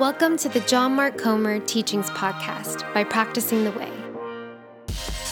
Welcome 0.00 0.38
to 0.38 0.48
the 0.48 0.60
John 0.60 0.94
Mark 0.94 1.18
Comer 1.18 1.60
Teachings 1.60 2.08
Podcast 2.08 2.90
by 2.94 3.04
Practicing 3.04 3.64
the 3.64 3.72
Way. 3.72 3.92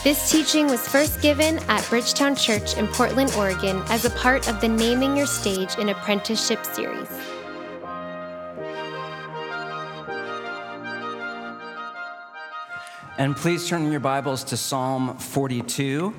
This 0.05 0.31
teaching 0.31 0.67
was 0.67 0.87
first 0.87 1.23
given 1.23 1.59
at 1.71 1.89
Bridgetown 1.89 2.37
Church 2.37 2.77
in 2.77 2.87
Portland, 2.89 3.33
Oregon, 3.39 3.83
as 3.89 4.05
a 4.05 4.11
part 4.11 4.47
of 4.47 4.61
the 4.61 4.69
Naming 4.69 5.17
Your 5.17 5.25
Stage 5.25 5.79
in 5.79 5.89
Apprenticeship 5.89 6.67
series. 6.67 7.09
And 13.17 13.35
please 13.35 13.67
turn 13.67 13.91
your 13.91 14.01
Bibles 14.01 14.45
to 14.45 14.59
Psalm 14.59 15.17
42. 15.17 16.15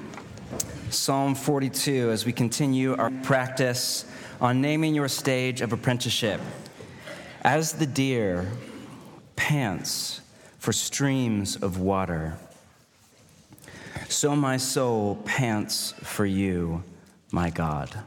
Psalm 0.90 1.36
42 1.36 2.10
as 2.10 2.26
we 2.26 2.34
continue 2.34 2.96
our 2.96 3.12
practice 3.22 4.06
on 4.42 4.60
naming 4.60 4.96
your 4.96 5.08
stage 5.08 5.62
of 5.62 5.72
apprenticeship. 5.72 6.42
As 7.42 7.74
the 7.74 7.86
deer 7.86 8.52
pants 9.36 10.20
for 10.58 10.74
streams 10.74 11.56
of 11.56 11.80
water, 11.80 12.38
so 14.10 14.36
my 14.36 14.58
soul 14.58 15.16
pants 15.24 15.94
for 16.04 16.26
you, 16.26 16.84
my 17.32 17.50
God. 17.50 18.04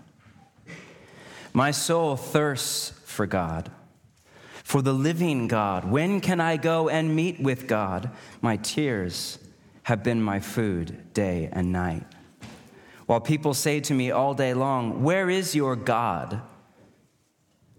My 1.54 1.70
soul 1.70 2.16
thirsts 2.16 2.90
for 3.04 3.26
God, 3.26 3.70
for 4.64 4.82
the 4.82 4.92
living 4.92 5.48
God. 5.48 5.84
When 5.84 6.20
can 6.20 6.40
I 6.40 6.56
go 6.58 6.88
and 6.88 7.16
meet 7.16 7.40
with 7.40 7.66
God? 7.66 8.10
My 8.40 8.56
tears 8.58 9.38
have 9.84 10.02
been 10.02 10.22
my 10.22 10.40
food 10.40 11.14
day 11.14 11.48
and 11.52 11.72
night. 11.72 12.04
While 13.06 13.20
people 13.20 13.54
say 13.54 13.80
to 13.80 13.94
me 13.94 14.10
all 14.10 14.34
day 14.34 14.54
long, 14.54 15.02
Where 15.02 15.30
is 15.30 15.54
your 15.54 15.76
God? 15.76 16.42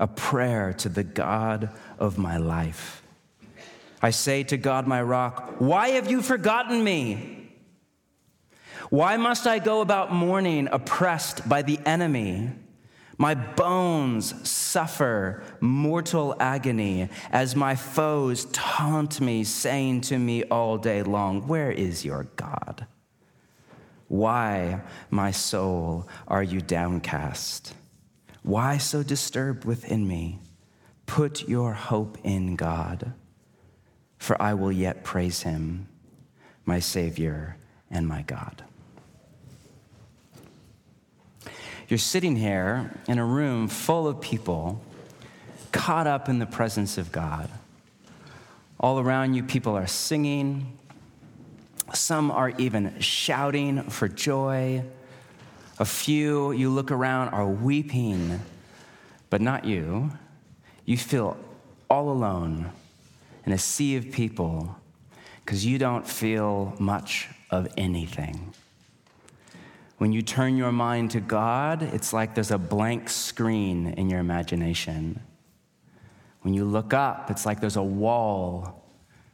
a 0.00 0.08
prayer 0.08 0.72
to 0.72 0.88
the 0.88 1.04
God 1.04 1.70
of 1.98 2.18
my 2.18 2.38
life. 2.38 3.02
I 4.02 4.10
say 4.10 4.42
to 4.44 4.56
God, 4.56 4.86
my 4.86 5.02
rock, 5.02 5.56
why 5.58 5.90
have 5.90 6.10
you 6.10 6.22
forgotten 6.22 6.82
me? 6.82 7.52
Why 8.88 9.18
must 9.18 9.46
I 9.46 9.58
go 9.58 9.82
about 9.82 10.12
mourning, 10.12 10.68
oppressed 10.72 11.46
by 11.48 11.62
the 11.62 11.78
enemy? 11.84 12.50
My 13.18 13.34
bones 13.34 14.48
suffer 14.48 15.44
mortal 15.60 16.34
agony 16.40 17.10
as 17.30 17.54
my 17.54 17.76
foes 17.76 18.46
taunt 18.46 19.20
me, 19.20 19.44
saying 19.44 20.00
to 20.02 20.18
me 20.18 20.44
all 20.44 20.78
day 20.78 21.02
long, 21.02 21.46
Where 21.46 21.70
is 21.70 22.02
your 22.02 22.24
God? 22.36 22.86
Why, 24.08 24.80
my 25.10 25.30
soul, 25.30 26.08
are 26.26 26.42
you 26.42 26.62
downcast? 26.62 27.74
Why 28.42 28.78
so 28.78 29.02
disturbed 29.02 29.64
within 29.64 30.06
me? 30.06 30.38
Put 31.06 31.48
your 31.48 31.72
hope 31.72 32.18
in 32.22 32.56
God, 32.56 33.12
for 34.18 34.40
I 34.40 34.54
will 34.54 34.72
yet 34.72 35.04
praise 35.04 35.42
him, 35.42 35.88
my 36.64 36.78
Savior 36.78 37.56
and 37.90 38.06
my 38.06 38.22
God. 38.22 38.64
You're 41.88 41.98
sitting 41.98 42.36
here 42.36 42.92
in 43.08 43.18
a 43.18 43.24
room 43.24 43.66
full 43.66 44.06
of 44.06 44.20
people 44.20 44.80
caught 45.72 46.06
up 46.06 46.28
in 46.28 46.38
the 46.38 46.46
presence 46.46 46.98
of 46.98 47.10
God. 47.10 47.50
All 48.78 49.00
around 49.00 49.34
you, 49.34 49.42
people 49.42 49.76
are 49.76 49.88
singing. 49.88 50.78
Some 51.92 52.30
are 52.30 52.50
even 52.58 53.00
shouting 53.00 53.82
for 53.90 54.06
joy. 54.06 54.84
A 55.80 55.84
few, 55.86 56.52
you 56.52 56.68
look 56.68 56.90
around, 56.90 57.30
are 57.30 57.46
weeping, 57.46 58.38
but 59.30 59.40
not 59.40 59.64
you. 59.64 60.10
You 60.84 60.98
feel 60.98 61.38
all 61.88 62.10
alone 62.10 62.70
in 63.46 63.52
a 63.52 63.58
sea 63.58 63.96
of 63.96 64.12
people 64.12 64.76
because 65.42 65.64
you 65.64 65.78
don't 65.78 66.06
feel 66.06 66.74
much 66.78 67.30
of 67.50 67.66
anything. 67.78 68.52
When 69.96 70.12
you 70.12 70.20
turn 70.20 70.58
your 70.58 70.70
mind 70.70 71.12
to 71.12 71.20
God, 71.20 71.82
it's 71.82 72.12
like 72.12 72.34
there's 72.34 72.50
a 72.50 72.58
blank 72.58 73.08
screen 73.08 73.94
in 73.94 74.10
your 74.10 74.20
imagination. 74.20 75.18
When 76.42 76.52
you 76.52 76.66
look 76.66 76.92
up, 76.92 77.30
it's 77.30 77.46
like 77.46 77.58
there's 77.58 77.76
a 77.76 77.82
wall 77.82 78.84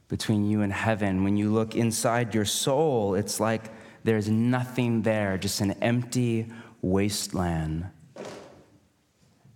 between 0.06 0.48
you 0.48 0.62
and 0.62 0.72
heaven. 0.72 1.24
When 1.24 1.36
you 1.36 1.52
look 1.52 1.74
inside 1.74 2.36
your 2.36 2.44
soul, 2.44 3.16
it's 3.16 3.40
like 3.40 3.72
there's 4.06 4.28
nothing 4.28 5.02
there, 5.02 5.36
just 5.36 5.60
an 5.60 5.72
empty 5.82 6.46
wasteland. 6.80 7.86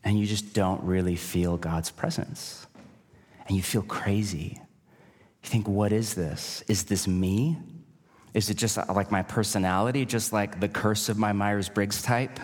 And 0.03 0.19
you 0.19 0.27
just 0.27 0.55
don't 0.55 0.83
really 0.83 1.15
feel 1.15 1.57
God's 1.57 1.91
presence. 1.91 2.67
And 3.47 3.57
you 3.57 3.63
feel 3.63 3.83
crazy. 3.83 4.59
You 5.43 5.49
think, 5.49 5.69
what 5.69 5.93
is 5.93 6.15
this? 6.15 6.65
Is 6.67 6.85
this 6.85 7.07
me? 7.07 7.59
Is 8.35 8.51
it 8.51 8.57
just 8.57 8.77
uh, 8.77 8.85
like 8.93 9.13
my 9.13 9.23
personality, 9.23 10.05
just 10.05 10.33
like 10.33 10.59
the 10.59 10.69
curse 10.69 11.09
of 11.09 11.17
my 11.17 11.33
Myers 11.33 11.69
Briggs 11.69 12.03
type? 12.03 12.41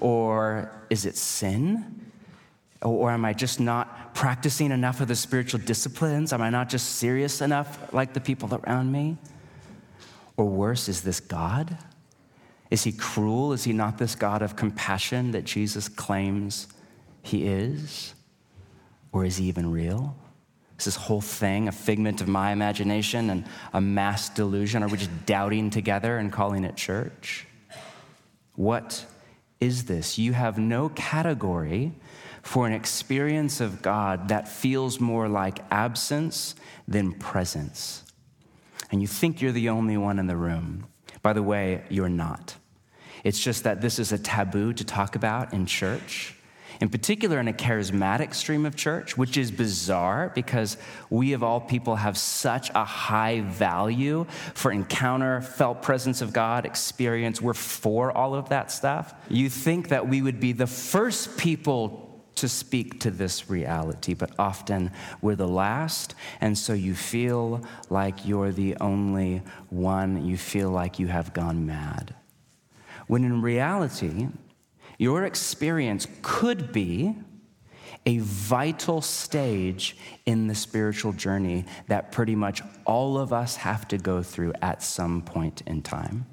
Or 0.00 0.72
is 0.88 1.04
it 1.04 1.16
sin? 1.16 2.10
Or 2.80 3.10
am 3.10 3.26
I 3.26 3.34
just 3.34 3.60
not 3.60 4.14
practicing 4.14 4.70
enough 4.70 5.02
of 5.02 5.08
the 5.08 5.16
spiritual 5.16 5.60
disciplines? 5.60 6.32
Am 6.32 6.40
I 6.40 6.48
not 6.48 6.70
just 6.70 6.96
serious 6.96 7.42
enough 7.42 7.92
like 7.92 8.14
the 8.14 8.20
people 8.20 8.54
around 8.54 8.90
me? 8.90 9.18
Or 10.36 10.46
worse, 10.46 10.88
is 10.88 11.02
this 11.02 11.20
God? 11.20 11.78
Is 12.70 12.82
he 12.84 12.92
cruel? 12.92 13.52
Is 13.52 13.64
he 13.64 13.72
not 13.72 13.98
this 13.98 14.14
God 14.14 14.42
of 14.42 14.56
compassion 14.56 15.30
that 15.32 15.44
Jesus 15.44 15.88
claims 15.88 16.66
he 17.22 17.46
is? 17.46 18.14
Or 19.12 19.24
is 19.24 19.36
he 19.36 19.46
even 19.46 19.70
real? 19.70 20.16
Is 20.78 20.86
this 20.86 20.96
whole 20.96 21.20
thing 21.20 21.68
a 21.68 21.72
figment 21.72 22.20
of 22.20 22.26
my 22.26 22.50
imagination 22.50 23.30
and 23.30 23.44
a 23.72 23.80
mass 23.80 24.28
delusion? 24.28 24.82
Are 24.82 24.88
we 24.88 24.98
just 24.98 25.26
doubting 25.26 25.70
together 25.70 26.18
and 26.18 26.32
calling 26.32 26.64
it 26.64 26.76
church? 26.76 27.46
What 28.56 29.06
is 29.60 29.84
this? 29.84 30.18
You 30.18 30.32
have 30.32 30.58
no 30.58 30.88
category 30.90 31.92
for 32.42 32.66
an 32.66 32.72
experience 32.72 33.60
of 33.60 33.82
God 33.82 34.28
that 34.28 34.48
feels 34.48 35.00
more 35.00 35.28
like 35.28 35.60
absence 35.70 36.56
than 36.88 37.12
presence 37.12 38.03
and 38.94 39.02
you 39.02 39.08
think 39.08 39.42
you're 39.42 39.50
the 39.50 39.70
only 39.70 39.96
one 39.96 40.20
in 40.20 40.28
the 40.28 40.36
room. 40.36 40.86
By 41.20 41.32
the 41.32 41.42
way, 41.42 41.82
you're 41.88 42.08
not. 42.08 42.54
It's 43.24 43.40
just 43.40 43.64
that 43.64 43.80
this 43.80 43.98
is 43.98 44.12
a 44.12 44.18
taboo 44.18 44.72
to 44.72 44.84
talk 44.84 45.16
about 45.16 45.52
in 45.52 45.66
church, 45.66 46.36
in 46.80 46.88
particular 46.88 47.40
in 47.40 47.48
a 47.48 47.52
charismatic 47.52 48.34
stream 48.34 48.64
of 48.64 48.76
church, 48.76 49.18
which 49.18 49.36
is 49.36 49.50
bizarre 49.50 50.30
because 50.32 50.76
we, 51.10 51.32
of 51.32 51.42
all 51.42 51.60
people, 51.60 51.96
have 51.96 52.16
such 52.16 52.70
a 52.72 52.84
high 52.84 53.40
value 53.40 54.26
for 54.54 54.70
encounter, 54.70 55.40
felt 55.40 55.82
presence 55.82 56.22
of 56.22 56.32
God, 56.32 56.64
experience. 56.64 57.42
We're 57.42 57.54
for 57.54 58.16
all 58.16 58.36
of 58.36 58.50
that 58.50 58.70
stuff. 58.70 59.12
You 59.28 59.50
think 59.50 59.88
that 59.88 60.08
we 60.08 60.22
would 60.22 60.38
be 60.38 60.52
the 60.52 60.68
first 60.68 61.36
people 61.36 62.13
to 62.44 62.48
speak 62.50 63.00
to 63.00 63.10
this 63.10 63.48
reality, 63.48 64.12
but 64.12 64.30
often 64.38 64.90
we're 65.22 65.34
the 65.34 65.48
last, 65.48 66.14
and 66.42 66.58
so 66.58 66.74
you 66.74 66.94
feel 66.94 67.64
like 67.88 68.26
you're 68.26 68.52
the 68.52 68.76
only 68.82 69.40
one. 69.70 70.26
You 70.26 70.36
feel 70.36 70.68
like 70.68 70.98
you 70.98 71.06
have 71.06 71.32
gone 71.32 71.64
mad. 71.64 72.14
When 73.06 73.24
in 73.24 73.40
reality, 73.40 74.28
your 74.98 75.24
experience 75.24 76.06
could 76.20 76.70
be 76.70 77.16
a 78.04 78.18
vital 78.18 79.00
stage 79.00 79.96
in 80.26 80.46
the 80.46 80.54
spiritual 80.54 81.14
journey 81.14 81.64
that 81.88 82.12
pretty 82.12 82.36
much 82.36 82.60
all 82.84 83.16
of 83.16 83.32
us 83.32 83.56
have 83.56 83.88
to 83.88 83.96
go 83.96 84.22
through 84.22 84.52
at 84.60 84.82
some 84.82 85.22
point 85.22 85.62
in 85.66 85.80
time. 85.80 86.26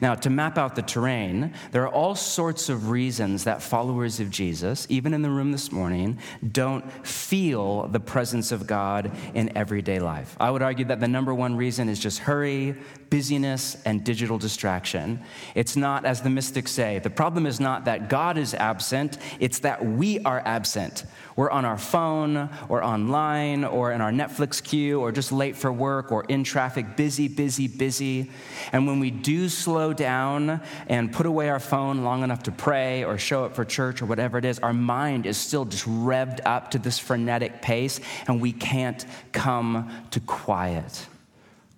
Now, 0.00 0.14
to 0.14 0.30
map 0.30 0.58
out 0.58 0.74
the 0.74 0.82
terrain, 0.82 1.52
there 1.70 1.82
are 1.82 1.92
all 1.92 2.14
sorts 2.14 2.68
of 2.68 2.90
reasons 2.90 3.44
that 3.44 3.62
followers 3.62 4.20
of 4.20 4.30
Jesus, 4.30 4.86
even 4.88 5.14
in 5.14 5.22
the 5.22 5.30
room 5.30 5.52
this 5.52 5.72
morning, 5.72 6.18
don't 6.50 6.90
feel 7.06 7.88
the 7.88 8.00
presence 8.00 8.52
of 8.52 8.66
God 8.66 9.10
in 9.34 9.56
everyday 9.56 9.98
life. 9.98 10.36
I 10.40 10.50
would 10.50 10.62
argue 10.62 10.84
that 10.86 11.00
the 11.00 11.08
number 11.08 11.34
one 11.34 11.56
reason 11.56 11.88
is 11.88 11.98
just 11.98 12.20
hurry, 12.20 12.76
busyness, 13.12 13.76
and 13.84 14.02
digital 14.02 14.38
distraction. 14.38 15.20
It's 15.54 15.76
not, 15.76 16.06
as 16.06 16.22
the 16.22 16.30
mystics 16.30 16.72
say, 16.72 16.98
the 16.98 17.10
problem 17.10 17.44
is 17.44 17.60
not 17.60 17.84
that 17.84 18.08
God 18.08 18.38
is 18.38 18.54
absent, 18.54 19.18
it's 19.38 19.58
that 19.58 19.84
we 19.84 20.20
are 20.20 20.40
absent. 20.46 21.04
We're 21.36 21.50
on 21.50 21.66
our 21.66 21.76
phone 21.76 22.48
or 22.70 22.82
online 22.82 23.64
or 23.64 23.92
in 23.92 24.00
our 24.00 24.12
Netflix 24.12 24.62
queue 24.62 24.98
or 24.98 25.12
just 25.12 25.30
late 25.30 25.56
for 25.56 25.70
work 25.70 26.10
or 26.10 26.24
in 26.24 26.42
traffic, 26.42 26.96
busy, 26.96 27.28
busy, 27.28 27.68
busy. 27.68 28.30
And 28.72 28.86
when 28.86 28.98
we 28.98 29.10
do 29.10 29.50
slow 29.50 29.92
down 29.92 30.62
and 30.88 31.12
put 31.12 31.26
away 31.26 31.50
our 31.50 31.60
phone 31.60 32.04
long 32.04 32.22
enough 32.22 32.44
to 32.44 32.50
pray 32.50 33.04
or 33.04 33.18
show 33.18 33.44
up 33.44 33.54
for 33.54 33.66
church 33.66 34.00
or 34.00 34.06
whatever 34.06 34.38
it 34.38 34.46
is, 34.46 34.58
our 34.60 34.72
mind 34.72 35.26
is 35.26 35.36
still 35.36 35.66
just 35.66 35.84
revved 35.84 36.40
up 36.46 36.70
to 36.70 36.78
this 36.78 36.98
frenetic 36.98 37.60
pace 37.60 38.00
and 38.26 38.40
we 38.40 38.52
can't 38.52 39.04
come 39.32 39.90
to 40.12 40.20
quiet. 40.20 41.06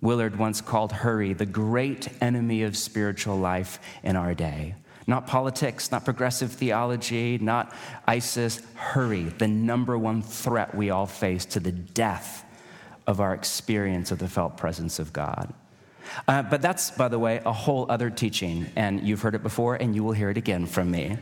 Willard 0.05 0.37
once 0.37 0.61
called 0.61 0.93
hurry 0.93 1.33
the 1.33 1.47
great 1.47 2.09
enemy 2.21 2.63
of 2.63 2.77
spiritual 2.77 3.39
life 3.39 3.81
in 4.03 4.17
our 4.17 4.35
day. 4.35 4.75
Not 5.07 5.27
politics, 5.27 5.91
not 5.91 6.05
progressive 6.05 6.53
theology, 6.53 7.39
not 7.39 7.75
ISIS. 8.07 8.61
Hurry, 8.75 9.25
the 9.25 9.49
number 9.49 9.97
one 9.97 10.21
threat 10.21 10.75
we 10.75 10.91
all 10.91 11.07
face 11.07 11.47
to 11.47 11.61
the 11.61 11.73
death 11.73 12.45
of 13.07 13.19
our 13.19 13.33
experience 13.33 14.11
of 14.11 14.19
the 14.19 14.29
felt 14.29 14.59
presence 14.59 14.99
of 14.99 15.13
God. 15.13 15.53
Uh, 16.29 16.43
but 16.43 16.61
that's, 16.61 16.91
by 16.91 17.09
the 17.09 17.19
way, 17.19 17.41
a 17.47 17.53
whole 17.53 17.87
other 17.89 18.11
teaching, 18.11 18.67
and 18.77 19.01
you've 19.07 19.23
heard 19.23 19.35
it 19.35 19.43
before, 19.43 19.77
and 19.77 19.95
you 19.95 20.05
will 20.05 20.13
hear 20.13 20.29
it 20.29 20.37
again 20.37 20.67
from 20.67 20.91
me. 20.91 21.17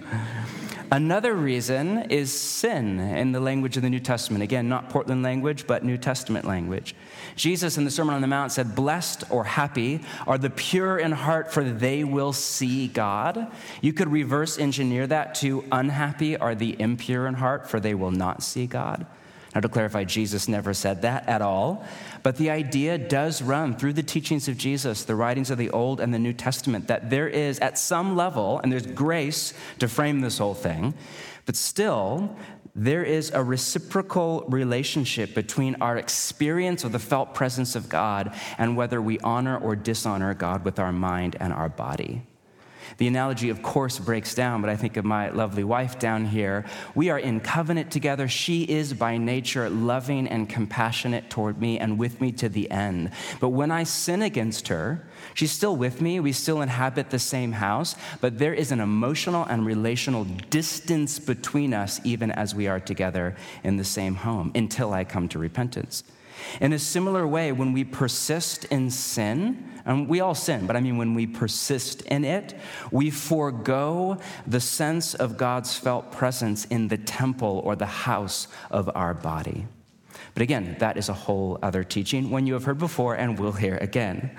Another 0.93 1.33
reason 1.33 2.11
is 2.11 2.31
sin 2.39 3.01
in 3.01 3.33
the 3.33 3.41
language 3.41 3.79
of 3.79 3.83
the 3.83 3.89
New 3.89 3.99
Testament. 3.99 4.43
Again, 4.43 4.69
not 4.69 4.91
Portland 4.91 5.23
language, 5.23 5.67
but 5.67 5.83
New 5.83 5.97
Testament 5.97 6.45
language. 6.45 6.95
Jesus 7.35 7.79
in 7.79 7.87
the 7.87 7.91
Sermon 7.91 8.15
on 8.15 8.21
the 8.21 8.27
Mount 8.27 8.53
said, 8.53 8.75
Blessed 8.75 9.25
or 9.31 9.45
happy 9.45 10.01
are 10.27 10.37
the 10.37 10.51
pure 10.51 10.99
in 10.99 11.13
heart, 11.13 11.51
for 11.51 11.65
they 11.65 12.05
will 12.05 12.35
see 12.35 12.89
God. 12.89 13.51
You 13.81 13.95
could 13.95 14.13
reverse 14.13 14.59
engineer 14.59 15.07
that 15.07 15.35
to 15.37 15.65
unhappy 15.73 16.37
are 16.37 16.55
the 16.55 16.79
impure 16.79 17.27
in 17.27 17.35
heart, 17.35 17.71
for 17.71 17.81
they 17.81 17.95
will 17.95 18.11
not 18.11 18.43
see 18.43 18.67
God. 18.67 19.07
Now, 19.55 19.61
to 19.61 19.69
clarify, 19.69 20.05
Jesus 20.05 20.49
never 20.49 20.73
said 20.73 21.03
that 21.03 21.29
at 21.29 21.43
all, 21.43 21.85
but 22.23 22.37
the 22.37 22.51
idea 22.51 22.97
does 22.97 23.43
run 23.43 23.77
through 23.77 23.93
the 23.93 24.03
teachings 24.03 24.49
of 24.49 24.57
Jesus, 24.57 25.05
the 25.05 25.15
writings 25.15 25.51
of 25.51 25.59
the 25.59 25.71
Old 25.71 26.01
and 26.01 26.13
the 26.15 26.19
New 26.19 26.33
Testament, 26.33 26.89
that 26.89 27.11
there 27.11 27.29
is, 27.29 27.59
at 27.59 27.79
some 27.79 28.17
level, 28.17 28.61
and 28.63 28.73
there's 28.73 28.87
grace 28.87 29.53
to 29.79 29.89
frame 29.89 30.21
this 30.21 30.39
whole 30.39 30.55
thing, 30.55 30.95
but 31.45 31.57
still, 31.57 32.35
there 32.75 33.05
is 33.05 33.31
a 33.31 33.45
reciprocal 33.45 34.47
relationship 34.49 35.35
between 35.35 35.77
our 35.83 35.99
experience 35.99 36.85
of 36.85 36.93
the 36.93 36.99
felt 36.99 37.35
presence 37.35 37.77
of 37.77 37.91
God 37.91 38.35
and 38.57 38.77
whether 38.77 39.03
we 39.03 39.19
honor 39.21 39.59
or 39.59 39.77
dishonor 39.77 40.33
God 40.33 40.65
with 40.65 40.79
our 40.79 40.93
mind 40.93 41.37
and 41.39 41.53
our 41.53 41.69
body. 41.69 42.23
The 42.99 43.07
analogy, 43.07 43.49
of 43.49 43.63
course, 43.63 43.99
breaks 43.99 44.35
down, 44.35 44.61
but 44.61 44.71
I 44.71 44.77
think 44.77 44.97
of 44.97 45.05
my 45.05 45.31
lovely 45.31 45.65
wife 45.65 45.99
down 45.99 46.27
here. 46.27 46.65
We 46.95 47.11
are 47.11 47.19
in 47.19 47.41
covenant 47.41 47.91
together. 47.91 48.29
She 48.29 48.63
is 48.63 48.93
by 48.95 49.17
nature 49.17 49.69
loving 49.69 50.29
and 50.29 50.49
compassionate 50.49 51.31
toward 51.31 51.61
me 51.61 51.79
and 51.79 51.99
with 51.99 52.21
me 52.21 52.33
to 52.33 52.49
the 52.49 52.71
end. 52.71 53.11
But 53.41 53.51
when 53.51 53.71
I 53.71 53.85
sin 53.85 54.23
against 54.23 54.69
her, 54.69 55.07
she's 55.35 55.53
still 55.53 55.77
with 55.77 56.01
me. 56.01 56.21
We 56.21 56.33
still 56.33 56.63
inhabit 56.63 57.11
the 57.11 57.19
same 57.19 57.53
house, 57.53 57.95
but 58.21 58.39
there 58.39 58.55
is 58.55 58.73
an 58.73 58.81
emotional 58.81 59.45
and 59.45 59.65
relational 59.67 60.25
distance 60.51 61.19
between 61.19 61.75
us, 61.75 62.01
even 62.05 62.31
as 62.31 62.55
we 62.55 62.69
are 62.69 62.81
together 62.81 63.37
in 63.65 63.77
the 63.77 63.85
same 63.85 64.15
home, 64.15 64.53
until 64.55 64.93
I 64.93 65.05
come 65.05 65.29
to 65.29 65.39
repentance. 65.39 66.05
In 66.61 66.73
a 66.73 66.79
similar 66.79 67.27
way, 67.27 67.53
when 67.53 67.73
we 67.73 67.85
persist 67.85 68.65
in 68.67 68.91
sin, 68.91 69.71
and 69.85 70.09
we 70.09 70.21
all 70.21 70.35
sin, 70.35 70.67
but 70.67 70.77
I 70.77 70.81
mean 70.81 70.97
when 70.97 71.15
we 71.15 71.27
persist 71.27 72.03
in 72.03 72.25
it, 72.25 72.55
we 72.91 73.11
forego 73.11 74.19
the 74.47 74.61
sense 74.61 75.15
of 75.15 75.37
God's 75.37 75.77
felt 75.77 76.13
presence 76.13 76.65
in 76.67 76.89
the 76.89 76.99
temple 76.99 77.61
or 77.65 77.75
the 77.75 77.87
house 77.87 78.49
of 78.71 78.91
our 78.95 79.15
body. 79.15 79.67
But 80.35 80.43
again, 80.43 80.77
that 80.79 80.97
is 80.97 81.09
a 81.09 81.15
whole 81.15 81.59
other 81.63 81.85
teaching, 81.85 82.31
one 82.31 82.47
you 82.47 82.55
have 82.55 82.65
heard 82.65 82.79
before 82.79 83.15
and 83.15 83.39
will 83.39 83.53
hear 83.53 83.77
again. 83.79 84.31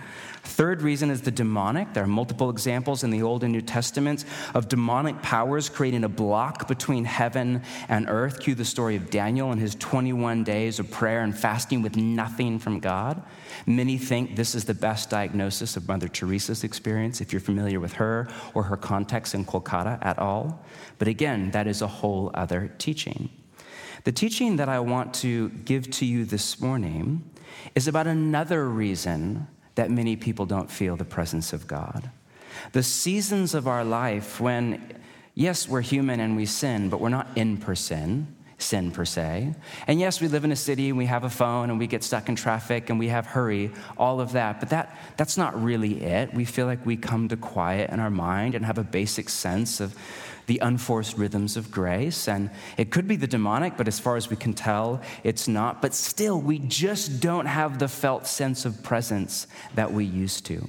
Third 0.44 0.82
reason 0.82 1.10
is 1.10 1.22
the 1.22 1.32
demonic. 1.32 1.94
There 1.94 2.04
are 2.04 2.08
multiple 2.08 2.50
examples 2.50 3.04
in 3.04 3.12
the 3.12 3.22
Old 3.22 3.44
and 3.44 3.54
New 3.54 3.62
Testaments 3.62 4.26
of 4.54 4.68
demonic 4.68 5.22
powers 5.22 5.70
creating 5.70 6.04
a 6.04 6.10
block 6.10 6.68
between 6.68 7.06
heaven 7.06 7.64
and 7.88 8.10
earth. 8.10 8.42
Cue 8.42 8.54
the 8.54 8.66
story 8.66 8.98
of 8.98 9.10
Daniel 9.10 9.52
and 9.52 9.60
his 9.60 9.74
21 9.76 10.44
days 10.44 10.80
of 10.80 10.92
prayer 10.92 11.22
and 11.22 11.38
fasting 11.38 11.82
with 11.82 11.96
nothing 11.96 12.60
from 12.60 12.80
God. 12.80 13.24
Many 13.66 13.98
think 13.98 14.36
this 14.36 14.54
is 14.54 14.66
the 14.66 14.74
best 14.74 15.10
diagnosis 15.10 15.78
of 15.78 15.88
Mother 15.88 16.10
Teresa's 16.10 16.66
experience, 16.66 17.22
if 17.22 17.32
you're 17.32 17.40
familiar 17.40 17.80
with 17.80 17.94
her 17.94 18.28
or 18.54 18.64
her 18.64 18.78
context 18.78 19.34
in 19.34 19.46
Kolkata 19.46 19.98
at 20.06 20.20
all. 20.20 20.64
But 21.00 21.08
again, 21.08 21.52
that 21.52 21.68
is 21.68 21.82
a 21.82 21.88
whole 21.88 22.32
other 22.34 22.70
teaching. 22.78 23.30
The 24.04 24.12
teaching 24.12 24.58
that 24.58 24.68
I 24.68 24.82
want 24.82 25.14
to 25.16 25.50
give 25.50 25.90
to 25.92 26.06
you 26.06 26.26
this 26.26 26.60
morning 26.60 27.24
is 27.76 27.88
about 27.88 28.08
another 28.08 28.68
reason 28.68 29.48
that 29.76 29.90
many 29.90 30.16
people 30.16 30.46
don't 30.46 30.70
feel 30.70 30.96
the 30.96 31.06
presence 31.06 31.54
of 31.54 31.68
God. 31.68 32.10
The 32.72 32.84
seasons 32.84 33.54
of 33.54 33.68
our 33.68 33.84
life 33.84 34.40
when, 34.40 35.00
yes, 35.34 35.68
we're 35.68 35.82
human 35.82 36.20
and 36.20 36.36
we 36.36 36.46
sin, 36.46 36.90
but 36.90 37.00
we're 37.00 37.10
not 37.10 37.28
in 37.36 37.58
person, 37.58 38.36
sin 38.58 38.92
per 38.92 39.06
se. 39.06 39.54
And 39.88 40.00
yes, 40.00 40.22
we 40.22 40.28
live 40.28 40.46
in 40.46 40.52
a 40.52 40.56
city 40.56 40.90
and 40.90 40.98
we 40.98 41.08
have 41.08 41.24
a 41.24 41.30
phone 41.30 41.70
and 41.70 41.80
we 41.80 41.88
get 41.88 42.04
stuck 42.04 42.30
in 42.30 42.36
traffic 42.36 42.90
and 42.90 43.00
we 43.00 43.08
have 43.08 43.26
hurry, 43.26 43.72
all 43.98 44.22
of 44.22 44.34
that. 44.34 44.60
But 44.60 44.70
that, 44.70 44.98
that's 45.18 45.38
not 45.38 45.62
really 45.62 46.02
it. 46.04 46.34
We 46.34 46.46
feel 46.46 46.66
like 46.66 46.86
we 46.86 46.96
come 46.96 47.28
to 47.30 47.38
quiet 47.38 47.90
in 47.90 48.00
our 48.00 48.12
mind 48.12 48.56
and 48.56 48.66
have 48.66 48.78
a 48.78 48.84
basic 48.84 49.30
sense 49.30 49.80
of 49.80 49.96
the 50.46 50.60
unforced 50.60 51.18
rhythms 51.18 51.58
of 51.58 51.72
grace. 51.72 52.28
And 52.28 52.50
it 52.78 52.92
could 52.92 53.08
be 53.08 53.16
the 53.16 53.28
demonic, 53.28 53.78
but 53.78 53.88
as 53.88 54.00
far 54.00 54.18
as 54.18 54.30
we 54.30 54.36
can 54.36 54.54
tell, 54.54 55.02
it's 55.24 55.48
not. 55.48 55.82
But 55.82 55.94
still, 55.94 56.40
we 56.40 56.60
just 56.60 57.20
don't 57.20 57.46
have 57.46 57.80
the 57.80 57.88
felt 57.88 58.28
sense 58.28 58.66
of 58.66 58.84
presence 58.84 59.48
that 59.76 59.92
we 59.94 60.06
used 60.06 60.46
to. 60.48 60.68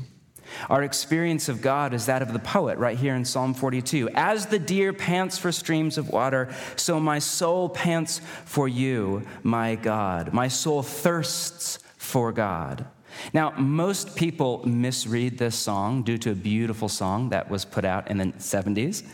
Our 0.69 0.83
experience 0.83 1.49
of 1.49 1.63
God 1.63 1.95
is 1.95 2.07
that 2.07 2.23
of 2.23 2.33
the 2.33 2.39
poet 2.39 2.79
right 2.79 2.97
here 2.97 3.15
in 3.15 3.25
Psalm 3.25 3.55
42. 3.55 4.11
As 4.11 4.47
the 4.47 4.59
deer 4.59 4.93
pants 4.93 5.39
for 5.39 5.53
streams 5.53 5.99
of 5.99 6.11
water, 6.11 6.55
so 6.77 7.01
my 7.01 7.19
soul 7.19 7.69
pants 7.69 8.21
for 8.45 8.69
you, 8.69 9.27
my 9.43 9.75
God. 9.75 10.33
My 10.33 10.49
soul 10.49 10.83
thirsts 10.83 11.79
for 11.97 12.33
God. 12.33 12.87
Now, 13.33 13.53
most 13.57 14.17
people 14.17 14.63
misread 14.67 15.39
this 15.39 15.57
song 15.57 16.03
due 16.03 16.19
to 16.19 16.31
a 16.33 16.35
beautiful 16.35 16.89
song 16.89 17.31
that 17.31 17.51
was 17.51 17.65
put 17.65 17.85
out 17.85 18.11
in 18.11 18.19
the 18.19 18.27
70s. 18.27 19.05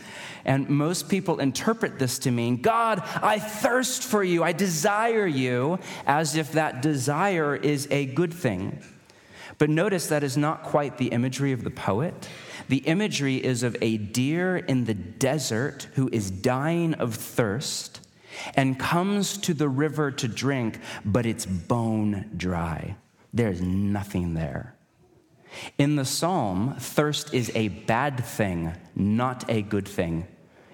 And 0.45 0.69
most 0.69 1.09
people 1.09 1.39
interpret 1.39 1.99
this 1.99 2.19
to 2.19 2.31
mean, 2.31 2.61
God, 2.61 3.03
I 3.21 3.39
thirst 3.39 4.03
for 4.03 4.23
you, 4.23 4.43
I 4.43 4.53
desire 4.53 5.27
you, 5.27 5.79
as 6.05 6.35
if 6.35 6.53
that 6.53 6.81
desire 6.81 7.55
is 7.55 7.87
a 7.91 8.05
good 8.07 8.33
thing. 8.33 8.83
But 9.57 9.69
notice 9.69 10.07
that 10.07 10.23
is 10.23 10.37
not 10.37 10.63
quite 10.63 10.97
the 10.97 11.09
imagery 11.09 11.51
of 11.51 11.63
the 11.63 11.69
poet. 11.69 12.27
The 12.67 12.77
imagery 12.77 13.35
is 13.35 13.63
of 13.63 13.75
a 13.81 13.97
deer 13.97 14.57
in 14.57 14.85
the 14.85 14.93
desert 14.93 15.87
who 15.93 16.09
is 16.11 16.31
dying 16.31 16.95
of 16.95 17.15
thirst 17.15 17.99
and 18.55 18.79
comes 18.79 19.37
to 19.39 19.53
the 19.53 19.69
river 19.69 20.09
to 20.11 20.27
drink, 20.27 20.79
but 21.05 21.25
it's 21.25 21.45
bone 21.45 22.31
dry. 22.35 22.95
There's 23.33 23.61
nothing 23.61 24.33
there. 24.33 24.75
In 25.77 25.95
the 25.95 26.05
psalm, 26.05 26.75
thirst 26.79 27.33
is 27.33 27.51
a 27.55 27.69
bad 27.69 28.23
thing, 28.23 28.73
not 28.95 29.49
a 29.49 29.61
good 29.61 29.87
thing. 29.87 30.27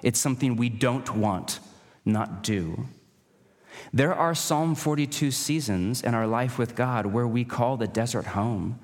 It's 0.04 0.20
something 0.20 0.56
we 0.56 0.70
don't 0.70 1.16
want, 1.16 1.60
not 2.06 2.44
do. 2.44 2.88
There 3.94 4.14
are 4.14 4.36
Psalm 4.36 4.76
42 4.76 5.32
seasons 5.32 6.02
in 6.02 6.14
our 6.14 6.28
life 6.28 6.58
with 6.58 6.76
God 6.76 7.08
where 7.08 7.28
we 7.28 7.44
call 7.44 7.78
the 7.78 7.88
desert 7.88 8.26
home, 8.26 8.80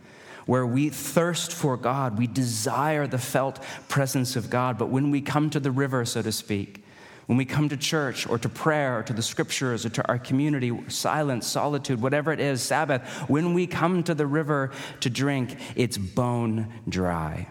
where 0.45 0.65
we 0.65 0.89
thirst 0.89 1.51
for 1.51 1.77
God, 1.77 2.17
we 2.17 2.27
desire 2.27 3.07
the 3.07 3.17
felt 3.17 3.61
presence 3.87 4.35
of 4.35 4.49
God. 4.49 4.77
But 4.77 4.89
when 4.89 5.11
we 5.11 5.21
come 5.21 5.49
to 5.51 5.59
the 5.59 5.71
river, 5.71 6.05
so 6.05 6.21
to 6.21 6.31
speak, 6.31 6.82
when 7.25 7.37
we 7.37 7.45
come 7.45 7.69
to 7.69 7.77
church 7.77 8.27
or 8.27 8.37
to 8.37 8.49
prayer 8.49 8.99
or 8.99 9.03
to 9.03 9.13
the 9.13 9.21
scriptures 9.21 9.85
or 9.85 9.89
to 9.89 10.07
our 10.07 10.17
community, 10.17 10.77
silence, 10.89 11.47
solitude, 11.47 12.01
whatever 12.01 12.31
it 12.31 12.39
is, 12.39 12.61
Sabbath, 12.61 13.07
when 13.29 13.53
we 13.53 13.67
come 13.67 14.03
to 14.03 14.13
the 14.13 14.27
river 14.27 14.71
to 14.99 15.09
drink, 15.09 15.57
it's 15.75 15.97
bone 15.97 16.71
dry. 16.87 17.47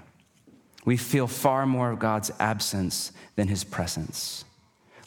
We 0.85 0.97
feel 0.97 1.27
far 1.27 1.65
more 1.67 1.91
of 1.91 1.99
God's 1.99 2.31
absence 2.39 3.13
than 3.37 3.49
his 3.49 3.65
presence. 3.65 4.45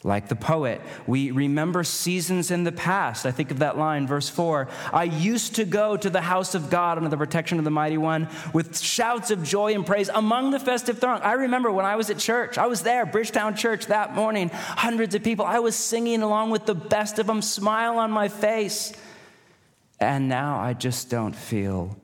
Like 0.04 0.28
the 0.28 0.36
poet, 0.36 0.80
we 1.06 1.30
remember 1.30 1.82
seasons 1.82 2.50
in 2.50 2.64
the 2.64 2.72
past. 2.72 3.26
I 3.26 3.32
think 3.32 3.50
of 3.50 3.58
that 3.60 3.76
line, 3.76 4.06
verse 4.06 4.28
4 4.28 4.68
I 4.92 5.04
used 5.04 5.56
to 5.56 5.64
go 5.64 5.96
to 5.96 6.10
the 6.10 6.20
house 6.20 6.54
of 6.54 6.70
God 6.70 6.98
under 6.98 7.10
the 7.10 7.16
protection 7.16 7.58
of 7.58 7.64
the 7.64 7.70
mighty 7.70 7.96
one 7.98 8.28
with 8.52 8.78
shouts 8.78 9.30
of 9.30 9.42
joy 9.42 9.74
and 9.74 9.84
praise 9.84 10.08
among 10.08 10.50
the 10.50 10.60
festive 10.60 10.98
throng. 10.98 11.20
I 11.22 11.32
remember 11.32 11.72
when 11.72 11.86
I 11.86 11.96
was 11.96 12.10
at 12.10 12.18
church, 12.18 12.58
I 12.58 12.66
was 12.66 12.82
there, 12.82 13.06
Bridgetown 13.06 13.56
Church 13.56 13.86
that 13.86 14.14
morning, 14.14 14.50
hundreds 14.50 15.14
of 15.14 15.24
people. 15.24 15.44
I 15.44 15.58
was 15.58 15.74
singing 15.74 16.22
along 16.22 16.50
with 16.50 16.66
the 16.66 16.74
best 16.74 17.18
of 17.18 17.26
them, 17.26 17.42
smile 17.42 17.98
on 17.98 18.10
my 18.10 18.28
face. 18.28 18.92
And 19.98 20.28
now 20.28 20.60
I 20.60 20.74
just 20.74 21.10
don't 21.10 21.34
feel 21.34 21.96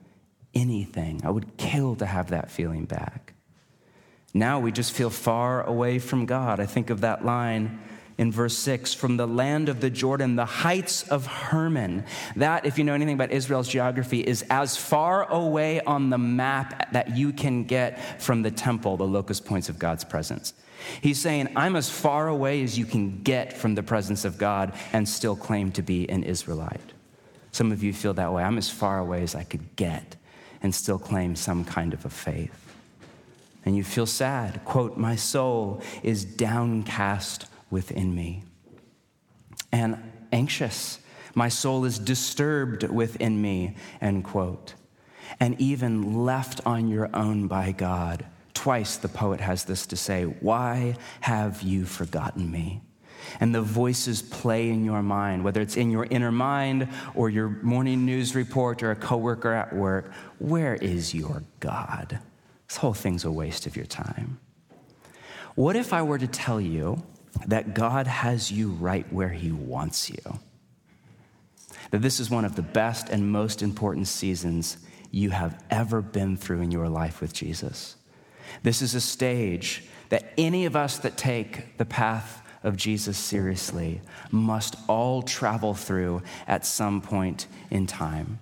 anything. 0.53 1.21
I 1.23 1.29
would 1.29 1.57
kill 1.57 1.95
to 1.97 2.05
have 2.05 2.31
that 2.31 2.49
feeling 2.49 2.85
back. 2.85 3.32
Now 4.33 4.59
we 4.59 4.71
just 4.71 4.93
feel 4.93 5.09
far 5.09 5.63
away 5.63 5.99
from 5.99 6.25
God. 6.25 6.59
I 6.59 6.65
think 6.65 6.89
of 6.89 7.01
that 7.01 7.23
line 7.23 7.79
in 8.17 8.31
verse 8.31 8.57
6 8.57 8.93
from 8.93 9.17
the 9.17 9.27
land 9.27 9.69
of 9.69 9.79
the 9.79 9.89
Jordan, 9.89 10.35
the 10.35 10.45
heights 10.45 11.07
of 11.09 11.25
Hermon. 11.25 12.05
That, 12.35 12.65
if 12.65 12.77
you 12.77 12.83
know 12.83 12.93
anything 12.93 13.15
about 13.15 13.31
Israel's 13.31 13.67
geography, 13.67 14.21
is 14.21 14.43
as 14.49 14.77
far 14.77 15.29
away 15.31 15.81
on 15.81 16.09
the 16.09 16.17
map 16.17 16.91
that 16.93 17.15
you 17.15 17.33
can 17.33 17.63
get 17.63 18.21
from 18.21 18.41
the 18.41 18.51
temple, 18.51 18.97
the 18.97 19.07
locus 19.07 19.39
points 19.39 19.69
of 19.69 19.79
God's 19.79 20.03
presence. 20.03 20.53
He's 21.01 21.19
saying, 21.19 21.49
I'm 21.55 21.75
as 21.75 21.89
far 21.89 22.27
away 22.27 22.63
as 22.63 22.77
you 22.77 22.85
can 22.85 23.21
get 23.23 23.53
from 23.53 23.75
the 23.75 23.83
presence 23.83 24.25
of 24.25 24.37
God 24.37 24.73
and 24.91 25.07
still 25.07 25.35
claim 25.35 25.71
to 25.73 25.81
be 25.81 26.09
an 26.09 26.23
Israelite. 26.23 26.93
Some 27.51 27.71
of 27.71 27.83
you 27.83 27.93
feel 27.93 28.13
that 28.15 28.33
way. 28.33 28.43
I'm 28.43 28.57
as 28.57 28.69
far 28.69 28.99
away 28.99 29.23
as 29.23 29.35
I 29.35 29.43
could 29.43 29.75
get 29.75 30.17
and 30.61 30.73
still 30.73 30.99
claim 30.99 31.35
some 31.35 31.63
kind 31.63 31.93
of 31.93 32.05
a 32.05 32.09
faith. 32.09 32.72
And 33.65 33.75
you 33.75 33.83
feel 33.83 34.05
sad. 34.05 34.63
Quote, 34.65 34.97
My 34.97 35.15
soul 35.15 35.81
is 36.01 36.25
downcast 36.25 37.45
within 37.69 38.13
me 38.13 38.43
and 39.71 39.97
anxious. 40.31 40.99
My 41.33 41.49
soul 41.49 41.83
is 41.83 41.97
disturbed 41.99 42.83
within 42.83 43.41
me, 43.41 43.75
end 43.99 44.23
quote. 44.23 44.75
And 45.39 45.59
even 45.59 46.23
left 46.23 46.61
on 46.65 46.87
your 46.87 47.09
own 47.13 47.47
by 47.47 47.71
God. 47.71 48.25
Twice 48.53 48.97
the 48.97 49.09
poet 49.09 49.41
has 49.41 49.65
this 49.65 49.87
to 49.87 49.95
say 49.97 50.23
Why 50.23 50.95
have 51.21 51.61
you 51.63 51.85
forgotten 51.85 52.49
me? 52.49 52.81
and 53.39 53.55
the 53.55 53.61
voices 53.61 54.21
play 54.21 54.69
in 54.69 54.83
your 54.83 55.01
mind, 55.01 55.43
whether 55.43 55.61
it's 55.61 55.77
in 55.77 55.89
your 55.89 56.05
inner 56.05 56.31
mind 56.31 56.87
or 57.15 57.29
your 57.29 57.49
morning 57.61 58.05
news 58.05 58.35
report 58.35 58.83
or 58.83 58.91
a 58.91 58.95
coworker 58.97 59.53
at 59.53 59.73
work, 59.73 60.11
where 60.39 60.75
is 60.75 61.13
your 61.13 61.43
God? 61.61 62.19
This 62.67 62.77
whole 62.77 62.93
thing's 62.93 63.25
a 63.25 63.31
waste 63.31 63.67
of 63.67 63.75
your 63.75 63.85
time. 63.85 64.39
What 65.55 65.75
if 65.75 65.93
I 65.93 66.01
were 66.01 66.17
to 66.17 66.27
tell 66.27 66.59
you 66.59 67.03
that 67.45 67.73
God 67.73 68.07
has 68.07 68.51
you 68.51 68.69
right 68.69 69.11
where 69.11 69.29
He 69.29 69.51
wants 69.51 70.09
you? 70.09 70.39
That 71.91 72.01
this 72.01 72.19
is 72.19 72.29
one 72.29 72.45
of 72.45 72.55
the 72.55 72.61
best 72.61 73.09
and 73.09 73.31
most 73.31 73.61
important 73.61 74.07
seasons 74.07 74.77
you 75.11 75.29
have 75.29 75.63
ever 75.69 76.01
been 76.01 76.37
through 76.37 76.61
in 76.61 76.71
your 76.71 76.89
life 76.89 77.21
with 77.21 77.33
Jesus. 77.33 77.95
This 78.63 78.81
is 78.81 78.95
a 78.95 79.01
stage 79.01 79.83
that 80.09 80.33
any 80.37 80.65
of 80.65 80.75
us 80.75 80.97
that 80.99 81.17
take 81.17 81.77
the 81.77 81.85
path 81.85 82.41
of 82.63 82.77
Jesus 82.77 83.17
seriously 83.17 84.01
must 84.31 84.75
all 84.87 85.21
travel 85.21 85.73
through 85.73 86.23
at 86.47 86.65
some 86.65 87.01
point 87.01 87.45
in 87.69 87.85
time. 87.85 88.39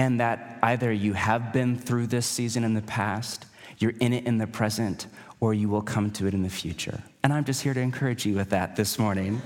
And 0.00 0.18
that 0.18 0.58
either 0.62 0.90
you 0.90 1.12
have 1.12 1.52
been 1.52 1.76
through 1.76 2.06
this 2.06 2.24
season 2.24 2.64
in 2.64 2.72
the 2.72 2.80
past, 2.80 3.44
you're 3.76 3.92
in 4.00 4.14
it 4.14 4.24
in 4.24 4.38
the 4.38 4.46
present, 4.46 5.06
or 5.40 5.52
you 5.52 5.68
will 5.68 5.82
come 5.82 6.10
to 6.12 6.26
it 6.26 6.32
in 6.32 6.42
the 6.42 6.48
future. 6.48 7.02
And 7.22 7.34
I'm 7.34 7.44
just 7.44 7.60
here 7.60 7.74
to 7.74 7.80
encourage 7.80 8.24
you 8.24 8.34
with 8.34 8.48
that 8.48 8.76
this 8.76 8.98
morning. 8.98 9.42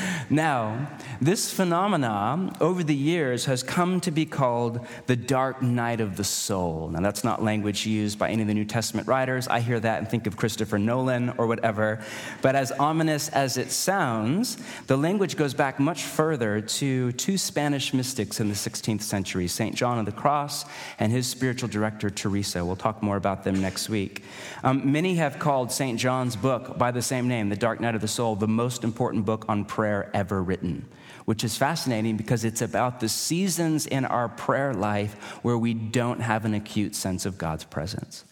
now, 0.28 0.90
this 1.18 1.50
phenomena 1.50 2.52
over 2.60 2.84
the 2.84 2.94
years 2.94 3.46
has 3.46 3.62
come 3.62 4.02
to 4.02 4.10
be 4.10 4.26
called 4.26 4.86
the 5.06 5.16
dark 5.16 5.62
night 5.62 6.02
of 6.02 6.18
the 6.18 6.24
soul. 6.24 6.90
Now, 6.90 7.00
that's 7.00 7.24
not 7.24 7.42
language 7.42 7.86
used 7.86 8.18
by 8.18 8.28
any 8.28 8.42
of 8.42 8.48
the 8.48 8.54
New 8.54 8.66
Testament 8.66 9.08
writers. 9.08 9.48
I 9.48 9.60
hear 9.60 9.80
that 9.80 9.98
and 10.00 10.10
think 10.10 10.26
of 10.26 10.36
Christopher 10.36 10.78
Nolan 10.78 11.30
or 11.38 11.46
whatever. 11.46 12.04
But 12.42 12.54
as 12.54 12.70
ominous 12.72 13.30
as 13.30 13.56
it 13.56 13.70
sounds, 13.70 14.58
the 14.88 14.96
language 14.98 15.38
goes 15.38 15.54
back 15.54 15.80
much 15.80 16.02
further 16.02 16.60
to 16.60 17.12
two 17.12 17.38
Spanish 17.38 17.94
mystics 17.94 18.40
in 18.40 18.48
the 18.50 18.54
16th 18.54 19.02
century 19.02 19.48
St. 19.48 19.74
John 19.74 19.98
of 19.98 20.04
the 20.04 20.12
Cross 20.12 20.66
and 20.98 21.10
his 21.12 21.26
spiritual 21.26 21.70
director, 21.70 22.10
Teresa. 22.10 22.62
We'll 22.62 22.76
talk 22.76 23.02
more 23.02 23.16
about 23.16 23.42
them 23.42 23.58
next 23.62 23.88
week. 23.88 24.22
Um, 24.62 24.92
many 24.92 25.14
have 25.14 25.38
called 25.38 25.72
St. 25.72 25.98
John's 25.98 26.36
book 26.36 26.57
book 26.58 26.78
by 26.78 26.90
the 26.90 27.02
same 27.02 27.28
name, 27.28 27.48
The 27.48 27.56
Dark 27.56 27.80
Night 27.80 27.94
of 27.94 28.00
the 28.00 28.08
Soul, 28.08 28.36
the 28.36 28.48
most 28.48 28.84
important 28.84 29.24
book 29.24 29.44
on 29.48 29.64
prayer 29.64 30.10
ever 30.14 30.42
written, 30.42 30.86
which 31.24 31.44
is 31.44 31.56
fascinating 31.56 32.16
because 32.16 32.44
it's 32.44 32.62
about 32.62 33.00
the 33.00 33.08
seasons 33.08 33.86
in 33.86 34.04
our 34.04 34.28
prayer 34.28 34.74
life 34.74 35.14
where 35.42 35.58
we 35.58 35.74
don't 35.74 36.20
have 36.20 36.44
an 36.44 36.54
acute 36.54 36.94
sense 36.94 37.26
of 37.26 37.38
God's 37.38 37.64
presence. 37.64 38.24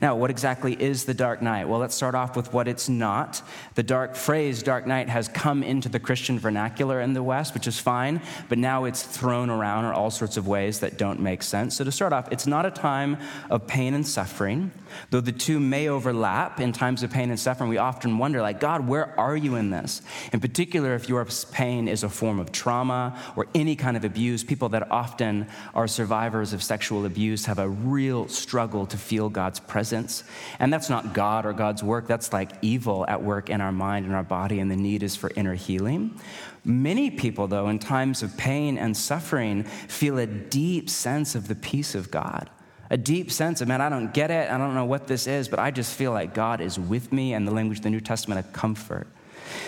Now, 0.00 0.16
what 0.16 0.30
exactly 0.30 0.80
is 0.80 1.04
the 1.04 1.14
dark 1.14 1.42
night? 1.42 1.68
Well, 1.68 1.80
let's 1.80 1.94
start 1.94 2.14
off 2.14 2.36
with 2.36 2.52
what 2.52 2.68
it's 2.68 2.88
not. 2.88 3.42
The 3.74 3.82
dark 3.82 4.16
phrase, 4.16 4.62
dark 4.62 4.86
night, 4.86 5.08
has 5.08 5.28
come 5.28 5.62
into 5.62 5.88
the 5.88 6.00
Christian 6.00 6.38
vernacular 6.38 7.00
in 7.00 7.12
the 7.12 7.22
West, 7.22 7.54
which 7.54 7.66
is 7.66 7.78
fine, 7.78 8.20
but 8.48 8.58
now 8.58 8.84
it's 8.84 9.02
thrown 9.02 9.50
around 9.50 9.84
in 9.84 9.92
all 9.92 10.10
sorts 10.10 10.36
of 10.36 10.46
ways 10.48 10.80
that 10.80 10.98
don't 10.98 11.20
make 11.20 11.42
sense. 11.42 11.76
So, 11.76 11.84
to 11.84 11.92
start 11.92 12.12
off, 12.12 12.32
it's 12.32 12.46
not 12.46 12.66
a 12.66 12.70
time 12.70 13.18
of 13.50 13.66
pain 13.66 13.94
and 13.94 14.06
suffering, 14.06 14.72
though 15.10 15.20
the 15.20 15.32
two 15.32 15.60
may 15.60 15.88
overlap 15.88 16.60
in 16.60 16.72
times 16.72 17.02
of 17.02 17.10
pain 17.10 17.30
and 17.30 17.38
suffering. 17.38 17.70
We 17.70 17.78
often 17.78 18.18
wonder, 18.18 18.40
like, 18.40 18.60
God, 18.60 18.88
where 18.88 19.18
are 19.18 19.36
you 19.36 19.56
in 19.56 19.70
this? 19.70 20.02
In 20.32 20.40
particular, 20.40 20.94
if 20.94 21.08
your 21.08 21.24
pain 21.52 21.88
is 21.88 22.02
a 22.02 22.08
form 22.08 22.38
of 22.38 22.52
trauma 22.52 23.18
or 23.36 23.46
any 23.54 23.76
kind 23.76 23.96
of 23.96 24.04
abuse, 24.04 24.44
people 24.44 24.68
that 24.70 24.90
often 24.90 25.46
are 25.74 25.86
survivors 25.86 26.52
of 26.52 26.62
sexual 26.62 27.06
abuse 27.06 27.46
have 27.46 27.58
a 27.58 27.68
real 27.68 28.28
struggle 28.28 28.86
to 28.86 28.96
feel 28.96 29.28
God's 29.28 29.60
presence 29.60 29.73
presence. 29.74 30.22
And 30.60 30.72
that's 30.72 30.88
not 30.88 31.14
God 31.14 31.44
or 31.44 31.52
God's 31.52 31.82
work, 31.82 32.06
that's 32.06 32.32
like 32.32 32.52
evil 32.62 33.04
at 33.08 33.20
work 33.20 33.50
in 33.50 33.60
our 33.60 33.72
mind 33.72 34.06
and 34.06 34.14
our 34.14 34.22
body, 34.22 34.60
and 34.60 34.70
the 34.70 34.76
need 34.76 35.02
is 35.02 35.16
for 35.16 35.32
inner 35.34 35.54
healing. 35.54 36.20
Many 36.64 37.10
people, 37.10 37.48
though, 37.48 37.68
in 37.68 37.80
times 37.80 38.22
of 38.22 38.36
pain 38.36 38.78
and 38.78 38.96
suffering, 38.96 39.64
feel 39.64 40.18
a 40.18 40.26
deep 40.26 40.88
sense 40.88 41.34
of 41.34 41.48
the 41.48 41.56
peace 41.56 41.96
of 41.96 42.12
God. 42.12 42.50
A 42.88 42.96
deep 42.96 43.32
sense 43.32 43.60
of, 43.60 43.66
man, 43.66 43.80
I 43.80 43.88
don't 43.88 44.14
get 44.14 44.30
it, 44.30 44.48
I 44.48 44.58
don't 44.58 44.76
know 44.76 44.84
what 44.84 45.08
this 45.08 45.26
is, 45.26 45.48
but 45.48 45.58
I 45.58 45.72
just 45.72 45.92
feel 45.96 46.12
like 46.12 46.34
God 46.34 46.60
is 46.60 46.78
with 46.78 47.12
me, 47.12 47.34
and 47.34 47.44
the 47.44 47.52
language 47.52 47.78
of 47.78 47.82
the 47.82 47.90
New 47.90 48.00
Testament, 48.00 48.46
a 48.46 48.48
comfort. 48.52 49.08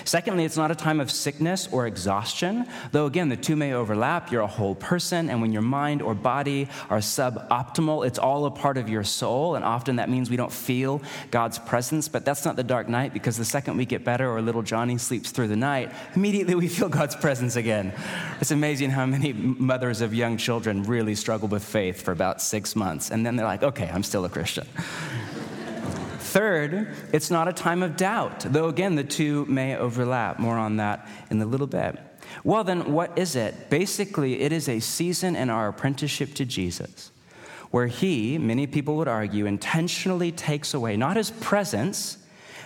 Secondly, 0.05 0.45
it's 0.45 0.57
not 0.57 0.71
a 0.71 0.75
time 0.75 1.00
of 1.00 1.11
sickness 1.11 1.69
or 1.73 1.87
exhaustion, 1.87 2.66
though 2.93 3.07
again, 3.07 3.28
the 3.28 3.37
two 3.37 3.57
may 3.57 3.73
overlap. 3.73 4.31
You're 4.31 4.43
a 4.43 4.47
whole 4.47 4.75
person, 4.75 5.31
and 5.31 5.40
when 5.40 5.52
your 5.52 5.62
mind 5.62 6.02
or 6.02 6.14
body 6.14 6.69
are 6.90 6.99
suboptimal, 6.99 8.07
it's 8.07 8.19
all 8.19 8.47
a 8.47 8.50
part 8.50 8.78
of 8.78 8.88
your 8.88 9.05
soul, 9.05 9.55
and 9.55 9.64
often 9.64 9.97
that 9.97 10.09
means 10.09 10.31
we 10.31 10.37
don't 10.37 10.52
feel 10.52 11.02
God's 11.31 11.59
presence, 11.59 12.09
but 12.09 12.25
that's 12.25 12.45
not 12.45 12.57
the 12.57 12.64
dark 12.64 12.88
night 12.88 13.12
because 13.12 13.37
the 13.37 13.45
second 13.45 13.76
we 13.76 13.85
get 13.85 14.05
better 14.05 14.31
or 14.31 14.40
little 14.43 14.62
Johnny 14.62 14.99
sleeps 14.99 15.31
through 15.31 15.49
the 15.49 15.57
night, 15.57 15.93
immediately 16.14 16.55
we 16.55 16.69
feel 16.69 16.88
God's 16.88 17.16
presence 17.16 17.57
again. 17.57 17.93
It's 18.40 18.50
amazing 18.50 18.90
how 18.90 19.07
many 19.07 19.33
mothers 19.33 20.00
of 20.00 20.14
young 20.14 20.37
children 20.37 20.83
really 20.83 21.14
struggle 21.14 21.49
with 21.49 21.64
faith 21.64 22.02
for 22.02 22.12
about 22.12 22.40
six 22.40 22.76
months, 22.76 23.11
and 23.11 23.25
then 23.25 23.37
they're 23.37 23.47
like, 23.47 23.62
okay, 23.62 23.90
I'm 23.93 24.02
still 24.02 24.25
a 24.25 24.28
Christian. 24.28 24.66
Third, 26.26 26.95
it's 27.12 27.30
not 27.30 27.47
a 27.47 27.52
time 27.52 27.83
of 27.83 27.97
doubt, 27.97 28.40
though 28.40 28.68
again, 28.68 28.97
the 28.97 29.04
two 29.04 29.45
may 29.47 29.76
overlap. 29.76 30.38
More 30.38 30.59
on 30.59 30.76
that 30.76 31.09
in 31.30 31.40
a 31.40 31.47
little 31.47 31.66
bit. 31.66 31.99
Well, 32.42 32.64
then, 32.64 32.92
what 32.92 33.16
is 33.16 33.37
it? 33.37 33.71
Basically, 33.71 34.40
it 34.40 34.52
is 34.52 34.68
a 34.68 34.80
season 34.80 35.37
in 35.37 35.50
our 35.50 35.68
apprenticeship 35.68 36.35
to 36.35 36.45
Jesus 36.45 37.12
where 37.71 37.87
he, 37.87 38.38
many 38.38 38.66
people 38.66 38.97
would 38.97 39.09
argue, 39.09 39.47
intentionally 39.47 40.33
takes 40.33 40.75
away 40.75 40.97
not 40.97 41.16
his 41.16 41.30
presence, 41.30 42.18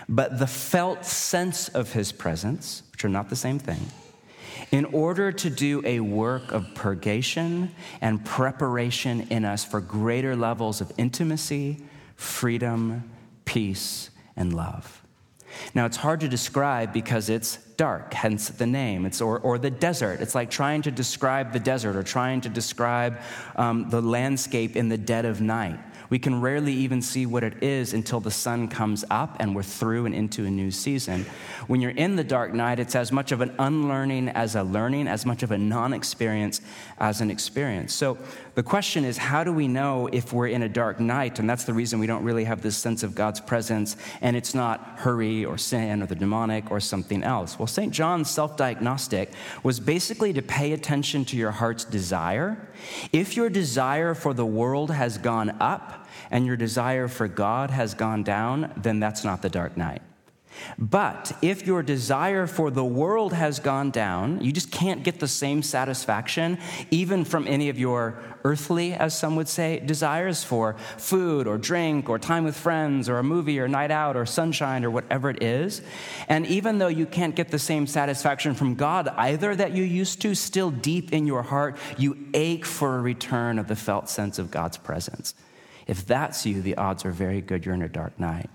but 0.07 0.39
the 0.39 0.47
felt 0.47 1.05
sense 1.05 1.67
of 1.69 1.93
his 1.93 2.11
presence, 2.11 2.83
which 2.91 3.05
are 3.05 3.09
not 3.09 3.29
the 3.29 3.35
same 3.35 3.59
thing, 3.59 3.87
in 4.71 4.85
order 4.85 5.31
to 5.31 5.49
do 5.49 5.81
a 5.85 5.99
work 5.99 6.51
of 6.51 6.73
purgation 6.75 7.71
and 8.01 8.23
preparation 8.25 9.27
in 9.29 9.45
us 9.45 9.63
for 9.65 9.81
greater 9.81 10.35
levels 10.35 10.81
of 10.81 10.91
intimacy, 10.97 11.83
freedom, 12.15 13.10
peace, 13.45 14.09
and 14.35 14.53
love. 14.53 15.01
Now, 15.75 15.85
it's 15.85 15.97
hard 15.97 16.21
to 16.21 16.27
describe 16.27 16.93
because 16.93 17.29
it's 17.29 17.57
dark, 17.75 18.13
hence 18.13 18.49
the 18.49 18.65
name. 18.65 19.05
It's, 19.05 19.21
or, 19.21 19.39
or 19.39 19.57
the 19.57 19.69
desert. 19.69 20.21
It's 20.21 20.35
like 20.35 20.49
trying 20.49 20.81
to 20.83 20.91
describe 20.91 21.51
the 21.51 21.59
desert 21.59 21.95
or 21.95 22.03
trying 22.03 22.41
to 22.41 22.49
describe 22.49 23.19
um, 23.55 23.89
the 23.89 24.01
landscape 24.01 24.75
in 24.75 24.87
the 24.87 24.97
dead 24.97 25.25
of 25.25 25.41
night 25.41 25.79
We 26.11 26.19
can 26.19 26.41
rarely 26.41 26.73
even 26.73 27.01
see 27.01 27.25
what 27.25 27.41
it 27.41 27.63
is 27.63 27.93
until 27.93 28.19
the 28.19 28.31
sun 28.31 28.67
comes 28.67 29.05
up 29.09 29.37
and 29.39 29.55
we're 29.55 29.63
through 29.63 30.05
and 30.05 30.13
into 30.13 30.45
a 30.45 30.51
new 30.51 30.69
season. 30.69 31.25
When 31.67 31.79
you're 31.79 31.91
in 31.91 32.17
the 32.17 32.23
dark 32.25 32.53
night, 32.53 32.81
it's 32.81 32.97
as 32.97 33.13
much 33.13 33.31
of 33.31 33.39
an 33.39 33.55
unlearning 33.57 34.27
as 34.27 34.55
a 34.55 34.63
learning, 34.63 35.07
as 35.07 35.25
much 35.25 35.41
of 35.41 35.51
a 35.51 35.57
non 35.57 35.93
experience 35.93 36.59
as 36.99 37.21
an 37.21 37.31
experience. 37.31 37.93
So 37.93 38.17
the 38.55 38.61
question 38.61 39.05
is 39.05 39.17
how 39.17 39.45
do 39.45 39.53
we 39.53 39.69
know 39.69 40.09
if 40.11 40.33
we're 40.33 40.49
in 40.49 40.63
a 40.63 40.69
dark 40.69 40.99
night? 40.99 41.39
And 41.39 41.49
that's 41.49 41.63
the 41.63 41.73
reason 41.73 41.97
we 41.97 42.07
don't 42.07 42.25
really 42.25 42.43
have 42.43 42.61
this 42.61 42.75
sense 42.75 43.03
of 43.03 43.15
God's 43.15 43.39
presence 43.39 43.95
and 44.19 44.35
it's 44.35 44.53
not 44.53 44.99
hurry 44.99 45.45
or 45.45 45.57
sin 45.57 46.03
or 46.03 46.07
the 46.07 46.15
demonic 46.15 46.71
or 46.71 46.81
something 46.81 47.23
else. 47.23 47.57
Well, 47.57 47.67
St. 47.67 47.93
John's 47.93 48.29
self 48.29 48.57
diagnostic 48.57 49.31
was 49.63 49.79
basically 49.79 50.33
to 50.33 50.41
pay 50.41 50.73
attention 50.73 51.23
to 51.25 51.37
your 51.37 51.51
heart's 51.51 51.85
desire. 51.85 52.67
If 53.13 53.37
your 53.37 53.49
desire 53.49 54.13
for 54.13 54.33
the 54.33 54.45
world 54.45 54.91
has 54.91 55.17
gone 55.17 55.51
up 55.61 56.00
and 56.29 56.45
your 56.45 56.57
desire 56.57 57.07
for 57.07 57.27
God 57.27 57.69
has 57.71 57.93
gone 57.93 58.23
down, 58.23 58.73
then 58.77 58.99
that's 58.99 59.23
not 59.23 59.41
the 59.41 59.49
dark 59.49 59.77
night. 59.77 60.01
But 60.77 61.31
if 61.41 61.65
your 61.65 61.83
desire 61.83 62.47
for 62.47 62.71
the 62.71 62.85
world 62.85 63.33
has 63.33 63.59
gone 63.59 63.91
down, 63.91 64.41
you 64.41 64.51
just 64.51 64.71
can't 64.71 65.03
get 65.03 65.19
the 65.19 65.27
same 65.27 65.63
satisfaction, 65.63 66.57
even 66.89 67.25
from 67.25 67.47
any 67.47 67.69
of 67.69 67.79
your 67.79 68.21
earthly, 68.43 68.93
as 68.93 69.17
some 69.17 69.35
would 69.35 69.47
say, 69.47 69.79
desires 69.79 70.43
for 70.43 70.75
food 70.97 71.47
or 71.47 71.57
drink 71.57 72.09
or 72.09 72.17
time 72.19 72.43
with 72.43 72.57
friends 72.57 73.07
or 73.07 73.19
a 73.19 73.23
movie 73.23 73.59
or 73.59 73.67
night 73.67 73.91
out 73.91 74.17
or 74.17 74.25
sunshine 74.25 74.83
or 74.83 74.91
whatever 74.91 75.29
it 75.29 75.41
is. 75.41 75.81
And 76.27 76.45
even 76.47 76.79
though 76.79 76.87
you 76.87 77.05
can't 77.05 77.35
get 77.35 77.49
the 77.49 77.59
same 77.59 77.87
satisfaction 77.87 78.55
from 78.55 78.75
God 78.75 79.07
either 79.09 79.55
that 79.55 79.73
you 79.73 79.83
used 79.83 80.21
to, 80.21 80.35
still 80.35 80.71
deep 80.71 81.13
in 81.13 81.27
your 81.27 81.43
heart, 81.43 81.77
you 81.97 82.17
ache 82.33 82.65
for 82.65 82.97
a 82.97 83.01
return 83.01 83.59
of 83.59 83.67
the 83.67 83.75
felt 83.75 84.09
sense 84.09 84.39
of 84.39 84.51
God's 84.51 84.77
presence. 84.77 85.33
If 85.91 86.05
that's 86.05 86.45
you, 86.45 86.61
the 86.61 86.77
odds 86.77 87.03
are 87.03 87.11
very 87.11 87.41
good 87.41 87.65
you're 87.65 87.75
in 87.75 87.81
a 87.81 87.89
dark 87.89 88.17
night. 88.17 88.49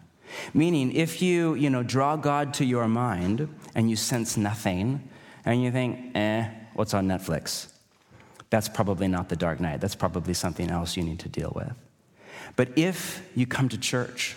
Meaning, 0.55 0.93
if 0.93 1.21
you, 1.21 1.53
you 1.53 1.69
know, 1.69 1.83
draw 1.83 2.17
God 2.17 2.55
to 2.55 2.65
your 2.65 2.89
mind 2.89 3.55
and 3.75 3.91
you 3.91 3.97
sense 3.97 4.39
nothing, 4.39 5.07
and 5.45 5.63
you 5.63 5.71
think, 5.71 6.17
eh, 6.17 6.49
what's 6.73 6.95
on 6.95 7.07
Netflix? 7.07 7.71
That's 8.49 8.71
probably 8.71 9.07
not 9.07 9.29
the 9.29 9.37
dark 9.37 9.61
night. 9.61 9.83
That's 9.83 9.95
probably 9.95 10.33
something 10.33 10.71
else 10.71 10.97
you 10.97 11.03
need 11.03 11.19
to 11.21 11.29
deal 11.29 11.53
with. 11.55 11.75
But 12.57 12.71
if 12.75 13.23
you 13.35 13.47
come 13.47 13.69
to 13.69 13.77
church 13.77 14.35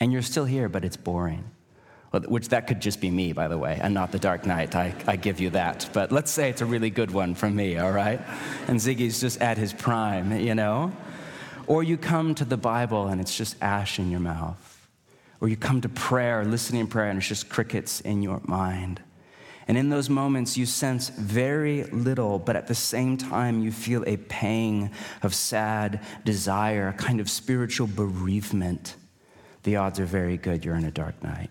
and 0.00 0.12
you're 0.12 0.22
still 0.22 0.46
here, 0.46 0.68
but 0.68 0.84
it's 0.84 0.96
boring, 0.96 1.44
which 2.26 2.48
that 2.48 2.66
could 2.66 2.80
just 2.80 3.00
be 3.00 3.12
me, 3.12 3.32
by 3.32 3.46
the 3.46 3.58
way, 3.58 3.78
and 3.80 3.94
not 3.94 4.10
the 4.10 4.18
dark 4.18 4.44
night. 4.44 4.74
I, 4.74 4.92
I 5.06 5.14
give 5.14 5.38
you 5.38 5.50
that. 5.50 5.88
But 5.92 6.10
let's 6.10 6.32
say 6.32 6.50
it's 6.50 6.62
a 6.62 6.66
really 6.66 6.90
good 6.90 7.12
one 7.12 7.36
from 7.36 7.54
me, 7.54 7.78
all 7.78 7.92
right? 7.92 8.20
And 8.66 8.80
Ziggy's 8.80 9.20
just 9.20 9.40
at 9.40 9.56
his 9.56 9.72
prime, 9.72 10.36
you 10.40 10.56
know? 10.56 10.90
Or 11.70 11.84
you 11.84 11.96
come 11.96 12.34
to 12.34 12.44
the 12.44 12.56
Bible 12.56 13.06
and 13.06 13.20
it's 13.20 13.36
just 13.36 13.54
ash 13.62 14.00
in 14.00 14.10
your 14.10 14.18
mouth. 14.18 14.88
Or 15.40 15.46
you 15.46 15.56
come 15.56 15.80
to 15.82 15.88
prayer, 15.88 16.44
listening 16.44 16.88
prayer, 16.88 17.08
and 17.08 17.18
it's 17.18 17.28
just 17.28 17.48
crickets 17.48 18.00
in 18.00 18.22
your 18.22 18.40
mind. 18.42 19.00
And 19.68 19.78
in 19.78 19.88
those 19.88 20.10
moments, 20.10 20.56
you 20.56 20.66
sense 20.66 21.10
very 21.10 21.84
little, 21.84 22.40
but 22.40 22.56
at 22.56 22.66
the 22.66 22.74
same 22.74 23.16
time, 23.16 23.62
you 23.62 23.70
feel 23.70 24.02
a 24.04 24.16
pang 24.16 24.90
of 25.22 25.32
sad 25.32 26.00
desire, 26.24 26.88
a 26.88 26.92
kind 26.92 27.20
of 27.20 27.30
spiritual 27.30 27.86
bereavement. 27.86 28.96
The 29.62 29.76
odds 29.76 30.00
are 30.00 30.06
very 30.06 30.38
good 30.38 30.64
you're 30.64 30.74
in 30.74 30.84
a 30.84 30.90
dark 30.90 31.22
night. 31.22 31.50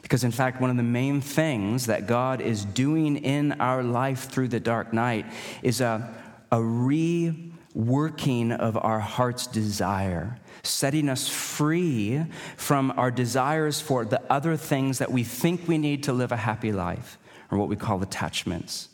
Because, 0.00 0.24
in 0.24 0.30
fact, 0.30 0.58
one 0.58 0.70
of 0.70 0.78
the 0.78 0.82
main 0.82 1.20
things 1.20 1.84
that 1.84 2.06
God 2.06 2.40
is 2.40 2.64
doing 2.64 3.18
in 3.18 3.52
our 3.60 3.82
life 3.82 4.30
through 4.30 4.48
the 4.48 4.58
dark 4.60 4.94
night 4.94 5.26
is 5.62 5.82
a, 5.82 6.14
a 6.50 6.62
re 6.62 7.52
working 7.74 8.52
of 8.52 8.76
our 8.76 9.00
heart's 9.00 9.46
desire, 9.46 10.38
setting 10.62 11.08
us 11.08 11.28
free 11.28 12.24
from 12.56 12.92
our 12.96 13.10
desires 13.10 13.80
for 13.80 14.04
the 14.04 14.22
other 14.32 14.56
things 14.56 14.98
that 14.98 15.10
we 15.10 15.24
think 15.24 15.66
we 15.66 15.76
need 15.76 16.04
to 16.04 16.12
live 16.12 16.32
a 16.32 16.36
happy 16.36 16.72
life, 16.72 17.18
or 17.50 17.58
what 17.58 17.68
we 17.68 17.76
call 17.76 18.00
attachments, 18.02 18.88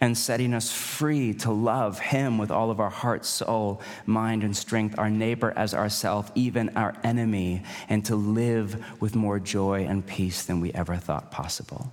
and 0.00 0.16
setting 0.16 0.54
us 0.54 0.72
free 0.72 1.34
to 1.34 1.52
love 1.52 1.98
Him 1.98 2.38
with 2.38 2.50
all 2.50 2.70
of 2.70 2.80
our 2.80 2.90
heart, 2.90 3.24
soul, 3.24 3.80
mind, 4.06 4.42
and 4.42 4.56
strength, 4.56 4.98
our 4.98 5.10
neighbor 5.10 5.52
as 5.54 5.74
ourself, 5.74 6.32
even 6.34 6.70
our 6.70 6.94
enemy, 7.04 7.62
and 7.88 8.04
to 8.06 8.16
live 8.16 8.84
with 9.00 9.14
more 9.14 9.38
joy 9.38 9.84
and 9.84 10.06
peace 10.06 10.44
than 10.44 10.60
we 10.60 10.72
ever 10.72 10.96
thought 10.96 11.30
possible. 11.30 11.92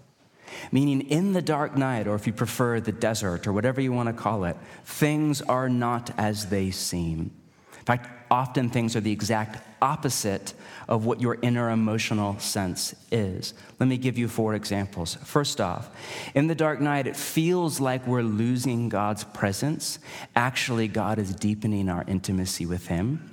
Meaning, 0.71 1.01
in 1.01 1.33
the 1.33 1.41
dark 1.41 1.77
night, 1.77 2.07
or 2.07 2.15
if 2.15 2.27
you 2.27 2.33
prefer, 2.33 2.79
the 2.79 2.91
desert, 2.91 3.47
or 3.47 3.53
whatever 3.53 3.81
you 3.81 3.91
want 3.91 4.07
to 4.07 4.13
call 4.13 4.45
it, 4.45 4.57
things 4.85 5.41
are 5.41 5.69
not 5.69 6.11
as 6.17 6.47
they 6.47 6.71
seem. 6.71 7.31
In 7.73 7.85
fact, 7.85 8.09
often 8.31 8.69
things 8.69 8.95
are 8.95 9.01
the 9.01 9.11
exact 9.11 9.61
opposite 9.81 10.53
of 10.87 11.05
what 11.05 11.19
your 11.19 11.37
inner 11.41 11.69
emotional 11.69 12.39
sense 12.39 12.95
is. 13.11 13.53
Let 13.79 13.89
me 13.89 13.97
give 13.97 14.17
you 14.17 14.27
four 14.29 14.55
examples. 14.55 15.15
First 15.15 15.59
off, 15.59 15.89
in 16.33 16.47
the 16.47 16.55
dark 16.55 16.79
night, 16.79 17.07
it 17.07 17.17
feels 17.17 17.81
like 17.81 18.07
we're 18.07 18.21
losing 18.21 18.87
God's 18.89 19.25
presence. 19.25 19.99
Actually, 20.35 20.87
God 20.87 21.19
is 21.19 21.35
deepening 21.35 21.89
our 21.89 22.05
intimacy 22.07 22.65
with 22.65 22.87
Him. 22.87 23.32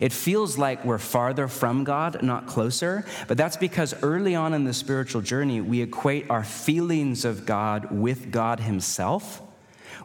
It 0.00 0.12
feels 0.12 0.58
like 0.58 0.84
we're 0.84 0.98
farther 0.98 1.48
from 1.48 1.84
God, 1.84 2.22
not 2.22 2.46
closer, 2.46 3.04
but 3.26 3.36
that's 3.36 3.56
because 3.56 3.94
early 4.02 4.34
on 4.34 4.54
in 4.54 4.64
the 4.64 4.74
spiritual 4.74 5.22
journey, 5.22 5.60
we 5.60 5.82
equate 5.82 6.30
our 6.30 6.44
feelings 6.44 7.24
of 7.24 7.46
God 7.46 7.90
with 7.90 8.30
God 8.30 8.60
Himself, 8.60 9.42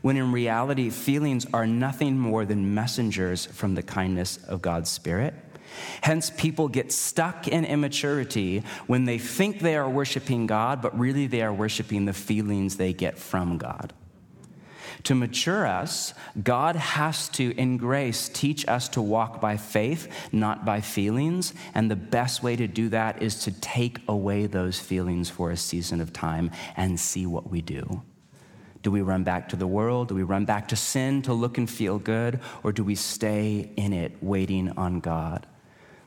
when 0.01 0.17
in 0.17 0.31
reality, 0.31 0.89
feelings 0.89 1.45
are 1.53 1.67
nothing 1.67 2.17
more 2.17 2.45
than 2.45 2.73
messengers 2.73 3.45
from 3.45 3.75
the 3.75 3.83
kindness 3.83 4.37
of 4.47 4.61
God's 4.61 4.89
Spirit. 4.89 5.33
Hence, 6.01 6.29
people 6.29 6.67
get 6.67 6.91
stuck 6.91 7.47
in 7.47 7.65
immaturity 7.65 8.63
when 8.87 9.05
they 9.05 9.17
think 9.17 9.59
they 9.59 9.75
are 9.75 9.89
worshiping 9.89 10.45
God, 10.45 10.81
but 10.81 10.97
really 10.97 11.27
they 11.27 11.41
are 11.41 11.53
worshiping 11.53 12.05
the 12.05 12.13
feelings 12.13 12.77
they 12.77 12.93
get 12.93 13.17
from 13.17 13.57
God. 13.57 13.93
To 15.03 15.15
mature 15.15 15.67
us, 15.67 16.13
God 16.41 16.77
has 16.77 17.27
to, 17.29 17.53
in 17.57 17.75
grace, 17.77 18.29
teach 18.29 18.65
us 18.69 18.87
to 18.89 19.01
walk 19.01 19.41
by 19.41 19.57
faith, 19.57 20.07
not 20.31 20.63
by 20.63 20.79
feelings. 20.79 21.53
And 21.73 21.91
the 21.91 21.97
best 21.97 22.41
way 22.41 22.55
to 22.55 22.67
do 22.67 22.87
that 22.89 23.21
is 23.21 23.35
to 23.43 23.51
take 23.51 23.99
away 24.07 24.45
those 24.45 24.79
feelings 24.79 25.29
for 25.29 25.51
a 25.51 25.57
season 25.57 25.99
of 25.99 26.13
time 26.13 26.51
and 26.77 26.97
see 26.97 27.25
what 27.25 27.49
we 27.49 27.61
do. 27.61 28.01
Do 28.81 28.91
we 28.91 29.01
run 29.01 29.23
back 29.23 29.49
to 29.49 29.55
the 29.55 29.67
world? 29.67 30.09
Do 30.09 30.15
we 30.15 30.23
run 30.23 30.45
back 30.45 30.69
to 30.69 30.75
sin 30.75 31.21
to 31.23 31.33
look 31.33 31.57
and 31.57 31.69
feel 31.69 31.99
good? 31.99 32.39
Or 32.63 32.71
do 32.71 32.83
we 32.83 32.95
stay 32.95 33.71
in 33.75 33.91
it, 33.91 34.13
waiting 34.21 34.69
on 34.77 34.99
God? 35.01 35.47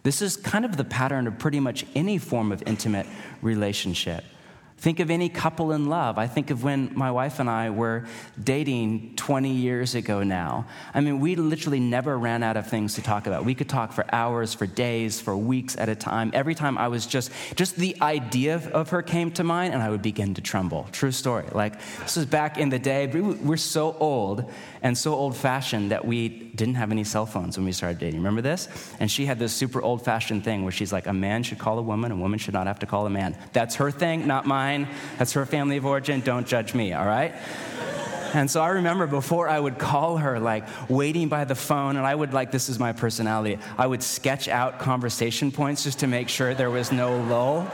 This 0.04 0.22
is 0.22 0.36
kind 0.36 0.64
of 0.64 0.76
the 0.76 0.84
pattern 0.84 1.26
of 1.26 1.38
pretty 1.38 1.58
much 1.58 1.84
any 1.94 2.16
form 2.16 2.52
of 2.52 2.62
intimate 2.66 3.06
relationship. 3.42 4.24
Think 4.78 5.00
of 5.00 5.10
any 5.10 5.30
couple 5.30 5.72
in 5.72 5.86
love. 5.86 6.18
I 6.18 6.26
think 6.26 6.50
of 6.50 6.62
when 6.62 6.92
my 6.94 7.10
wife 7.10 7.40
and 7.40 7.48
I 7.48 7.70
were 7.70 8.04
dating 8.42 9.16
20 9.16 9.50
years 9.50 9.94
ago 9.94 10.22
now. 10.22 10.66
I 10.92 11.00
mean, 11.00 11.18
we 11.18 11.34
literally 11.34 11.80
never 11.80 12.18
ran 12.18 12.42
out 12.42 12.58
of 12.58 12.68
things 12.68 12.94
to 12.96 13.02
talk 13.02 13.26
about. 13.26 13.46
We 13.46 13.54
could 13.54 13.70
talk 13.70 13.92
for 13.92 14.04
hours, 14.12 14.52
for 14.52 14.66
days, 14.66 15.18
for 15.18 15.34
weeks 15.34 15.78
at 15.78 15.88
a 15.88 15.94
time. 15.94 16.30
Every 16.34 16.54
time 16.54 16.76
I 16.76 16.88
was 16.88 17.06
just, 17.06 17.32
just 17.54 17.76
the 17.76 17.96
idea 18.02 18.60
of 18.74 18.90
her 18.90 19.00
came 19.00 19.30
to 19.32 19.44
mind 19.44 19.72
and 19.72 19.82
I 19.82 19.88
would 19.88 20.02
begin 20.02 20.34
to 20.34 20.42
tremble. 20.42 20.86
True 20.92 21.10
story. 21.10 21.46
Like, 21.52 21.80
this 22.00 22.16
was 22.16 22.26
back 22.26 22.58
in 22.58 22.68
the 22.68 22.78
day. 22.78 23.06
We're 23.06 23.56
so 23.56 23.96
old 23.98 24.52
and 24.82 24.96
so 24.96 25.14
old 25.14 25.34
fashioned 25.34 25.90
that 25.90 26.04
we 26.04 26.28
didn't 26.28 26.74
have 26.74 26.92
any 26.92 27.04
cell 27.04 27.24
phones 27.24 27.56
when 27.56 27.64
we 27.64 27.72
started 27.72 27.98
dating. 27.98 28.20
Remember 28.20 28.42
this? 28.42 28.68
And 29.00 29.10
she 29.10 29.24
had 29.24 29.38
this 29.38 29.54
super 29.54 29.80
old 29.80 30.04
fashioned 30.04 30.44
thing 30.44 30.64
where 30.64 30.72
she's 30.72 30.92
like, 30.92 31.06
a 31.06 31.14
man 31.14 31.42
should 31.42 31.58
call 31.58 31.78
a 31.78 31.82
woman, 31.82 32.12
a 32.12 32.16
woman 32.16 32.38
should 32.38 32.54
not 32.54 32.66
have 32.66 32.78
to 32.80 32.86
call 32.86 33.06
a 33.06 33.10
man. 33.10 33.38
That's 33.54 33.76
her 33.76 33.90
thing, 33.90 34.26
not 34.26 34.44
mine 34.46 34.65
mine. 34.66 34.88
That's 35.18 35.32
her 35.34 35.46
family 35.46 35.76
of 35.76 35.86
origin. 35.86 36.20
Don't 36.20 36.46
judge 36.46 36.74
me, 36.74 36.92
all 36.92 37.06
right? 37.06 37.32
And 38.36 38.50
so 38.50 38.60
I 38.60 38.68
remember 38.68 39.06
before 39.06 39.48
I 39.48 39.58
would 39.58 39.78
call 39.78 40.18
her, 40.18 40.38
like 40.38 40.64
waiting 40.90 41.30
by 41.30 41.44
the 41.46 41.54
phone, 41.54 41.96
and 41.96 42.06
I 42.06 42.14
would, 42.14 42.34
like, 42.34 42.50
this 42.50 42.68
is 42.68 42.78
my 42.78 42.92
personality, 42.92 43.58
I 43.78 43.86
would 43.86 44.02
sketch 44.02 44.46
out 44.46 44.78
conversation 44.78 45.50
points 45.50 45.84
just 45.84 46.00
to 46.00 46.06
make 46.06 46.28
sure 46.28 46.52
there 46.52 46.68
was 46.68 46.92
no 46.92 47.16
lull, 47.16 47.66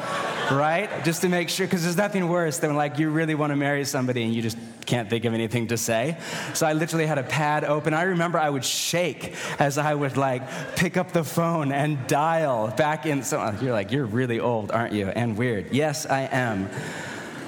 right? 0.52 0.88
Just 1.02 1.22
to 1.22 1.28
make 1.28 1.48
sure, 1.48 1.66
because 1.66 1.82
there's 1.82 1.96
nothing 1.96 2.28
worse 2.28 2.58
than 2.58 2.76
like 2.76 3.00
you 3.00 3.10
really 3.10 3.34
want 3.34 3.50
to 3.50 3.56
marry 3.56 3.84
somebody 3.84 4.22
and 4.22 4.32
you 4.32 4.40
just 4.40 4.56
can't 4.86 5.10
think 5.10 5.24
of 5.24 5.34
anything 5.34 5.66
to 5.66 5.76
say. 5.76 6.16
So 6.54 6.64
I 6.64 6.74
literally 6.74 7.06
had 7.06 7.18
a 7.18 7.24
pad 7.24 7.64
open. 7.64 7.92
I 7.92 8.02
remember 8.02 8.38
I 8.38 8.48
would 8.48 8.64
shake 8.64 9.34
as 9.58 9.78
I 9.78 9.92
would 9.92 10.16
like 10.16 10.42
pick 10.76 10.96
up 10.96 11.10
the 11.10 11.24
phone 11.24 11.72
and 11.72 12.06
dial 12.06 12.68
back 12.68 13.04
in. 13.04 13.24
So 13.24 13.40
uh, 13.40 13.56
you're 13.60 13.72
like, 13.72 13.90
you're 13.90 14.06
really 14.06 14.38
old, 14.38 14.70
aren't 14.70 14.92
you? 14.92 15.08
And 15.08 15.36
weird. 15.36 15.72
Yes, 15.72 16.06
I 16.06 16.28
am. 16.30 16.70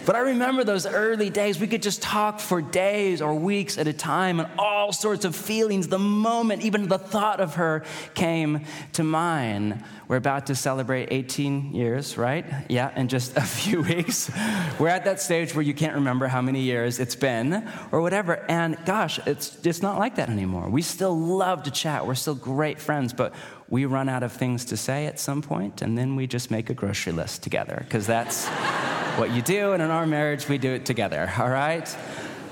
But 0.07 0.17
I 0.17 0.21
remember 0.21 0.65
those 0.65 0.87
early 0.87 1.31
days. 1.31 1.59
We 1.59 1.67
could 1.67 1.83
just 1.83 2.03
talk 2.03 2.39
for 2.39 2.61
days 2.61 3.23
or 3.23 3.35
weeks 3.35 3.79
at 3.79 3.89
a 3.89 3.93
time 3.93 4.39
and 4.39 4.49
all 4.59 4.93
sorts 4.93 5.25
of 5.25 5.35
feelings. 5.35 5.89
The 5.89 5.99
moment 5.99 6.63
even 6.63 6.89
the 6.89 6.99
thought 6.99 7.41
of 7.41 7.55
her 7.55 7.85
came 8.15 8.65
to 8.93 9.03
mind. 9.03 9.83
We're 10.07 10.17
about 10.17 10.47
to 10.47 10.55
celebrate 10.55 11.09
18 11.11 11.75
years, 11.75 12.19
right? 12.19 12.45
Yeah, 12.69 12.95
in 12.99 13.09
just 13.09 13.37
a 13.37 13.41
few 13.41 13.81
weeks. 13.81 14.31
We're 14.79 14.89
at 14.89 15.07
that 15.07 15.23
stage 15.23 15.55
where 15.55 15.63
you 15.63 15.73
can't 15.73 15.95
remember 15.95 16.27
how 16.27 16.43
many 16.43 16.61
years 16.61 17.01
it's 17.01 17.17
been 17.17 17.67
or 17.91 18.03
whatever. 18.03 18.45
And 18.49 18.77
gosh, 18.85 19.19
it's 19.27 19.57
just 19.57 19.83
not 19.83 19.99
like 19.99 20.17
that 20.17 20.29
anymore. 20.29 20.69
We 20.69 20.83
still 20.83 21.19
love 21.19 21.63
to 21.63 21.71
chat. 21.71 22.07
We're 22.07 22.15
still 22.15 22.35
great 22.35 22.79
friends, 22.79 23.15
but 23.15 23.35
we 23.69 23.87
run 23.87 24.09
out 24.09 24.23
of 24.23 24.33
things 24.33 24.65
to 24.67 24.77
say 24.77 25.07
at 25.07 25.19
some 25.19 25.43
point, 25.43 25.83
and 25.83 25.97
then 25.97 26.17
we 26.17 26.27
just 26.27 26.51
make 26.51 26.71
a 26.71 26.75
grocery 26.75 27.13
list 27.13 27.43
together 27.43 27.79
because 27.81 28.07
that's 28.07 28.47
what 29.17 29.31
you 29.31 29.43
do. 29.43 29.73
And 29.73 29.83
in 29.83 29.91
our 29.91 30.07
marriage, 30.07 30.49
we 30.49 30.59
do 30.59 30.73
it 30.73 30.85
together, 30.85 31.33
all 31.39 31.49
right? 31.49 31.97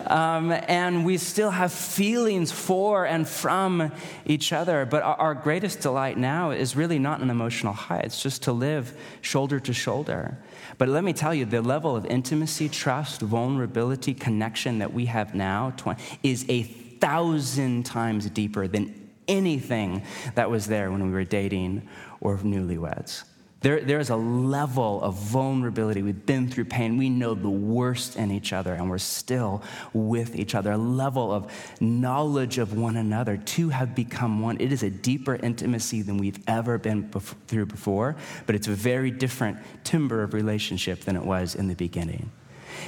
Um, 0.07 0.51
and 0.51 1.05
we 1.05 1.17
still 1.17 1.51
have 1.51 1.73
feelings 1.73 2.51
for 2.51 3.07
and 3.07 3.27
from 3.27 3.93
each 4.27 4.53
other. 4.53 4.85
But 4.85 5.03
our, 5.03 5.15
our 5.17 5.35
greatest 5.35 5.81
delight 5.81 6.19
now 6.19 6.51
is 6.51 6.75
really 6.75 6.99
not 6.99 7.21
an 7.21 7.31
emotional 7.31 7.73
high, 7.73 8.01
it's 8.01 8.23
just 8.23 8.43
to 8.43 8.53
live 8.53 8.97
shoulder 9.21 9.61
to 9.61 9.73
shoulder. 9.73 10.39
But 10.79 10.89
let 10.89 11.05
me 11.05 11.13
tell 11.13 11.35
you, 11.35 11.45
the 11.45 11.63
level 11.63 11.95
of 11.95 12.07
intimacy, 12.07 12.69
trust, 12.69 13.21
vulnerability, 13.21 14.15
connection 14.15 14.79
that 14.79 14.93
we 14.93 15.07
have 15.07 15.35
now 15.35 15.75
is 16.23 16.45
a 16.49 16.63
thousand 16.63 17.85
times 17.85 18.29
deeper 18.31 18.67
than 18.67 19.02
anything 19.29 20.03
that 20.35 20.51
was 20.51 20.67
there 20.67 20.91
when 20.91 21.05
we 21.05 21.11
were 21.11 21.25
dating 21.25 21.89
or 22.21 22.39
newlyweds. 22.39 23.25
There, 23.63 23.81
there's 23.81 24.11
a 24.11 24.17
level 24.17 25.01
of 25.03 25.15
vulnerability. 25.15 26.03
We've 26.03 26.27
been 26.27 26.49
through 26.49 26.65
pain. 26.65 26.97
We 26.97 27.09
know 27.09 27.35
the 27.35 27.49
worst 27.49 28.17
in 28.17 28.33
each 28.33 28.53
other, 28.53 28.75
and 28.75 28.91
we're 28.91 28.99
still 28.99 29.63
with 29.93 30.35
each 30.35 30.57
other. 30.57 30.73
A 30.73 30.77
level 30.77 31.31
of 31.31 31.53
knowledge 31.81 32.59
of 32.59 32.77
one 32.77 32.97
another. 32.97 33.37
Two 33.37 33.69
have 33.69 33.95
become 33.95 34.41
one. 34.41 34.61
It 34.61 34.73
is 34.73 34.83
a 34.83 34.91
deeper 34.91 35.37
intimacy 35.37 36.03
than 36.03 36.19
we've 36.19 36.43
ever 36.49 36.77
been 36.77 37.09
bef- 37.09 37.37
through 37.47 37.67
before, 37.67 38.17
but 38.47 38.57
it's 38.57 38.67
a 38.67 38.73
very 38.73 39.13
different 39.13 39.59
timber 39.85 40.25
of 40.25 40.35
relationship 40.35 41.03
than 41.03 41.15
it 41.15 41.25
was 41.25 41.55
in 41.55 41.69
the 41.69 41.77
beginning. 41.77 42.33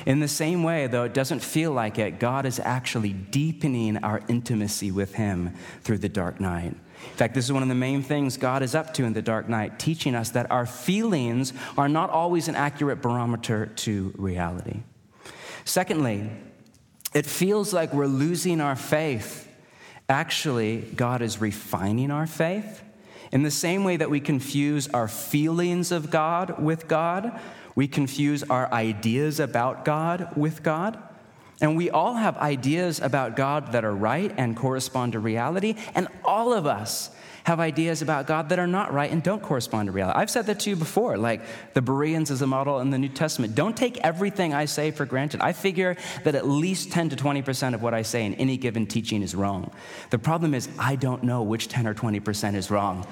In 0.07 0.21
the 0.21 0.29
same 0.29 0.63
way, 0.63 0.87
though 0.87 1.05
it 1.05 1.15
doesn't 1.15 1.41
feel 1.41 1.73
like 1.73 1.99
it, 1.99 2.19
God 2.19 2.47
is 2.47 2.61
actually 2.61 3.13
deepening 3.13 3.97
our 3.99 4.23
intimacy 4.29 4.91
with 4.91 5.15
Him 5.15 5.55
through 5.83 5.99
the 5.99 6.09
dark 6.09 6.41
night. 6.41 6.75
In 6.75 7.17
fact, 7.17 7.35
this 7.35 7.45
is 7.45 7.53
one 7.53 7.63
of 7.63 7.69
the 7.69 7.75
main 7.75 8.03
things 8.03 8.37
God 8.37 8.63
is 8.63 8.75
up 8.75 8.95
to 8.95 9.05
in 9.05 9.13
the 9.13 9.23
dark 9.23 9.49
night, 9.49 9.79
teaching 9.79 10.15
us 10.15 10.31
that 10.31 10.51
our 10.51 10.67
feelings 10.67 11.53
are 11.77 11.89
not 11.89 12.11
always 12.11 12.49
an 12.49 12.55
accurate 12.55 13.03
barometer 13.03 13.67
to 13.67 14.15
reality. 14.17 14.83
Secondly, 15.65 16.31
it 17.15 17.27
feels 17.27 17.73
like 17.73 17.93
we're 17.93 18.07
losing 18.07 18.61
our 18.61 18.77
faith. 18.77 19.49
Actually, 20.09 20.79
God 20.79 21.23
is 21.23 21.41
refining 21.41 22.11
our 22.11 22.27
faith. 22.27 22.83
In 23.33 23.43
the 23.43 23.51
same 23.51 23.85
way 23.85 23.97
that 23.97 24.11
we 24.11 24.21
confuse 24.21 24.89
our 24.89 25.09
feelings 25.09 25.91
of 25.91 26.11
God 26.11 26.63
with 26.63 26.87
God, 26.89 27.41
we 27.75 27.89
confuse 27.89 28.43
our 28.45 28.73
ideas 28.73 29.41
about 29.41 29.85
God 29.85 30.37
with 30.37 30.63
God. 30.63 30.99
And 31.61 31.77
we 31.77 31.89
all 31.89 32.15
have 32.15 32.37
ideas 32.39 33.01
about 33.01 33.37
God 33.37 33.73
that 33.73 33.85
are 33.85 33.95
right 33.95 34.33
and 34.37 34.57
correspond 34.57 35.13
to 35.13 35.21
reality, 35.21 35.77
and 35.95 36.09
all 36.25 36.53
of 36.53 36.67
us 36.67 37.11
have 37.45 37.61
ideas 37.61 38.03
about 38.03 38.27
God 38.27 38.49
that 38.49 38.59
are 38.59 38.67
not 38.67 38.93
right 38.93 39.11
and 39.11 39.23
don't 39.23 39.43
correspond 39.43 39.87
to 39.87 39.93
reality. 39.93 40.19
I've 40.19 40.31
said 40.31 40.47
that 40.47 40.61
to 40.61 40.71
you 40.71 40.77
before, 40.77 41.17
like 41.17 41.43
the 41.75 41.83
Bereans 41.83 42.31
as 42.31 42.43
a 42.43 42.47
model 42.47 42.81
in 42.81 42.91
the 42.91 42.99
New 42.99 43.11
Testament. 43.11 43.55
Don't 43.55 43.77
take 43.77 43.99
everything 43.99 44.55
I 44.55 44.65
say 44.65 44.91
for 44.91 45.05
granted. 45.05 45.43
I 45.43 45.53
figure 45.53 45.97
that 46.25 46.35
at 46.35 46.49
least 46.49 46.91
10 46.91 47.11
to 47.11 47.17
20% 47.17 47.75
of 47.75 47.83
what 47.83 47.93
I 47.93 48.03
say 48.03 48.25
in 48.25 48.35
any 48.35 48.57
given 48.57 48.87
teaching 48.87 49.23
is 49.23 49.35
wrong. 49.35 49.71
The 50.11 50.19
problem 50.19 50.55
is, 50.55 50.69
I 50.79 50.97
don't 50.97 51.23
know 51.23 51.43
which 51.43 51.69
10 51.69 51.87
or 51.87 51.95
20% 51.95 52.55
is 52.55 52.71
wrong. 52.71 53.07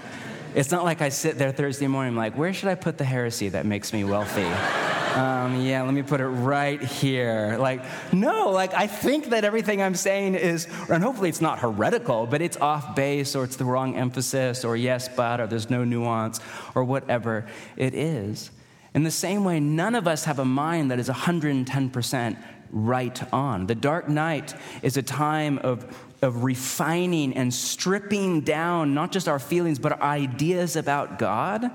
It's 0.54 0.70
not 0.70 0.84
like 0.84 1.00
I 1.00 1.08
sit 1.08 1.38
there 1.38 1.50
Thursday 1.50 1.86
morning, 1.86 2.14
like, 2.14 2.36
where 2.36 2.52
should 2.52 2.68
I 2.68 2.74
put 2.74 2.98
the 2.98 3.04
heresy 3.04 3.48
that 3.50 3.64
makes 3.64 3.92
me 3.92 4.04
wealthy? 4.04 4.46
Um, 5.12 5.60
yeah, 5.60 5.82
let 5.82 5.92
me 5.92 6.00
put 6.00 6.22
it 6.22 6.26
right 6.26 6.80
here. 6.80 7.58
Like, 7.58 7.84
no, 8.14 8.48
like 8.48 8.72
I 8.72 8.86
think 8.86 9.26
that 9.26 9.44
everything 9.44 9.82
I'm 9.82 9.94
saying 9.94 10.36
is, 10.36 10.66
and 10.88 11.04
hopefully 11.04 11.28
it's 11.28 11.42
not 11.42 11.58
heretical, 11.58 12.24
but 12.24 12.40
it's 12.40 12.56
off 12.56 12.96
base 12.96 13.36
or 13.36 13.44
it's 13.44 13.56
the 13.56 13.66
wrong 13.66 13.94
emphasis 13.94 14.64
or 14.64 14.74
yes, 14.74 15.10
but, 15.14 15.38
or 15.38 15.46
there's 15.46 15.68
no 15.68 15.84
nuance 15.84 16.40
or 16.74 16.82
whatever 16.82 17.46
it 17.76 17.92
is. 17.94 18.50
In 18.94 19.02
the 19.02 19.10
same 19.10 19.44
way, 19.44 19.60
none 19.60 19.94
of 19.94 20.08
us 20.08 20.24
have 20.24 20.38
a 20.38 20.46
mind 20.46 20.90
that 20.90 20.98
is 20.98 21.10
110% 21.10 22.42
right 22.70 23.32
on. 23.34 23.66
The 23.66 23.74
dark 23.74 24.08
night 24.08 24.54
is 24.80 24.96
a 24.96 25.02
time 25.02 25.58
of 25.58 25.84
of 26.22 26.44
refining 26.44 27.34
and 27.34 27.52
stripping 27.52 28.40
down 28.42 28.94
not 28.94 29.10
just 29.10 29.28
our 29.28 29.40
feelings, 29.40 29.80
but 29.80 29.92
our 29.92 30.02
ideas 30.02 30.76
about 30.76 31.18
God. 31.18 31.70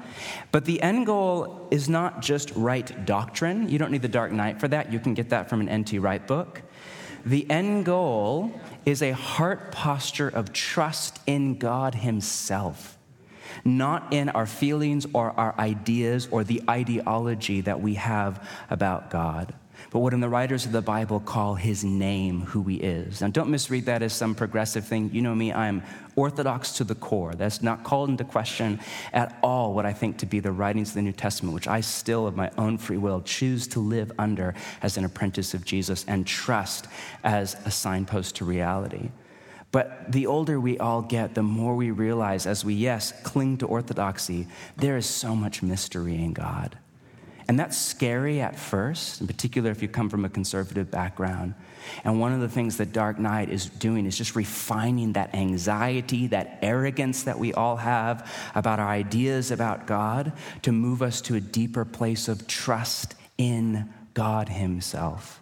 But 0.53 0.63
the 0.63 0.81
end 0.81 1.05
goal 1.05 1.67
is 1.69 1.89
not 1.89 2.21
just 2.21 2.51
right 2.55 3.05
doctrine. 3.05 3.67
You 3.67 3.77
don't 3.77 3.91
need 3.91 4.01
the 4.01 4.07
dark 4.07 4.31
night 4.31 4.60
for 4.60 4.69
that. 4.69 4.91
You 4.91 4.99
can 4.99 5.13
get 5.13 5.29
that 5.29 5.49
from 5.49 5.60
an 5.60 5.67
N.T. 5.67 5.99
Wright 5.99 6.25
book. 6.25 6.62
The 7.25 7.49
end 7.51 7.86
goal 7.86 8.57
is 8.86 9.01
a 9.01 9.12
heart 9.12 9.73
posture 9.73 10.29
of 10.29 10.53
trust 10.53 11.19
in 11.27 11.57
God 11.57 11.93
Himself, 11.93 12.97
not 13.65 14.13
in 14.13 14.29
our 14.29 14.45
feelings 14.45 15.05
or 15.13 15.31
our 15.31 15.53
ideas 15.60 16.29
or 16.31 16.45
the 16.45 16.63
ideology 16.69 17.60
that 17.62 17.81
we 17.81 17.95
have 17.95 18.47
about 18.69 19.10
God 19.10 19.53
but 19.89 20.00
what 20.00 20.13
in 20.13 20.19
the 20.19 20.30
writers 20.30 20.65
of 20.65 20.71
the 20.71 20.82
Bible 20.82 21.19
call 21.19 21.56
his 21.56 21.84
name, 21.84 22.41
who 22.41 22.63
he 22.63 22.76
is. 22.76 23.21
Now, 23.21 23.30
don't 23.30 23.50
misread 23.50 23.86
that 23.86 24.02
as 24.02 24.13
some 24.13 24.36
progressive 24.36 24.86
thing. 24.86 25.10
You 25.13 25.21
know 25.21 25.34
me, 25.34 25.54
I'm 25.54 25.82
orthodox 26.15 26.73
to 26.73 26.84
the 26.84 26.95
core. 26.95 27.34
That's 27.36 27.62
not 27.62 27.84
called 27.84 28.10
into 28.10 28.23
question 28.23 28.80
at 29.13 29.38
all 29.41 29.73
what 29.73 29.86
I 29.86 29.93
think 29.93 30.17
to 30.17 30.26
be 30.26 30.39
the 30.39 30.52
writings 30.52 30.89
of 30.89 30.95
the 30.95 31.02
New 31.04 31.13
Testament, 31.13 31.54
which 31.54 31.67
I 31.67 31.82
still, 31.82 32.28
of 32.28 32.36
my 32.36 32.52
own 32.58 32.78
free 32.78 32.97
will, 32.97 33.21
choose 33.21 33.67
to 33.69 33.80
live 33.80 34.12
under 34.19 34.56
as 34.82 34.97
an 34.97 35.06
apprentice 35.06 35.54
of 35.54 35.63
Jesus 35.63 36.04
and 36.08 36.28
trust 36.28 36.88
as 37.23 37.56
a 37.65 37.71
signpost 37.71 38.36
to 38.38 38.45
reality. 38.45 39.10
But 39.71 40.12
the 40.12 40.28
older 40.28 40.60
we 40.60 40.78
all 40.80 41.02
get, 41.02 41.36
the 41.36 41.43
more 41.43 41.76
we 41.76 41.91
realize, 41.91 42.45
as 42.45 42.63
we, 42.63 42.73
yes, 42.73 43.13
cling 43.23 43.58
to 43.58 43.67
orthodoxy, 43.67 44.47
there 44.78 44.97
is 44.97 45.06
so 45.06 45.36
much 45.36 45.62
mystery 45.62 46.15
in 46.15 46.34
God. 46.34 46.78
And 47.47 47.57
that's 47.57 47.77
scary 47.77 48.41
at 48.41 48.60
first, 48.60 49.21
in 49.21 49.27
particular 49.27 49.71
if 49.71 49.81
you 49.81 49.88
come 49.88 50.10
from 50.10 50.25
a 50.25 50.29
conservative 50.29 50.91
background. 50.91 51.53
And 52.03 52.19
one 52.19 52.33
of 52.33 52.41
the 52.41 52.49
things 52.49 52.77
that 52.77 52.91
Dark 52.91 53.19
Night 53.19 53.49
is 53.49 53.67
doing 53.67 54.05
is 54.05 54.17
just 54.17 54.36
refining 54.36 55.13
that 55.13 55.33
anxiety, 55.33 56.27
that 56.27 56.60
arrogance 56.62 57.23
that 57.23 57.39
we 57.39 57.53
all 57.53 57.77
have 57.77 58.29
about 58.53 58.79
our 58.79 58.89
ideas 58.89 59.51
about 59.51 59.88
God 59.88 60.33
to 60.63 60.73
move 60.73 61.01
us 61.01 61.21
to 61.21 61.36
a 61.36 61.39
deeper 61.39 61.86
place 61.86 62.27
of 62.27 62.47
trust 62.47 63.15
in 63.38 63.93
God 64.13 64.49
Himself. 64.49 65.41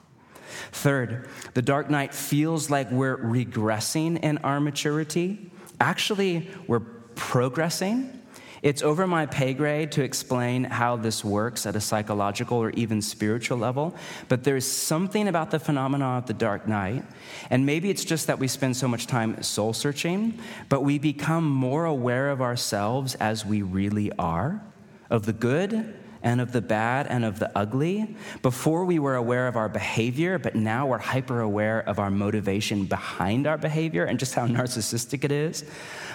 Third, 0.72 1.28
the 1.56 1.62
Dark 1.64 1.90
Night 1.90 2.14
feels 2.14 2.70
like 2.70 2.92
we're 2.92 3.18
regressing 3.18 4.20
in 4.24 4.38
our 4.40 4.60
maturity. 4.60 5.52
Actually, 5.82 6.50
we're 6.68 6.82
progressing 7.16 8.22
it's 8.66 8.82
over 8.82 9.06
my 9.06 9.28
pay 9.28 9.54
grade 9.54 9.92
to 9.92 10.02
explain 10.02 10.64
how 10.64 10.96
this 10.96 11.24
works 11.24 11.68
at 11.68 11.76
a 11.76 11.80
psychological 11.80 12.58
or 12.58 12.72
even 12.72 13.00
spiritual 13.00 13.60
level, 13.60 13.96
but 14.28 14.44
there's 14.44 14.66
something 14.66 15.28
about 15.28 15.52
the 15.52 15.60
phenomena 15.60 16.18
of 16.18 16.26
the 16.26 16.34
dark 16.34 16.68
night. 16.68 17.04
And 17.52 17.68
maybe 17.68 17.92
it's 17.92 18.04
just 18.04 18.26
that 18.26 18.40
we 18.40 18.48
spend 18.48 18.76
so 18.76 18.88
much 18.88 19.06
time 19.06 19.44
soul 19.44 19.72
searching, 19.72 20.40
but 20.68 20.82
we 20.82 20.98
become 20.98 21.48
more 21.48 21.86
aware 21.86 22.32
of 22.32 22.42
ourselves 22.42 23.14
as 23.16 23.46
we 23.46 23.62
really 23.62 24.12
are, 24.18 24.60
of 25.12 25.28
the 25.28 25.34
good 25.34 25.94
and 26.26 26.42
of 26.42 26.52
the 26.52 26.62
bad 26.62 27.06
and 27.08 27.24
of 27.24 27.40
the 27.40 27.50
ugly. 27.56 28.16
Before 28.42 28.84
we 28.84 28.98
were 28.98 29.16
aware 29.16 29.48
of 29.48 29.56
our 29.56 29.70
behavior, 29.70 30.40
but 30.40 30.56
now 30.56 30.88
we're 30.88 30.98
hyper 30.98 31.40
aware 31.40 31.88
of 31.88 32.00
our 32.00 32.10
motivation 32.10 32.86
behind 32.86 33.46
our 33.46 33.60
behavior 33.60 34.04
and 34.04 34.20
just 34.20 34.34
how 34.34 34.48
narcissistic 34.48 35.24
it 35.24 35.32
is. 35.32 35.64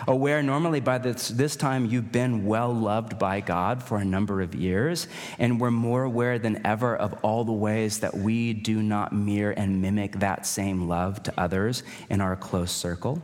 Aware 0.09 0.42
normally 0.42 0.81
by 0.81 0.99
this, 0.99 1.29
this 1.29 1.55
time 1.55 1.87
you've 1.87 2.11
been 2.11 2.44
well 2.44 2.75
loved 2.75 3.18
by 3.18 3.40
God 3.40 3.83
for 3.83 3.99
a 3.99 4.05
number 4.05 4.42
of 4.42 4.55
years, 4.55 5.07
and 5.38 5.61
we're 5.61 5.70
more 5.70 6.03
aware 6.03 6.38
than 6.38 6.66
ever 6.66 6.96
of 6.96 7.14
all 7.23 7.44
the 7.44 7.53
ways 7.53 8.01
that 8.01 8.12
we 8.12 8.53
do 8.53 8.83
not 8.83 9.12
mirror 9.12 9.53
and 9.53 9.81
mimic 9.81 10.18
that 10.18 10.44
same 10.44 10.88
love 10.88 11.23
to 11.23 11.40
others 11.40 11.85
in 12.09 12.20
our 12.20 12.35
close 12.35 12.73
circle. 12.73 13.23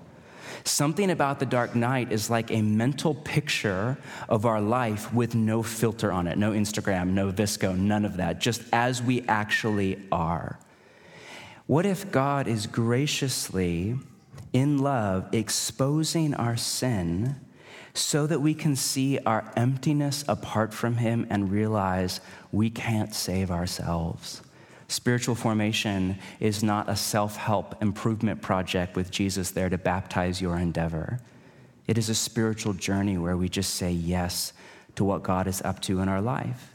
Something 0.67 1.13
about 1.13 1.39
the 1.39 1.47
dark 1.47 1.77
night 1.77 2.11
is 2.11 2.29
like 2.29 2.51
a 2.51 2.61
mental 2.61 3.15
picture 3.15 3.97
of 4.29 4.45
our 4.45 4.61
life 4.61 5.15
with 5.15 5.37
no 5.37 5.63
filter 5.63 6.11
on 6.11 6.27
it, 6.27 6.37
no 6.37 6.51
Instagram, 6.51 7.11
no 7.11 7.31
VSCO, 7.31 7.79
none 7.79 8.05
of 8.05 8.17
that, 8.17 8.41
just 8.41 8.63
as 8.73 9.01
we 9.01 9.23
actually 9.29 10.03
are. 10.11 10.59
What 11.69 11.87
if 11.87 12.11
God 12.11 12.49
is 12.49 12.67
graciously, 12.67 13.97
in 14.53 14.79
love, 14.79 15.33
exposing 15.33 16.35
our 16.35 16.57
sin 16.57 17.37
so 17.95 18.27
that 18.27 18.41
we 18.41 18.53
can 18.53 18.75
see 18.75 19.21
our 19.21 19.53
emptiness 19.57 20.25
apart 20.27 20.75
from 20.75 20.97
Him 20.97 21.29
and 21.31 21.53
realize 21.53 22.21
we 22.51 22.71
can't 22.71 23.15
save 23.15 23.53
ourselves? 23.53 24.43
Spiritual 24.89 25.35
formation 25.35 26.19
is 26.39 26.63
not 26.63 26.89
a 26.89 26.97
self 26.97 27.37
help 27.37 27.81
improvement 27.83 28.41
project 28.41 28.95
with 28.95 29.11
Jesus 29.11 29.51
there 29.51 29.69
to 29.69 29.79
baptize 29.79 30.41
your 30.41 30.57
endeavor. 30.57 31.21
It 31.87 31.99
is 31.99 32.09
a 32.09 32.15
spiritual 32.15 32.73
journey 32.73 33.19
where 33.19 33.37
we 33.37 33.49
just 33.49 33.75
say 33.75 33.91
yes 33.91 34.53
to 34.95 35.05
what 35.05 35.23
God 35.23 35.47
is 35.47 35.63
up 35.63 35.81
to 35.83 36.01
in 36.01 36.09
our 36.09 36.21
life. 36.21 36.75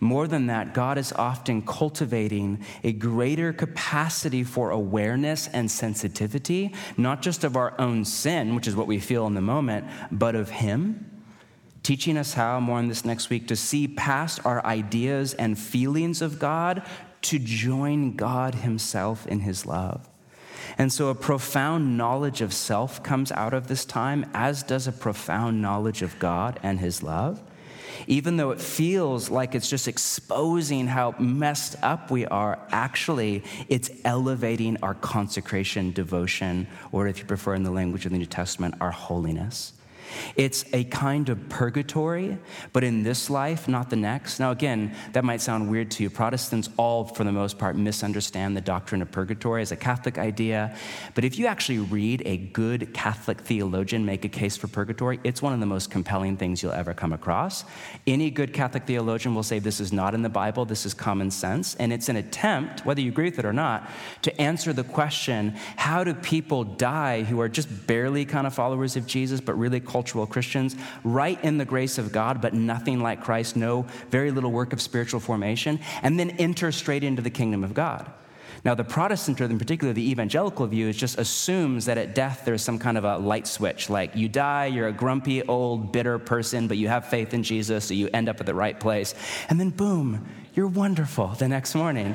More 0.00 0.26
than 0.26 0.46
that, 0.48 0.74
God 0.74 0.98
is 0.98 1.12
often 1.12 1.62
cultivating 1.62 2.64
a 2.82 2.92
greater 2.92 3.52
capacity 3.52 4.42
for 4.42 4.70
awareness 4.70 5.46
and 5.48 5.70
sensitivity, 5.70 6.74
not 6.96 7.22
just 7.22 7.44
of 7.44 7.56
our 7.56 7.78
own 7.80 8.04
sin, 8.04 8.54
which 8.54 8.66
is 8.66 8.74
what 8.74 8.88
we 8.88 8.98
feel 8.98 9.26
in 9.26 9.34
the 9.34 9.40
moment, 9.40 9.86
but 10.10 10.34
of 10.34 10.50
Him. 10.50 11.08
Teaching 11.82 12.16
us 12.16 12.34
how, 12.34 12.60
more 12.60 12.78
on 12.78 12.88
this 12.88 13.04
next 13.04 13.30
week, 13.30 13.48
to 13.48 13.56
see 13.56 13.86
past 13.86 14.44
our 14.44 14.64
ideas 14.64 15.34
and 15.34 15.58
feelings 15.58 16.22
of 16.22 16.38
God 16.38 16.82
to 17.22 17.38
join 17.38 18.16
God 18.16 18.56
Himself 18.56 19.26
in 19.26 19.40
His 19.40 19.66
love. 19.66 20.08
And 20.78 20.92
so 20.92 21.08
a 21.08 21.14
profound 21.14 21.96
knowledge 21.96 22.40
of 22.40 22.52
self 22.52 23.02
comes 23.02 23.32
out 23.32 23.54
of 23.54 23.68
this 23.68 23.84
time, 23.84 24.26
as 24.32 24.62
does 24.62 24.86
a 24.86 24.92
profound 24.92 25.60
knowledge 25.60 26.02
of 26.02 26.18
God 26.18 26.58
and 26.62 26.78
His 26.78 27.02
love. 27.02 27.42
Even 28.06 28.36
though 28.36 28.50
it 28.50 28.60
feels 28.60 29.30
like 29.30 29.54
it's 29.54 29.68
just 29.68 29.86
exposing 29.86 30.86
how 30.86 31.14
messed 31.18 31.76
up 31.82 32.10
we 32.10 32.26
are, 32.26 32.58
actually, 32.70 33.44
it's 33.68 33.90
elevating 34.04 34.76
our 34.82 34.94
consecration, 34.94 35.92
devotion, 35.92 36.66
or 36.90 37.06
if 37.06 37.18
you 37.18 37.24
prefer 37.24 37.54
in 37.54 37.62
the 37.62 37.70
language 37.70 38.06
of 38.06 38.12
the 38.12 38.18
New 38.18 38.26
Testament, 38.26 38.74
our 38.80 38.90
holiness. 38.90 39.74
It's 40.36 40.64
a 40.72 40.84
kind 40.84 41.28
of 41.28 41.48
purgatory, 41.48 42.38
but 42.72 42.84
in 42.84 43.02
this 43.02 43.30
life, 43.30 43.68
not 43.68 43.90
the 43.90 43.96
next. 43.96 44.38
Now, 44.38 44.50
again, 44.50 44.94
that 45.12 45.24
might 45.24 45.40
sound 45.40 45.70
weird 45.70 45.90
to 45.92 46.02
you. 46.02 46.10
Protestants 46.10 46.68
all, 46.76 47.04
for 47.04 47.24
the 47.24 47.32
most 47.32 47.58
part, 47.58 47.76
misunderstand 47.76 48.56
the 48.56 48.60
doctrine 48.60 49.02
of 49.02 49.10
purgatory 49.10 49.62
as 49.62 49.72
a 49.72 49.76
Catholic 49.76 50.18
idea. 50.18 50.76
But 51.14 51.24
if 51.24 51.38
you 51.38 51.46
actually 51.46 51.78
read 51.78 52.22
a 52.24 52.36
good 52.36 52.94
Catholic 52.94 53.40
theologian 53.40 54.04
make 54.04 54.24
a 54.24 54.28
case 54.28 54.56
for 54.56 54.68
purgatory, 54.68 55.20
it's 55.24 55.42
one 55.42 55.52
of 55.52 55.60
the 55.60 55.66
most 55.66 55.90
compelling 55.90 56.36
things 56.36 56.62
you'll 56.62 56.72
ever 56.72 56.94
come 56.94 57.12
across. 57.12 57.64
Any 58.06 58.30
good 58.30 58.52
Catholic 58.52 58.86
theologian 58.86 59.34
will 59.34 59.42
say 59.42 59.58
this 59.58 59.80
is 59.80 59.92
not 59.92 60.14
in 60.14 60.22
the 60.22 60.28
Bible, 60.28 60.64
this 60.64 60.86
is 60.86 60.94
common 60.94 61.30
sense. 61.30 61.74
And 61.76 61.92
it's 61.92 62.08
an 62.08 62.16
attempt, 62.16 62.84
whether 62.84 63.00
you 63.00 63.10
agree 63.10 63.26
with 63.26 63.38
it 63.38 63.44
or 63.44 63.52
not, 63.52 63.90
to 64.22 64.40
answer 64.40 64.72
the 64.72 64.84
question 64.84 65.54
how 65.76 66.04
do 66.04 66.14
people 66.14 66.64
die 66.64 67.22
who 67.22 67.40
are 67.40 67.48
just 67.48 67.86
barely 67.86 68.24
kind 68.24 68.46
of 68.46 68.54
followers 68.54 68.96
of 68.96 69.06
Jesus, 69.06 69.40
but 69.40 69.54
really 69.54 69.80
cultural 70.02 70.26
Christians, 70.26 70.74
right 71.04 71.38
in 71.44 71.58
the 71.58 71.64
grace 71.64 71.96
of 71.96 72.10
God, 72.10 72.42
but 72.42 72.54
nothing 72.54 72.98
like 73.00 73.22
Christ, 73.22 73.54
no 73.54 73.86
very 74.10 74.32
little 74.32 74.50
work 74.50 74.72
of 74.72 74.80
spiritual 74.80 75.20
formation, 75.20 75.78
and 76.02 76.18
then 76.18 76.30
enter 76.40 76.72
straight 76.72 77.04
into 77.04 77.22
the 77.22 77.30
kingdom 77.30 77.62
of 77.62 77.72
God. 77.72 78.10
Now, 78.64 78.74
the 78.74 78.82
Protestant, 78.82 79.40
or 79.40 79.44
in 79.44 79.60
particular 79.60 79.92
the 79.92 80.10
evangelical 80.10 80.66
view, 80.66 80.88
is 80.88 80.96
just 80.96 81.18
assumes 81.18 81.84
that 81.84 81.98
at 81.98 82.16
death 82.16 82.42
there's 82.44 82.62
some 82.62 82.80
kind 82.80 82.98
of 82.98 83.04
a 83.04 83.16
light 83.18 83.46
switch. 83.46 83.88
Like 83.88 84.16
you 84.16 84.28
die, 84.28 84.66
you're 84.66 84.88
a 84.88 84.92
grumpy, 84.92 85.42
old, 85.44 85.92
bitter 85.92 86.18
person, 86.18 86.66
but 86.66 86.78
you 86.78 86.88
have 86.88 87.06
faith 87.06 87.32
in 87.32 87.44
Jesus, 87.44 87.84
so 87.84 87.94
you 87.94 88.08
end 88.12 88.28
up 88.28 88.40
at 88.40 88.46
the 88.46 88.54
right 88.54 88.78
place. 88.78 89.14
And 89.48 89.60
then, 89.60 89.70
boom, 89.70 90.26
you're 90.54 90.68
wonderful 90.68 91.28
the 91.28 91.48
next 91.48 91.74
morning. 91.74 92.14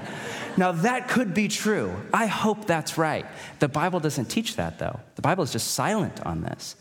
now, 0.58 0.72
that 0.72 1.08
could 1.08 1.34
be 1.34 1.48
true. 1.48 1.96
I 2.14 2.28
hope 2.28 2.66
that's 2.66 2.98
right. 2.98 3.26
The 3.60 3.68
Bible 3.68 4.00
doesn't 4.00 4.26
teach 4.26 4.56
that, 4.58 4.78
though. 4.80 5.00
The 5.16 5.22
Bible 5.22 5.44
is 5.44 5.52
just 5.52 5.72
silent 5.72 6.24
on 6.26 6.42
this. 6.42 6.76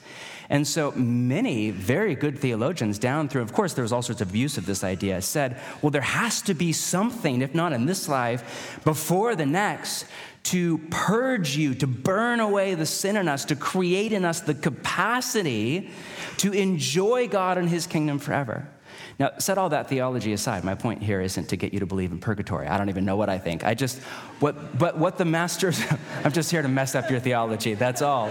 And 0.48 0.66
so 0.66 0.92
many 0.92 1.70
very 1.70 2.14
good 2.14 2.38
theologians 2.38 2.98
down 2.98 3.28
through, 3.28 3.42
of 3.42 3.52
course, 3.52 3.72
there 3.74 3.82
was 3.82 3.92
all 3.92 4.02
sorts 4.02 4.20
of 4.20 4.28
abuse 4.28 4.58
of 4.58 4.66
this 4.66 4.84
idea, 4.84 5.20
said, 5.22 5.58
well, 5.82 5.90
there 5.90 6.02
has 6.02 6.42
to 6.42 6.54
be 6.54 6.72
something, 6.72 7.42
if 7.42 7.54
not 7.54 7.72
in 7.72 7.86
this 7.86 8.08
life, 8.08 8.80
before 8.84 9.34
the 9.34 9.46
next, 9.46 10.06
to 10.44 10.78
purge 10.90 11.56
you, 11.56 11.74
to 11.74 11.88
burn 11.88 12.38
away 12.38 12.74
the 12.74 12.86
sin 12.86 13.16
in 13.16 13.26
us, 13.26 13.44
to 13.46 13.56
create 13.56 14.12
in 14.12 14.24
us 14.24 14.40
the 14.40 14.54
capacity 14.54 15.90
to 16.36 16.52
enjoy 16.52 17.26
God 17.26 17.58
and 17.58 17.68
His 17.68 17.88
kingdom 17.88 18.20
forever. 18.20 18.68
Now, 19.18 19.32
set 19.38 19.56
all 19.56 19.70
that 19.70 19.88
theology 19.88 20.32
aside. 20.34 20.62
My 20.62 20.74
point 20.74 21.02
here 21.02 21.20
isn't 21.22 21.48
to 21.48 21.56
get 21.56 21.72
you 21.72 21.80
to 21.80 21.86
believe 21.86 22.12
in 22.12 22.18
purgatory. 22.18 22.66
I 22.66 22.76
don't 22.76 22.90
even 22.90 23.06
know 23.06 23.16
what 23.16 23.30
I 23.30 23.38
think. 23.38 23.64
I 23.64 23.74
just, 23.74 23.98
what, 24.40 24.78
but 24.78 24.98
what 24.98 25.16
the 25.16 25.24
masters, 25.24 25.80
I'm 26.24 26.32
just 26.32 26.50
here 26.50 26.60
to 26.60 26.68
mess 26.68 26.94
up 26.94 27.10
your 27.10 27.20
theology. 27.20 27.74
That's 27.74 28.02
all. 28.02 28.30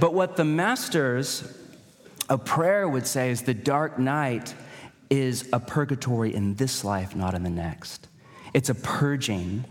But 0.00 0.14
what 0.14 0.36
the 0.36 0.44
masters 0.44 1.58
of 2.28 2.44
prayer 2.44 2.88
would 2.88 3.06
say 3.06 3.30
is 3.30 3.42
the 3.42 3.54
dark 3.54 3.98
night 3.98 4.54
is 5.10 5.48
a 5.52 5.60
purgatory 5.60 6.34
in 6.34 6.54
this 6.54 6.84
life, 6.84 7.14
not 7.14 7.34
in 7.34 7.42
the 7.42 7.50
next. 7.50 8.08
It's 8.54 8.70
a 8.70 8.74
purging. 8.74 9.64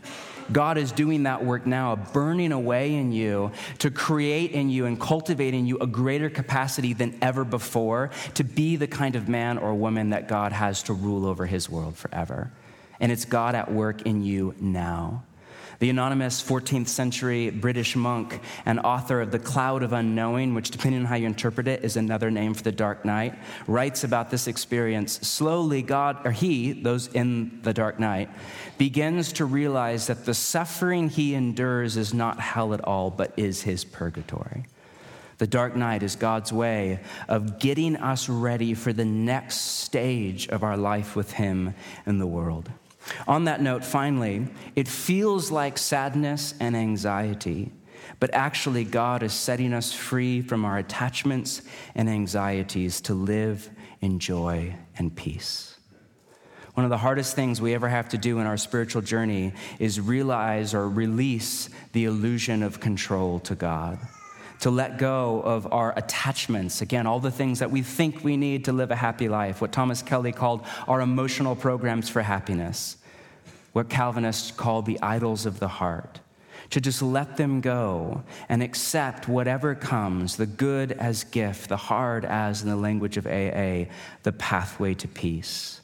God 0.51 0.77
is 0.77 0.91
doing 0.91 1.23
that 1.23 1.43
work 1.43 1.65
now, 1.65 1.95
burning 1.95 2.51
away 2.51 2.95
in 2.95 3.11
you 3.11 3.51
to 3.79 3.91
create 3.91 4.51
in 4.51 4.69
you 4.69 4.85
and 4.85 4.99
cultivate 4.99 5.53
in 5.53 5.65
you 5.65 5.77
a 5.79 5.87
greater 5.87 6.29
capacity 6.29 6.93
than 6.93 7.17
ever 7.21 7.43
before 7.43 8.11
to 8.35 8.43
be 8.43 8.75
the 8.75 8.87
kind 8.87 9.15
of 9.15 9.27
man 9.29 9.57
or 9.57 9.73
woman 9.73 10.11
that 10.11 10.27
God 10.27 10.51
has 10.51 10.83
to 10.83 10.93
rule 10.93 11.25
over 11.25 11.45
his 11.45 11.69
world 11.69 11.97
forever. 11.97 12.51
And 12.99 13.11
it's 13.11 13.25
God 13.25 13.55
at 13.55 13.71
work 13.71 14.03
in 14.03 14.23
you 14.23 14.55
now. 14.59 15.23
The 15.81 15.89
anonymous 15.89 16.43
14th 16.43 16.89
century 16.89 17.49
British 17.49 17.95
monk 17.95 18.39
and 18.67 18.79
author 18.81 19.19
of 19.19 19.31
The 19.31 19.39
Cloud 19.39 19.81
of 19.81 19.93
Unknowing, 19.93 20.53
which, 20.53 20.69
depending 20.69 21.01
on 21.01 21.07
how 21.07 21.15
you 21.15 21.25
interpret 21.25 21.67
it, 21.67 21.83
is 21.83 21.97
another 21.97 22.29
name 22.29 22.53
for 22.53 22.61
the 22.61 22.71
dark 22.71 23.03
night, 23.03 23.33
writes 23.65 24.03
about 24.03 24.29
this 24.29 24.45
experience. 24.45 25.13
Slowly, 25.27 25.81
God, 25.81 26.23
or 26.23 26.29
he, 26.29 26.71
those 26.71 27.07
in 27.07 27.63
the 27.63 27.73
dark 27.73 27.99
night, 27.99 28.29
begins 28.77 29.33
to 29.33 29.45
realize 29.45 30.05
that 30.05 30.23
the 30.25 30.35
suffering 30.35 31.09
he 31.09 31.33
endures 31.33 31.97
is 31.97 32.13
not 32.13 32.39
hell 32.39 32.75
at 32.75 32.81
all, 32.81 33.09
but 33.09 33.33
is 33.35 33.63
his 33.63 33.83
purgatory. 33.83 34.65
The 35.39 35.47
dark 35.47 35.75
night 35.75 36.03
is 36.03 36.15
God's 36.15 36.53
way 36.53 36.99
of 37.27 37.57
getting 37.57 37.95
us 37.95 38.29
ready 38.29 38.75
for 38.75 38.93
the 38.93 39.05
next 39.05 39.55
stage 39.79 40.47
of 40.49 40.61
our 40.61 40.77
life 40.77 41.15
with 41.15 41.31
Him 41.31 41.73
in 42.05 42.19
the 42.19 42.27
world. 42.27 42.69
On 43.27 43.45
that 43.45 43.61
note, 43.61 43.83
finally, 43.83 44.47
it 44.75 44.87
feels 44.87 45.51
like 45.51 45.77
sadness 45.77 46.53
and 46.59 46.75
anxiety, 46.75 47.71
but 48.19 48.33
actually, 48.33 48.83
God 48.83 49.23
is 49.23 49.33
setting 49.33 49.73
us 49.73 49.93
free 49.93 50.41
from 50.41 50.65
our 50.65 50.77
attachments 50.77 51.61
and 51.95 52.09
anxieties 52.09 53.01
to 53.01 53.13
live 53.13 53.69
in 54.01 54.19
joy 54.19 54.75
and 54.97 55.15
peace. 55.15 55.77
One 56.73 56.83
of 56.83 56.89
the 56.89 56.97
hardest 56.97 57.35
things 57.35 57.59
we 57.59 57.73
ever 57.73 57.89
have 57.89 58.09
to 58.09 58.17
do 58.17 58.39
in 58.39 58.47
our 58.47 58.57
spiritual 58.57 59.01
journey 59.01 59.53
is 59.79 59.99
realize 59.99 60.73
or 60.73 60.87
release 60.87 61.69
the 61.93 62.05
illusion 62.05 62.63
of 62.63 62.79
control 62.79 63.39
to 63.41 63.55
God 63.55 63.99
to 64.61 64.69
let 64.69 64.97
go 64.97 65.41
of 65.41 65.71
our 65.71 65.93
attachments. 65.97 66.81
Again, 66.81 67.05
all 67.05 67.19
the 67.19 67.31
things 67.31 67.59
that 67.59 67.71
we 67.71 67.81
think 67.81 68.23
we 68.23 68.37
need 68.37 68.65
to 68.65 68.71
live 68.71 68.91
a 68.91 68.95
happy 68.95 69.27
life, 69.27 69.59
what 69.59 69.71
Thomas 69.71 70.01
Kelly 70.01 70.31
called 70.31 70.65
our 70.87 71.01
emotional 71.01 71.55
programs 71.55 72.09
for 72.09 72.21
happiness, 72.21 72.97
what 73.73 73.89
Calvinists 73.89 74.51
call 74.51 74.81
the 74.81 74.99
idols 75.01 75.45
of 75.45 75.59
the 75.59 75.67
heart. 75.67 76.19
To 76.71 76.79
just 76.79 77.01
let 77.01 77.35
them 77.35 77.59
go 77.59 78.23
and 78.47 78.63
accept 78.63 79.27
whatever 79.27 79.75
comes, 79.75 80.37
the 80.37 80.45
good 80.45 80.93
as 80.93 81.25
gift, 81.25 81.67
the 81.67 81.75
hard 81.75 82.23
as, 82.23 82.61
in 82.61 82.69
the 82.69 82.77
language 82.77 83.17
of 83.17 83.25
AA, 83.25 83.91
the 84.23 84.31
pathway 84.31 84.93
to 84.93 85.07
peace. 85.07 85.81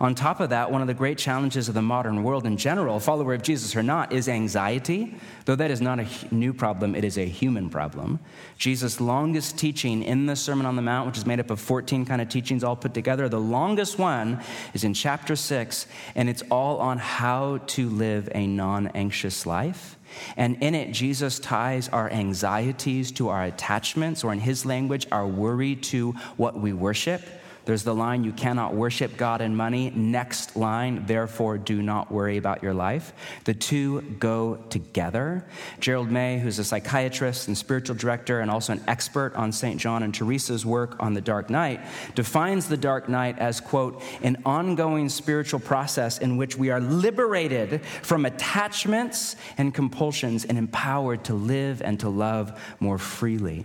On 0.00 0.14
top 0.14 0.40
of 0.40 0.50
that, 0.50 0.70
one 0.70 0.80
of 0.80 0.86
the 0.86 0.94
great 0.94 1.18
challenges 1.18 1.68
of 1.68 1.74
the 1.74 1.82
modern 1.82 2.22
world 2.22 2.46
in 2.46 2.56
general, 2.56 3.00
follower 3.00 3.34
of 3.34 3.42
Jesus 3.42 3.76
or 3.76 3.82
not, 3.82 4.12
is 4.12 4.28
anxiety. 4.28 5.14
Though 5.44 5.56
that 5.56 5.70
is 5.70 5.80
not 5.80 6.00
a 6.00 6.06
new 6.30 6.52
problem, 6.52 6.94
it 6.94 7.04
is 7.04 7.18
a 7.18 7.24
human 7.24 7.70
problem. 7.70 8.20
Jesus' 8.56 9.00
longest 9.00 9.58
teaching 9.58 10.02
in 10.02 10.26
the 10.26 10.36
Sermon 10.36 10.66
on 10.66 10.76
the 10.76 10.82
Mount, 10.82 11.06
which 11.06 11.18
is 11.18 11.26
made 11.26 11.40
up 11.40 11.50
of 11.50 11.60
14 11.60 12.04
kind 12.04 12.20
of 12.20 12.28
teachings 12.28 12.64
all 12.64 12.76
put 12.76 12.94
together, 12.94 13.28
the 13.28 13.40
longest 13.40 13.98
one 13.98 14.40
is 14.74 14.84
in 14.84 14.94
chapter 14.94 15.36
6, 15.36 15.86
and 16.14 16.28
it's 16.28 16.42
all 16.50 16.78
on 16.78 16.98
how 16.98 17.58
to 17.68 17.88
live 17.88 18.28
a 18.34 18.46
non 18.46 18.88
anxious 18.88 19.46
life. 19.46 19.96
And 20.36 20.62
in 20.62 20.74
it, 20.74 20.92
Jesus 20.92 21.38
ties 21.38 21.88
our 21.88 22.10
anxieties 22.10 23.12
to 23.12 23.28
our 23.28 23.44
attachments, 23.44 24.24
or 24.24 24.32
in 24.32 24.40
his 24.40 24.66
language, 24.66 25.06
our 25.12 25.26
worry 25.26 25.76
to 25.76 26.12
what 26.36 26.58
we 26.58 26.72
worship. 26.72 27.22
There's 27.70 27.84
the 27.84 27.94
line, 27.94 28.24
you 28.24 28.32
cannot 28.32 28.74
worship 28.74 29.16
God 29.16 29.40
and 29.40 29.56
money. 29.56 29.90
Next 29.90 30.56
line, 30.56 31.06
therefore 31.06 31.56
do 31.56 31.82
not 31.82 32.10
worry 32.10 32.36
about 32.36 32.64
your 32.64 32.74
life. 32.74 33.12
The 33.44 33.54
two 33.54 34.00
go 34.18 34.56
together. 34.70 35.46
Gerald 35.78 36.10
May, 36.10 36.40
who's 36.40 36.58
a 36.58 36.64
psychiatrist 36.64 37.46
and 37.46 37.56
spiritual 37.56 37.94
director 37.94 38.40
and 38.40 38.50
also 38.50 38.72
an 38.72 38.82
expert 38.88 39.36
on 39.36 39.52
St. 39.52 39.80
John 39.80 40.02
and 40.02 40.12
Teresa's 40.12 40.66
work 40.66 40.96
on 40.98 41.14
the 41.14 41.20
dark 41.20 41.48
night, 41.48 41.80
defines 42.16 42.66
the 42.66 42.76
dark 42.76 43.08
night 43.08 43.38
as, 43.38 43.60
quote, 43.60 44.02
an 44.20 44.42
ongoing 44.44 45.08
spiritual 45.08 45.60
process 45.60 46.18
in 46.18 46.36
which 46.36 46.56
we 46.56 46.70
are 46.70 46.80
liberated 46.80 47.86
from 48.02 48.26
attachments 48.26 49.36
and 49.58 49.72
compulsions 49.72 50.44
and 50.44 50.58
empowered 50.58 51.22
to 51.26 51.34
live 51.34 51.82
and 51.82 52.00
to 52.00 52.08
love 52.08 52.60
more 52.80 52.98
freely. 52.98 53.64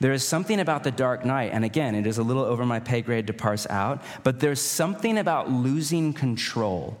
There 0.00 0.12
is 0.12 0.26
something 0.26 0.60
about 0.60 0.84
the 0.84 0.90
dark 0.90 1.24
night, 1.24 1.50
and 1.52 1.64
again, 1.64 1.94
it 1.94 2.06
is 2.06 2.18
a 2.18 2.22
little 2.22 2.44
over 2.44 2.64
my 2.64 2.80
pay 2.80 3.02
grade 3.02 3.26
to 3.28 3.32
parse 3.32 3.66
out, 3.68 4.02
but 4.22 4.40
there's 4.40 4.60
something 4.60 5.18
about 5.18 5.50
losing 5.50 6.12
control. 6.12 6.96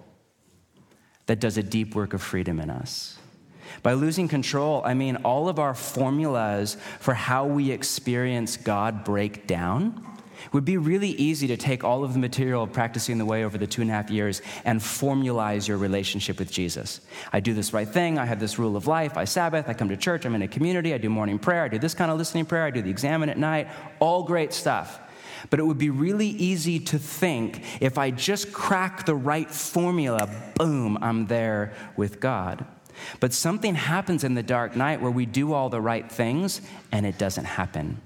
that 1.28 1.40
does 1.40 1.58
a 1.58 1.62
deep 1.62 1.94
work 1.94 2.14
of 2.14 2.22
freedom 2.22 2.58
in 2.58 2.70
us. 2.70 3.18
By 3.82 3.92
losing 3.92 4.28
control, 4.28 4.82
I 4.84 4.94
mean 4.94 5.16
all 5.16 5.48
of 5.48 5.58
our 5.58 5.74
formulas 5.74 6.76
for 7.00 7.14
how 7.14 7.46
we 7.46 7.70
experience 7.70 8.56
God 8.56 9.04
break 9.04 9.46
down. 9.46 10.04
It 10.46 10.52
would 10.52 10.64
be 10.64 10.76
really 10.76 11.10
easy 11.10 11.46
to 11.48 11.56
take 11.56 11.84
all 11.84 12.04
of 12.04 12.12
the 12.12 12.18
material 12.18 12.62
of 12.62 12.72
practicing 12.72 13.18
the 13.18 13.24
way 13.24 13.44
over 13.44 13.58
the 13.58 13.66
two 13.66 13.82
and 13.82 13.90
a 13.90 13.94
half 13.94 14.10
years 14.10 14.40
and 14.64 14.80
formalize 14.80 15.68
your 15.68 15.78
relationship 15.78 16.38
with 16.38 16.50
Jesus. 16.50 17.00
I 17.32 17.40
do 17.40 17.54
this 17.54 17.72
right 17.72 17.88
thing. 17.88 18.18
I 18.18 18.24
have 18.24 18.40
this 18.40 18.58
rule 18.58 18.76
of 18.76 18.86
life. 18.86 19.16
I 19.16 19.24
Sabbath. 19.24 19.68
I 19.68 19.74
come 19.74 19.88
to 19.88 19.96
church. 19.96 20.24
I'm 20.24 20.34
in 20.34 20.42
a 20.42 20.48
community. 20.48 20.94
I 20.94 20.98
do 20.98 21.08
morning 21.08 21.38
prayer. 21.38 21.64
I 21.64 21.68
do 21.68 21.78
this 21.78 21.94
kind 21.94 22.10
of 22.10 22.18
listening 22.18 22.46
prayer. 22.46 22.64
I 22.64 22.70
do 22.70 22.82
the 22.82 22.90
examen 22.90 23.28
at 23.28 23.38
night. 23.38 23.68
All 23.98 24.22
great 24.22 24.52
stuff. 24.52 25.00
But 25.50 25.60
it 25.60 25.64
would 25.64 25.78
be 25.78 25.90
really 25.90 26.28
easy 26.28 26.78
to 26.80 26.98
think 26.98 27.62
if 27.80 27.98
I 27.98 28.10
just 28.10 28.52
crack 28.52 29.06
the 29.06 29.14
right 29.14 29.50
formula, 29.50 30.28
boom, 30.56 30.98
I'm 31.00 31.26
there 31.26 31.72
with 31.96 32.20
God. 32.20 32.66
But 33.20 33.32
something 33.32 33.74
happens 33.74 34.24
in 34.24 34.34
the 34.34 34.42
dark 34.42 34.76
night 34.76 35.00
where 35.00 35.10
we 35.10 35.26
do 35.26 35.52
all 35.52 35.68
the 35.68 35.80
right 35.80 36.10
things 36.10 36.60
and 36.90 37.06
it 37.06 37.18
doesn't 37.18 37.44
happen. 37.44 38.00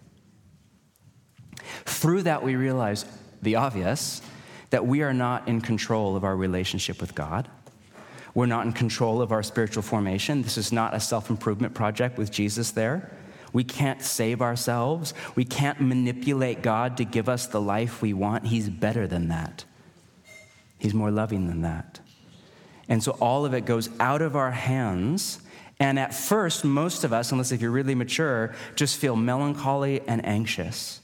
Through 1.84 2.22
that, 2.22 2.42
we 2.42 2.56
realize 2.56 3.04
the 3.42 3.56
obvious 3.56 4.22
that 4.70 4.86
we 4.86 5.02
are 5.02 5.12
not 5.12 5.48
in 5.48 5.60
control 5.60 6.16
of 6.16 6.24
our 6.24 6.36
relationship 6.36 7.00
with 7.00 7.14
God. 7.14 7.48
We're 8.34 8.46
not 8.46 8.64
in 8.64 8.72
control 8.72 9.20
of 9.20 9.30
our 9.30 9.42
spiritual 9.42 9.82
formation. 9.82 10.42
This 10.42 10.56
is 10.56 10.72
not 10.72 10.94
a 10.94 11.00
self 11.00 11.28
improvement 11.28 11.74
project 11.74 12.16
with 12.16 12.30
Jesus 12.30 12.70
there. 12.70 13.10
We 13.52 13.64
can't 13.64 14.00
save 14.02 14.40
ourselves. 14.40 15.12
We 15.34 15.44
can't 15.44 15.80
manipulate 15.80 16.62
God 16.62 16.96
to 16.96 17.04
give 17.04 17.28
us 17.28 17.46
the 17.46 17.60
life 17.60 18.00
we 18.00 18.14
want. 18.14 18.46
He's 18.46 18.70
better 18.70 19.06
than 19.06 19.28
that, 19.28 19.64
He's 20.78 20.94
more 20.94 21.10
loving 21.10 21.48
than 21.48 21.60
that. 21.62 22.00
And 22.88 23.02
so 23.02 23.12
all 23.12 23.44
of 23.44 23.54
it 23.54 23.64
goes 23.64 23.90
out 24.00 24.22
of 24.22 24.36
our 24.36 24.50
hands. 24.50 25.38
And 25.78 25.98
at 25.98 26.14
first, 26.14 26.64
most 26.64 27.04
of 27.04 27.12
us, 27.12 27.32
unless 27.32 27.52
if 27.52 27.60
you're 27.60 27.70
really 27.70 27.94
mature, 27.94 28.54
just 28.76 28.96
feel 28.98 29.16
melancholy 29.16 30.00
and 30.06 30.24
anxious. 30.24 31.01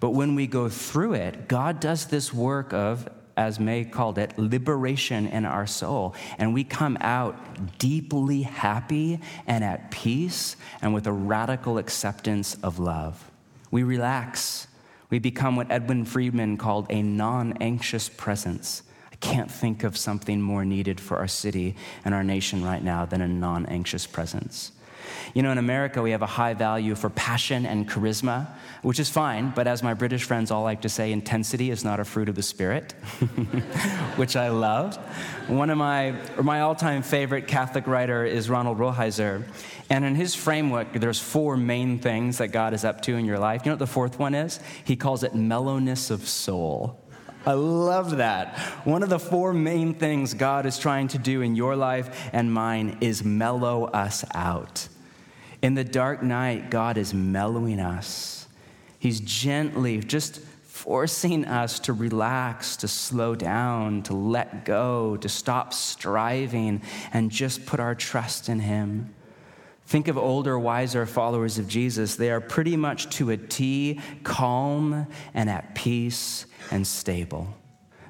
But 0.00 0.10
when 0.10 0.34
we 0.34 0.46
go 0.46 0.68
through 0.68 1.14
it, 1.14 1.48
God 1.48 1.80
does 1.80 2.06
this 2.06 2.32
work 2.32 2.72
of, 2.72 3.08
as 3.36 3.58
May 3.58 3.84
called 3.84 4.18
it, 4.18 4.38
liberation 4.38 5.26
in 5.26 5.44
our 5.44 5.66
soul. 5.66 6.14
And 6.38 6.52
we 6.52 6.64
come 6.64 6.96
out 7.00 7.78
deeply 7.78 8.42
happy 8.42 9.20
and 9.46 9.64
at 9.64 9.90
peace 9.90 10.56
and 10.82 10.92
with 10.92 11.06
a 11.06 11.12
radical 11.12 11.78
acceptance 11.78 12.56
of 12.62 12.78
love. 12.78 13.30
We 13.70 13.82
relax. 13.82 14.68
We 15.10 15.18
become 15.18 15.56
what 15.56 15.70
Edwin 15.70 16.04
Friedman 16.04 16.56
called 16.56 16.86
a 16.90 17.02
non 17.02 17.54
anxious 17.60 18.08
presence. 18.08 18.82
I 19.12 19.16
can't 19.16 19.50
think 19.50 19.82
of 19.82 19.96
something 19.96 20.40
more 20.40 20.64
needed 20.64 21.00
for 21.00 21.16
our 21.16 21.28
city 21.28 21.76
and 22.04 22.14
our 22.14 22.24
nation 22.24 22.62
right 22.62 22.82
now 22.82 23.06
than 23.06 23.22
a 23.22 23.28
non 23.28 23.66
anxious 23.66 24.06
presence. 24.06 24.72
You 25.34 25.42
know, 25.42 25.50
in 25.52 25.58
America, 25.58 26.02
we 26.02 26.12
have 26.12 26.22
a 26.22 26.26
high 26.26 26.54
value 26.54 26.94
for 26.94 27.10
passion 27.10 27.66
and 27.66 27.88
charisma, 27.88 28.48
which 28.82 28.98
is 28.98 29.08
fine, 29.08 29.52
but 29.54 29.66
as 29.66 29.82
my 29.82 29.94
British 29.94 30.24
friends 30.24 30.50
all 30.50 30.62
like 30.62 30.82
to 30.82 30.88
say, 30.88 31.12
intensity 31.12 31.70
is 31.70 31.84
not 31.84 32.00
a 32.00 32.04
fruit 32.04 32.28
of 32.28 32.34
the 32.34 32.42
Spirit, 32.42 32.92
which 34.16 34.36
I 34.36 34.48
love. 34.48 34.96
One 35.48 35.70
of 35.70 35.78
my, 35.78 36.14
or 36.36 36.42
my 36.42 36.60
all 36.60 36.74
time 36.74 37.02
favorite 37.02 37.46
Catholic 37.46 37.86
writer 37.86 38.24
is 38.24 38.48
Ronald 38.48 38.78
Rolheiser. 38.78 39.44
And 39.88 40.04
in 40.04 40.14
his 40.14 40.34
framework, 40.34 40.92
there's 40.92 41.20
four 41.20 41.56
main 41.56 41.98
things 41.98 42.38
that 42.38 42.48
God 42.48 42.74
is 42.74 42.84
up 42.84 43.02
to 43.02 43.16
in 43.16 43.24
your 43.24 43.38
life. 43.38 43.64
You 43.64 43.70
know 43.70 43.74
what 43.74 43.80
the 43.80 43.86
fourth 43.86 44.18
one 44.18 44.34
is? 44.34 44.60
He 44.84 44.96
calls 44.96 45.22
it 45.22 45.34
mellowness 45.34 46.10
of 46.10 46.26
soul. 46.28 47.00
I 47.46 47.52
love 47.52 48.16
that. 48.16 48.58
One 48.84 49.04
of 49.04 49.08
the 49.08 49.20
four 49.20 49.52
main 49.52 49.94
things 49.94 50.34
God 50.34 50.66
is 50.66 50.78
trying 50.78 51.06
to 51.08 51.18
do 51.18 51.42
in 51.42 51.54
your 51.54 51.76
life 51.76 52.28
and 52.32 52.52
mine 52.52 52.98
is 53.00 53.22
mellow 53.22 53.84
us 53.84 54.24
out. 54.34 54.88
In 55.66 55.74
the 55.74 55.82
dark 55.82 56.22
night, 56.22 56.70
God 56.70 56.96
is 56.96 57.12
mellowing 57.12 57.80
us. 57.80 58.46
He's 59.00 59.18
gently 59.18 59.98
just 59.98 60.38
forcing 60.38 61.44
us 61.44 61.80
to 61.80 61.92
relax, 61.92 62.76
to 62.76 62.86
slow 62.86 63.34
down, 63.34 64.04
to 64.04 64.14
let 64.14 64.64
go, 64.64 65.16
to 65.16 65.28
stop 65.28 65.74
striving, 65.74 66.82
and 67.12 67.32
just 67.32 67.66
put 67.66 67.80
our 67.80 67.96
trust 67.96 68.48
in 68.48 68.60
Him. 68.60 69.12
Think 69.86 70.06
of 70.06 70.16
older, 70.16 70.56
wiser 70.56 71.04
followers 71.04 71.58
of 71.58 71.66
Jesus. 71.66 72.14
They 72.14 72.30
are 72.30 72.40
pretty 72.40 72.76
much 72.76 73.10
to 73.16 73.30
a 73.30 73.36
T 73.36 74.00
calm 74.22 75.08
and 75.34 75.50
at 75.50 75.74
peace 75.74 76.46
and 76.70 76.86
stable. 76.86 77.52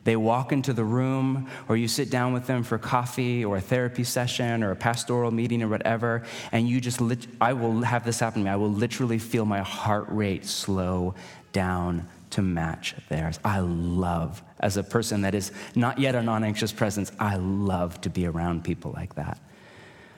They 0.06 0.14
walk 0.14 0.52
into 0.52 0.72
the 0.72 0.84
room, 0.84 1.48
or 1.68 1.76
you 1.76 1.88
sit 1.88 2.10
down 2.10 2.32
with 2.32 2.46
them 2.46 2.62
for 2.62 2.78
coffee 2.78 3.44
or 3.44 3.56
a 3.56 3.60
therapy 3.60 4.04
session 4.04 4.62
or 4.62 4.70
a 4.70 4.76
pastoral 4.76 5.32
meeting 5.32 5.64
or 5.64 5.68
whatever, 5.68 6.22
and 6.52 6.68
you 6.68 6.80
just, 6.80 7.00
lit- 7.00 7.26
I 7.40 7.54
will 7.54 7.82
have 7.82 8.04
this 8.04 8.20
happen 8.20 8.42
to 8.42 8.44
me. 8.44 8.50
I 8.52 8.54
will 8.54 8.70
literally 8.70 9.18
feel 9.18 9.44
my 9.44 9.62
heart 9.62 10.06
rate 10.08 10.46
slow 10.46 11.16
down 11.52 12.06
to 12.30 12.40
match 12.40 12.94
theirs. 13.08 13.40
I 13.44 13.58
love, 13.58 14.44
as 14.60 14.76
a 14.76 14.84
person 14.84 15.22
that 15.22 15.34
is 15.34 15.50
not 15.74 15.98
yet 15.98 16.14
a 16.14 16.22
non 16.22 16.44
anxious 16.44 16.70
presence, 16.70 17.10
I 17.18 17.34
love 17.34 18.00
to 18.02 18.08
be 18.08 18.28
around 18.28 18.62
people 18.62 18.92
like 18.94 19.16
that. 19.16 19.40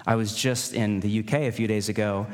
I 0.06 0.16
was 0.16 0.36
just 0.36 0.74
in 0.74 1.00
the 1.00 1.20
UK 1.20 1.32
a 1.32 1.50
few 1.50 1.66
days 1.66 1.88
ago 1.88 2.26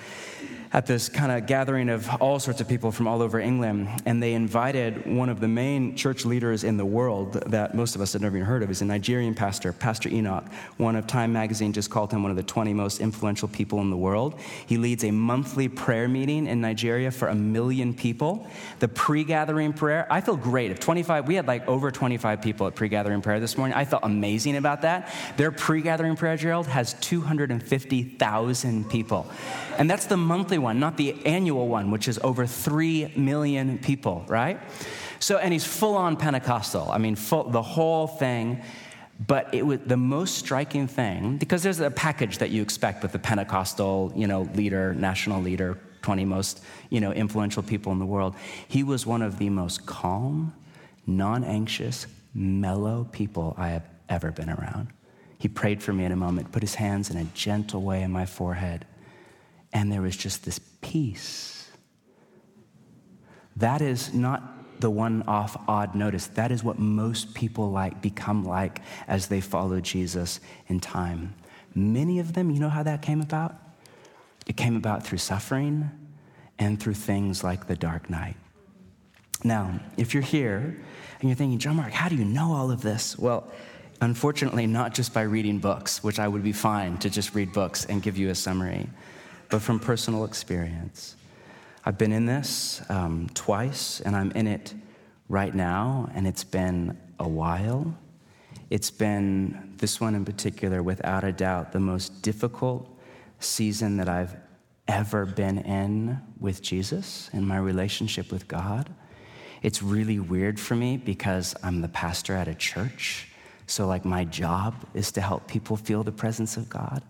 at 0.74 0.86
this 0.86 1.08
kind 1.08 1.30
of 1.30 1.46
gathering 1.46 1.88
of 1.88 2.10
all 2.20 2.40
sorts 2.40 2.60
of 2.60 2.66
people 2.66 2.90
from 2.90 3.06
all 3.06 3.22
over 3.22 3.38
England, 3.38 3.88
and 4.06 4.20
they 4.20 4.34
invited 4.34 5.06
one 5.06 5.28
of 5.28 5.38
the 5.38 5.46
main 5.46 5.94
church 5.94 6.24
leaders 6.24 6.64
in 6.64 6.76
the 6.76 6.84
world 6.84 7.34
that 7.46 7.76
most 7.76 7.94
of 7.94 8.00
us 8.00 8.12
had 8.12 8.20
never 8.20 8.36
even 8.36 8.44
heard 8.44 8.60
of. 8.60 8.68
He's 8.68 8.82
a 8.82 8.84
Nigerian 8.84 9.36
pastor, 9.36 9.72
Pastor 9.72 10.08
Enoch. 10.08 10.44
One 10.76 10.96
of 10.96 11.06
Time 11.06 11.32
magazine 11.32 11.72
just 11.72 11.90
called 11.90 12.10
him 12.10 12.24
one 12.24 12.32
of 12.32 12.36
the 12.36 12.42
20 12.42 12.74
most 12.74 13.00
influential 13.00 13.46
people 13.46 13.80
in 13.82 13.90
the 13.90 13.96
world. 13.96 14.40
He 14.66 14.76
leads 14.76 15.04
a 15.04 15.12
monthly 15.12 15.68
prayer 15.68 16.08
meeting 16.08 16.48
in 16.48 16.60
Nigeria 16.60 17.12
for 17.12 17.28
a 17.28 17.36
million 17.36 17.94
people. 17.94 18.48
The 18.80 18.88
pre-gathering 18.88 19.74
prayer, 19.74 20.08
I 20.10 20.20
feel 20.22 20.36
great. 20.36 20.72
If 20.72 20.80
25, 20.80 21.28
we 21.28 21.36
had 21.36 21.46
like 21.46 21.68
over 21.68 21.92
25 21.92 22.42
people 22.42 22.66
at 22.66 22.74
pre-gathering 22.74 23.22
prayer 23.22 23.38
this 23.38 23.56
morning. 23.56 23.76
I 23.76 23.84
felt 23.84 24.02
amazing 24.02 24.56
about 24.56 24.82
that. 24.82 25.14
Their 25.36 25.52
pre-gathering 25.52 26.16
prayer, 26.16 26.36
Gerald, 26.36 26.66
has 26.66 26.94
250,000 26.94 28.90
people. 28.90 29.30
And 29.78 29.88
that's 29.88 30.06
the 30.06 30.16
monthly 30.16 30.63
one, 30.64 30.80
not 30.80 30.96
the 30.96 31.14
annual 31.24 31.68
one, 31.68 31.92
which 31.92 32.08
is 32.08 32.18
over 32.24 32.46
3 32.46 33.12
million 33.14 33.78
people, 33.78 34.24
right? 34.26 34.58
So, 35.20 35.38
and 35.38 35.52
he's 35.52 35.64
full 35.64 35.96
on 35.96 36.16
Pentecostal. 36.16 36.90
I 36.90 36.98
mean, 36.98 37.14
full, 37.14 37.44
the 37.44 37.62
whole 37.62 38.08
thing. 38.08 38.62
But 39.26 39.54
it 39.54 39.64
was 39.64 39.78
the 39.86 39.96
most 39.96 40.38
striking 40.38 40.88
thing, 40.88 41.36
because 41.38 41.62
there's 41.62 41.78
a 41.78 41.90
package 41.90 42.38
that 42.38 42.50
you 42.50 42.62
expect 42.62 43.00
with 43.00 43.12
the 43.12 43.20
Pentecostal, 43.20 44.12
you 44.16 44.26
know, 44.26 44.42
leader, 44.56 44.92
national 44.92 45.40
leader, 45.40 45.78
20 46.02 46.24
most, 46.24 46.60
you 46.90 47.00
know, 47.00 47.12
influential 47.12 47.62
people 47.62 47.92
in 47.92 48.00
the 48.00 48.06
world. 48.06 48.34
He 48.66 48.82
was 48.82 49.06
one 49.06 49.22
of 49.22 49.38
the 49.38 49.50
most 49.50 49.86
calm, 49.86 50.52
non-anxious, 51.06 52.08
mellow 52.34 53.06
people 53.12 53.54
I 53.56 53.68
have 53.68 53.86
ever 54.08 54.32
been 54.32 54.50
around. 54.50 54.88
He 55.38 55.46
prayed 55.46 55.80
for 55.80 55.92
me 55.92 56.04
in 56.04 56.10
a 56.10 56.16
moment, 56.16 56.50
put 56.50 56.62
his 56.62 56.74
hands 56.74 57.08
in 57.10 57.16
a 57.16 57.24
gentle 57.34 57.82
way 57.82 58.02
on 58.02 58.10
my 58.10 58.26
forehead, 58.26 58.84
and 59.74 59.90
there 59.90 60.00
was 60.00 60.16
just 60.16 60.44
this 60.44 60.60
peace. 60.80 61.68
That 63.56 63.82
is 63.82 64.14
not 64.14 64.80
the 64.80 64.90
one 64.90 65.22
off 65.22 65.56
odd 65.68 65.94
notice. 65.94 66.28
That 66.28 66.50
is 66.50 66.64
what 66.64 66.78
most 66.78 67.34
people 67.34 67.70
like 67.70 68.00
become 68.00 68.44
like 68.44 68.80
as 69.06 69.26
they 69.26 69.40
follow 69.40 69.80
Jesus 69.80 70.40
in 70.68 70.80
time. 70.80 71.34
Many 71.74 72.20
of 72.20 72.32
them, 72.32 72.50
you 72.50 72.60
know 72.60 72.68
how 72.68 72.84
that 72.84 73.02
came 73.02 73.20
about? 73.20 73.56
It 74.46 74.56
came 74.56 74.76
about 74.76 75.04
through 75.04 75.18
suffering 75.18 75.90
and 76.58 76.80
through 76.80 76.94
things 76.94 77.42
like 77.42 77.66
the 77.66 77.76
dark 77.76 78.08
night. 78.08 78.36
Now, 79.42 79.80
if 79.96 80.14
you're 80.14 80.22
here 80.22 80.76
and 81.20 81.28
you're 81.28 81.36
thinking, 81.36 81.58
John 81.58 81.76
Mark, 81.76 81.92
how 81.92 82.08
do 82.08 82.14
you 82.14 82.24
know 82.24 82.52
all 82.52 82.70
of 82.70 82.80
this? 82.82 83.18
Well, 83.18 83.50
unfortunately, 84.00 84.66
not 84.66 84.94
just 84.94 85.12
by 85.12 85.22
reading 85.22 85.58
books, 85.58 86.02
which 86.02 86.18
I 86.18 86.28
would 86.28 86.42
be 86.42 86.52
fine 86.52 86.98
to 86.98 87.10
just 87.10 87.34
read 87.34 87.52
books 87.52 87.84
and 87.84 88.02
give 88.02 88.16
you 88.16 88.30
a 88.30 88.34
summary 88.34 88.88
but 89.54 89.62
from 89.62 89.78
personal 89.78 90.24
experience. 90.24 91.14
I've 91.84 91.96
been 91.96 92.10
in 92.10 92.26
this 92.26 92.82
um, 92.88 93.28
twice, 93.34 94.00
and 94.00 94.16
I'm 94.16 94.32
in 94.32 94.48
it 94.48 94.74
right 95.28 95.54
now, 95.54 96.10
and 96.12 96.26
it's 96.26 96.42
been 96.42 96.98
a 97.20 97.28
while. 97.28 97.96
It's 98.70 98.90
been, 98.90 99.74
this 99.76 100.00
one 100.00 100.16
in 100.16 100.24
particular, 100.24 100.82
without 100.82 101.22
a 101.22 101.30
doubt, 101.30 101.70
the 101.70 101.78
most 101.78 102.20
difficult 102.20 102.98
season 103.38 103.96
that 103.98 104.08
I've 104.08 104.34
ever 104.88 105.24
been 105.24 105.58
in 105.58 106.20
with 106.40 106.60
Jesus 106.60 107.30
in 107.32 107.46
my 107.46 107.58
relationship 107.58 108.32
with 108.32 108.48
God. 108.48 108.92
It's 109.62 109.84
really 109.84 110.18
weird 110.18 110.58
for 110.58 110.74
me 110.74 110.96
because 110.96 111.54
I'm 111.62 111.80
the 111.80 111.86
pastor 111.86 112.34
at 112.34 112.48
a 112.48 112.56
church. 112.56 113.28
So, 113.68 113.86
like, 113.86 114.04
my 114.04 114.24
job 114.24 114.74
is 114.94 115.12
to 115.12 115.20
help 115.20 115.46
people 115.46 115.76
feel 115.76 116.02
the 116.02 116.10
presence 116.10 116.56
of 116.56 116.68
God. 116.68 117.04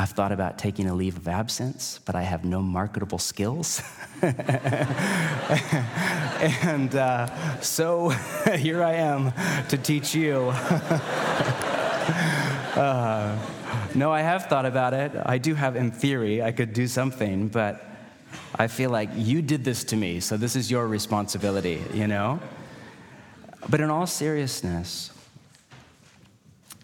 I've 0.00 0.10
thought 0.12 0.32
about 0.32 0.56
taking 0.56 0.88
a 0.88 0.94
leave 0.94 1.18
of 1.18 1.28
absence, 1.28 2.00
but 2.06 2.14
I 2.14 2.22
have 2.22 2.42
no 2.42 2.62
marketable 2.62 3.18
skills. 3.18 3.82
and 4.22 4.32
uh, 6.94 7.60
so 7.60 8.08
here 8.56 8.82
I 8.82 8.94
am 8.94 9.30
to 9.68 9.76
teach 9.76 10.14
you. 10.14 10.54
Uh, 12.70 13.36
no, 13.94 14.10
I 14.12 14.22
have 14.22 14.46
thought 14.46 14.64
about 14.64 14.94
it. 14.94 15.12
I 15.26 15.38
do 15.38 15.54
have, 15.54 15.76
in 15.76 15.90
theory, 15.90 16.42
I 16.42 16.50
could 16.52 16.72
do 16.72 16.86
something, 16.86 17.48
but 17.48 17.84
I 18.54 18.68
feel 18.68 18.90
like 18.90 19.10
you 19.16 19.42
did 19.42 19.64
this 19.64 19.84
to 19.84 19.96
me, 19.96 20.20
so 20.20 20.36
this 20.36 20.56
is 20.56 20.70
your 20.70 20.86
responsibility, 20.86 21.82
you 21.92 22.06
know? 22.06 22.40
But 23.68 23.80
in 23.80 23.90
all 23.90 24.06
seriousness, 24.06 25.10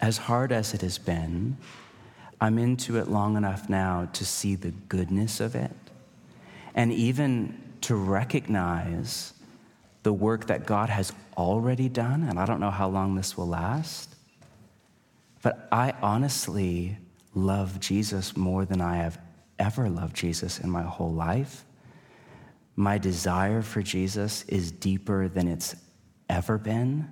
as 0.01 0.19
hard 0.19 0.53
as 0.53 0.75
it 0.75 0.83
has 0.83 0.99
been, 0.99 1.57
I'm 2.41 2.59
into 2.59 2.99
it 2.99 3.09
long 3.09 3.37
enough 3.37 3.69
now 3.69 4.09
to 4.13 4.25
see 4.25 4.57
the 4.57 4.71
goodness 4.71 5.41
of 5.41 5.55
it 5.55 5.73
and 6.75 6.93
even 6.93 7.63
to 7.83 7.95
recognize 7.95 9.33
the 10.03 10.13
work 10.13 10.47
that 10.47 10.67
God 10.67 10.89
has 10.89 11.13
already 11.37 11.89
done. 11.89 12.25
And 12.25 12.39
I 12.39 12.47
don't 12.47 12.61
know 12.61 12.71
how 12.71 12.89
long 12.89 13.15
this 13.15 13.37
will 13.37 13.49
last. 13.49 14.15
But 15.43 15.69
I 15.73 15.95
honestly 16.03 16.99
love 17.35 17.81
Jesus 17.81 18.37
more 18.37 18.65
than 18.65 18.81
I 18.81 18.99
have 18.99 19.19
ever 19.59 19.89
loved 19.89 20.15
Jesus 20.15 20.59
in 20.59 20.71
my 20.71 20.83
whole 20.83 21.13
life. 21.13 21.65
My 22.77 22.99
desire 22.99 23.63
for 23.63 23.83
Jesus 23.83 24.43
is 24.45 24.71
deeper 24.71 25.29
than 25.29 25.49
it's 25.49 25.77
ever 26.29 26.59
been. 26.59 27.09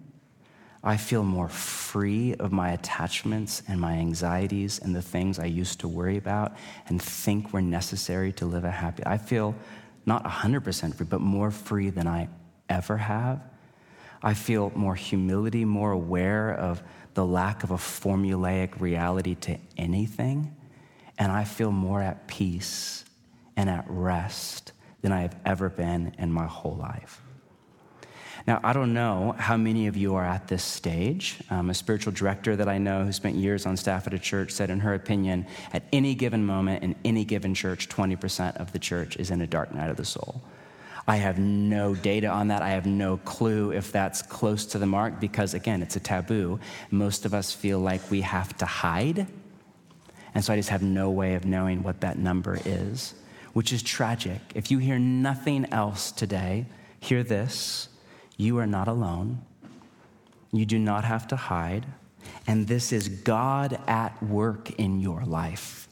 I 0.86 0.98
feel 0.98 1.24
more 1.24 1.48
free 1.48 2.34
of 2.34 2.52
my 2.52 2.72
attachments 2.72 3.62
and 3.66 3.80
my 3.80 3.94
anxieties 3.94 4.78
and 4.78 4.94
the 4.94 5.00
things 5.00 5.38
I 5.38 5.46
used 5.46 5.80
to 5.80 5.88
worry 5.88 6.18
about 6.18 6.56
and 6.88 7.00
think 7.00 7.54
were 7.54 7.62
necessary 7.62 8.32
to 8.32 8.44
live 8.44 8.64
a 8.64 8.70
happy. 8.70 9.02
I 9.06 9.16
feel 9.16 9.54
not 10.04 10.24
100% 10.24 10.94
free, 10.94 11.06
but 11.08 11.22
more 11.22 11.50
free 11.50 11.88
than 11.88 12.06
I 12.06 12.28
ever 12.68 12.98
have. 12.98 13.40
I 14.22 14.34
feel 14.34 14.72
more 14.74 14.94
humility, 14.94 15.64
more 15.64 15.92
aware 15.92 16.52
of 16.52 16.82
the 17.14 17.24
lack 17.24 17.64
of 17.64 17.70
a 17.70 17.76
formulaic 17.76 18.78
reality 18.78 19.36
to 19.36 19.56
anything. 19.78 20.54
And 21.18 21.32
I 21.32 21.44
feel 21.44 21.72
more 21.72 22.02
at 22.02 22.26
peace 22.26 23.06
and 23.56 23.70
at 23.70 23.86
rest 23.88 24.72
than 25.00 25.12
I 25.12 25.22
have 25.22 25.36
ever 25.46 25.70
been 25.70 26.14
in 26.18 26.30
my 26.30 26.46
whole 26.46 26.76
life. 26.76 27.23
Now, 28.46 28.60
I 28.62 28.74
don't 28.74 28.92
know 28.92 29.34
how 29.38 29.56
many 29.56 29.86
of 29.86 29.96
you 29.96 30.16
are 30.16 30.24
at 30.24 30.48
this 30.48 30.62
stage. 30.62 31.38
Um, 31.48 31.70
a 31.70 31.74
spiritual 31.74 32.12
director 32.12 32.56
that 32.56 32.68
I 32.68 32.76
know 32.76 33.04
who 33.04 33.12
spent 33.12 33.36
years 33.36 33.64
on 33.64 33.76
staff 33.78 34.06
at 34.06 34.12
a 34.12 34.18
church 34.18 34.50
said, 34.50 34.68
in 34.68 34.80
her 34.80 34.92
opinion, 34.92 35.46
at 35.72 35.84
any 35.92 36.14
given 36.14 36.44
moment 36.44 36.82
in 36.82 36.94
any 37.06 37.24
given 37.24 37.54
church, 37.54 37.88
20% 37.88 38.56
of 38.56 38.72
the 38.72 38.78
church 38.78 39.16
is 39.16 39.30
in 39.30 39.40
a 39.40 39.46
dark 39.46 39.74
night 39.74 39.88
of 39.88 39.96
the 39.96 40.04
soul. 40.04 40.42
I 41.08 41.16
have 41.16 41.38
no 41.38 41.94
data 41.94 42.28
on 42.28 42.48
that. 42.48 42.60
I 42.60 42.70
have 42.70 42.84
no 42.84 43.16
clue 43.18 43.72
if 43.72 43.92
that's 43.92 44.20
close 44.20 44.66
to 44.66 44.78
the 44.78 44.86
mark 44.86 45.20
because, 45.20 45.54
again, 45.54 45.80
it's 45.80 45.96
a 45.96 46.00
taboo. 46.00 46.60
Most 46.90 47.24
of 47.24 47.32
us 47.32 47.52
feel 47.52 47.78
like 47.78 48.10
we 48.10 48.20
have 48.22 48.54
to 48.58 48.66
hide. 48.66 49.26
And 50.34 50.44
so 50.44 50.52
I 50.52 50.56
just 50.56 50.70
have 50.70 50.82
no 50.82 51.10
way 51.10 51.34
of 51.34 51.46
knowing 51.46 51.82
what 51.82 52.00
that 52.02 52.18
number 52.18 52.58
is, 52.64 53.14
which 53.54 53.72
is 53.72 53.82
tragic. 53.82 54.40
If 54.54 54.70
you 54.70 54.78
hear 54.78 54.98
nothing 54.98 55.66
else 55.72 56.10
today, 56.10 56.66
hear 57.00 57.22
this 57.22 57.88
you 58.36 58.58
are 58.58 58.66
not 58.66 58.88
alone. 58.88 59.42
You 60.52 60.66
do 60.66 60.78
not 60.78 61.04
have 61.04 61.26
to 61.28 61.36
hide. 61.36 61.86
And 62.46 62.66
this 62.66 62.92
is 62.92 63.08
God 63.08 63.78
at 63.86 64.22
work 64.22 64.70
in 64.78 65.00
your 65.00 65.24
life 65.24 65.88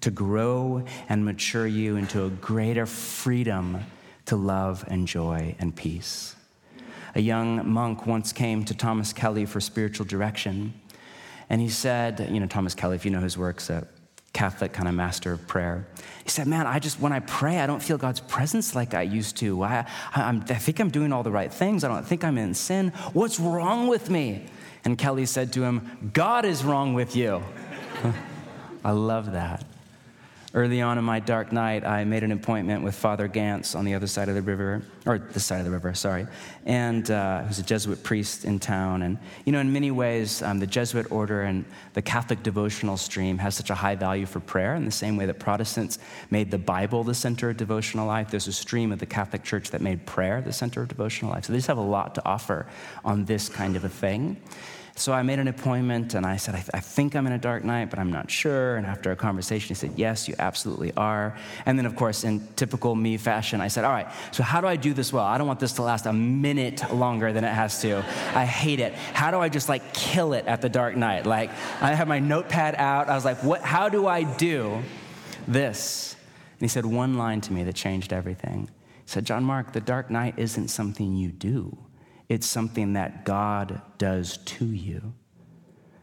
to 0.00 0.10
grow 0.10 0.84
and 1.08 1.24
mature 1.24 1.66
you 1.66 1.96
into 1.96 2.24
a 2.24 2.30
greater 2.30 2.86
freedom 2.86 3.84
to 4.26 4.36
love 4.36 4.84
and 4.88 5.06
joy 5.06 5.54
and 5.58 5.74
peace. 5.74 6.36
A 7.14 7.20
young 7.20 7.68
monk 7.68 8.06
once 8.06 8.32
came 8.32 8.64
to 8.64 8.74
Thomas 8.74 9.12
Kelly 9.12 9.46
for 9.46 9.60
spiritual 9.60 10.04
direction. 10.04 10.74
And 11.48 11.60
he 11.60 11.68
said, 11.68 12.28
you 12.30 12.40
know, 12.40 12.46
Thomas 12.46 12.74
Kelly, 12.74 12.96
if 12.96 13.04
you 13.04 13.10
know 13.10 13.20
his 13.20 13.38
works, 13.38 13.70
a 13.70 13.86
Catholic 14.34 14.72
kind 14.72 14.88
of 14.88 14.94
master 14.94 15.32
of 15.32 15.46
prayer. 15.46 15.86
He 16.24 16.28
said, 16.28 16.46
Man, 16.46 16.66
I 16.66 16.78
just, 16.78 17.00
when 17.00 17.12
I 17.12 17.20
pray, 17.20 17.60
I 17.60 17.66
don't 17.66 17.82
feel 17.82 17.96
God's 17.96 18.20
presence 18.20 18.74
like 18.74 18.92
I 18.92 19.02
used 19.02 19.36
to. 19.38 19.62
I, 19.62 19.86
I, 20.14 20.42
I 20.48 20.54
think 20.54 20.80
I'm 20.80 20.90
doing 20.90 21.12
all 21.12 21.22
the 21.22 21.30
right 21.30 21.52
things. 21.52 21.84
I 21.84 21.88
don't 21.88 22.04
think 22.04 22.24
I'm 22.24 22.36
in 22.36 22.52
sin. 22.52 22.90
What's 23.14 23.40
wrong 23.40 23.86
with 23.86 24.10
me? 24.10 24.44
And 24.84 24.98
Kelly 24.98 25.24
said 25.24 25.52
to 25.54 25.62
him, 25.62 26.10
God 26.12 26.44
is 26.44 26.64
wrong 26.64 26.92
with 26.92 27.16
you. 27.16 27.42
I 28.84 28.90
love 28.90 29.32
that. 29.32 29.64
Early 30.54 30.80
on 30.82 30.98
in 30.98 31.04
my 31.04 31.18
dark 31.18 31.50
night, 31.50 31.84
I 31.84 32.04
made 32.04 32.22
an 32.22 32.30
appointment 32.30 32.84
with 32.84 32.94
Father 32.94 33.28
Gantz 33.28 33.74
on 33.74 33.84
the 33.84 33.94
other 33.94 34.06
side 34.06 34.28
of 34.28 34.36
the 34.36 34.42
river, 34.42 34.82
or 35.04 35.18
this 35.18 35.44
side 35.44 35.58
of 35.58 35.64
the 35.64 35.72
river, 35.72 35.92
sorry. 35.94 36.28
And 36.64 37.10
uh, 37.10 37.42
was 37.48 37.58
a 37.58 37.64
Jesuit 37.64 38.04
priest 38.04 38.44
in 38.44 38.60
town. 38.60 39.02
And, 39.02 39.18
you 39.44 39.50
know, 39.50 39.58
in 39.58 39.72
many 39.72 39.90
ways, 39.90 40.42
um, 40.42 40.60
the 40.60 40.66
Jesuit 40.68 41.10
order 41.10 41.42
and 41.42 41.64
the 41.94 42.02
Catholic 42.02 42.44
devotional 42.44 42.96
stream 42.96 43.36
has 43.38 43.56
such 43.56 43.70
a 43.70 43.74
high 43.74 43.96
value 43.96 44.26
for 44.26 44.38
prayer 44.38 44.76
in 44.76 44.84
the 44.84 44.92
same 44.92 45.16
way 45.16 45.26
that 45.26 45.40
Protestants 45.40 45.98
made 46.30 46.52
the 46.52 46.58
Bible 46.58 47.02
the 47.02 47.14
center 47.14 47.50
of 47.50 47.56
devotional 47.56 48.06
life. 48.06 48.30
There's 48.30 48.46
a 48.46 48.52
stream 48.52 48.92
of 48.92 49.00
the 49.00 49.06
Catholic 49.06 49.42
Church 49.42 49.72
that 49.72 49.80
made 49.80 50.06
prayer 50.06 50.40
the 50.40 50.52
center 50.52 50.82
of 50.82 50.86
devotional 50.86 51.32
life. 51.32 51.46
So 51.46 51.52
they 51.52 51.58
just 51.58 51.66
have 51.66 51.78
a 51.78 51.80
lot 51.80 52.14
to 52.14 52.24
offer 52.24 52.68
on 53.04 53.24
this 53.24 53.48
kind 53.48 53.74
of 53.74 53.84
a 53.84 53.88
thing. 53.88 54.36
So 54.96 55.12
I 55.12 55.24
made 55.24 55.40
an 55.40 55.48
appointment 55.48 56.14
and 56.14 56.24
I 56.24 56.36
said, 56.36 56.54
I, 56.54 56.58
th- 56.58 56.70
I, 56.72 56.78
think 56.78 57.16
I'm 57.16 57.26
in 57.26 57.32
a 57.32 57.38
dark 57.38 57.64
night, 57.64 57.90
but 57.90 57.98
I'm 57.98 58.12
not 58.12 58.30
sure. 58.30 58.76
And 58.76 58.86
after 58.86 59.10
a 59.10 59.16
conversation, 59.16 59.68
he 59.68 59.74
said, 59.74 59.94
Yes, 59.96 60.28
you 60.28 60.36
absolutely 60.38 60.92
are. 60.96 61.36
And 61.66 61.76
then, 61.76 61.84
of 61.84 61.96
course, 61.96 62.22
in 62.22 62.46
typical 62.54 62.94
me 62.94 63.16
fashion, 63.16 63.60
I 63.60 63.66
said, 63.66 63.84
All 63.84 63.90
right, 63.90 64.06
so 64.30 64.44
how 64.44 64.60
do 64.60 64.68
I 64.68 64.76
do 64.76 64.94
this 64.94 65.12
well? 65.12 65.24
I 65.24 65.36
don't 65.36 65.48
want 65.48 65.58
this 65.58 65.72
to 65.74 65.82
last 65.82 66.06
a 66.06 66.12
minute 66.12 66.94
longer 66.94 67.32
than 67.32 67.42
it 67.42 67.52
has 67.52 67.80
to. 67.82 68.04
I 68.34 68.44
hate 68.44 68.78
it. 68.78 68.92
How 68.92 69.32
do 69.32 69.40
I 69.40 69.48
just 69.48 69.68
like 69.68 69.94
kill 69.94 70.32
it 70.32 70.46
at 70.46 70.62
the 70.62 70.68
dark 70.68 70.94
night? 70.94 71.26
Like, 71.26 71.50
I 71.80 71.92
have 71.92 72.06
my 72.06 72.20
notepad 72.20 72.76
out. 72.76 73.08
I 73.08 73.16
was 73.16 73.24
like, 73.24 73.42
what, 73.42 73.62
How 73.62 73.88
do 73.88 74.06
I 74.06 74.22
do 74.22 74.80
this? 75.48 76.14
And 76.52 76.60
he 76.60 76.68
said 76.68 76.86
one 76.86 77.18
line 77.18 77.40
to 77.42 77.52
me 77.52 77.64
that 77.64 77.74
changed 77.74 78.12
everything. 78.12 78.70
He 79.04 79.10
said, 79.10 79.26
John 79.26 79.42
Mark, 79.42 79.72
the 79.72 79.80
dark 79.80 80.08
night 80.08 80.34
isn't 80.36 80.68
something 80.68 81.16
you 81.16 81.32
do. 81.32 81.83
It's 82.28 82.46
something 82.46 82.94
that 82.94 83.24
God 83.24 83.80
does 83.98 84.38
to 84.38 84.64
you. 84.64 85.14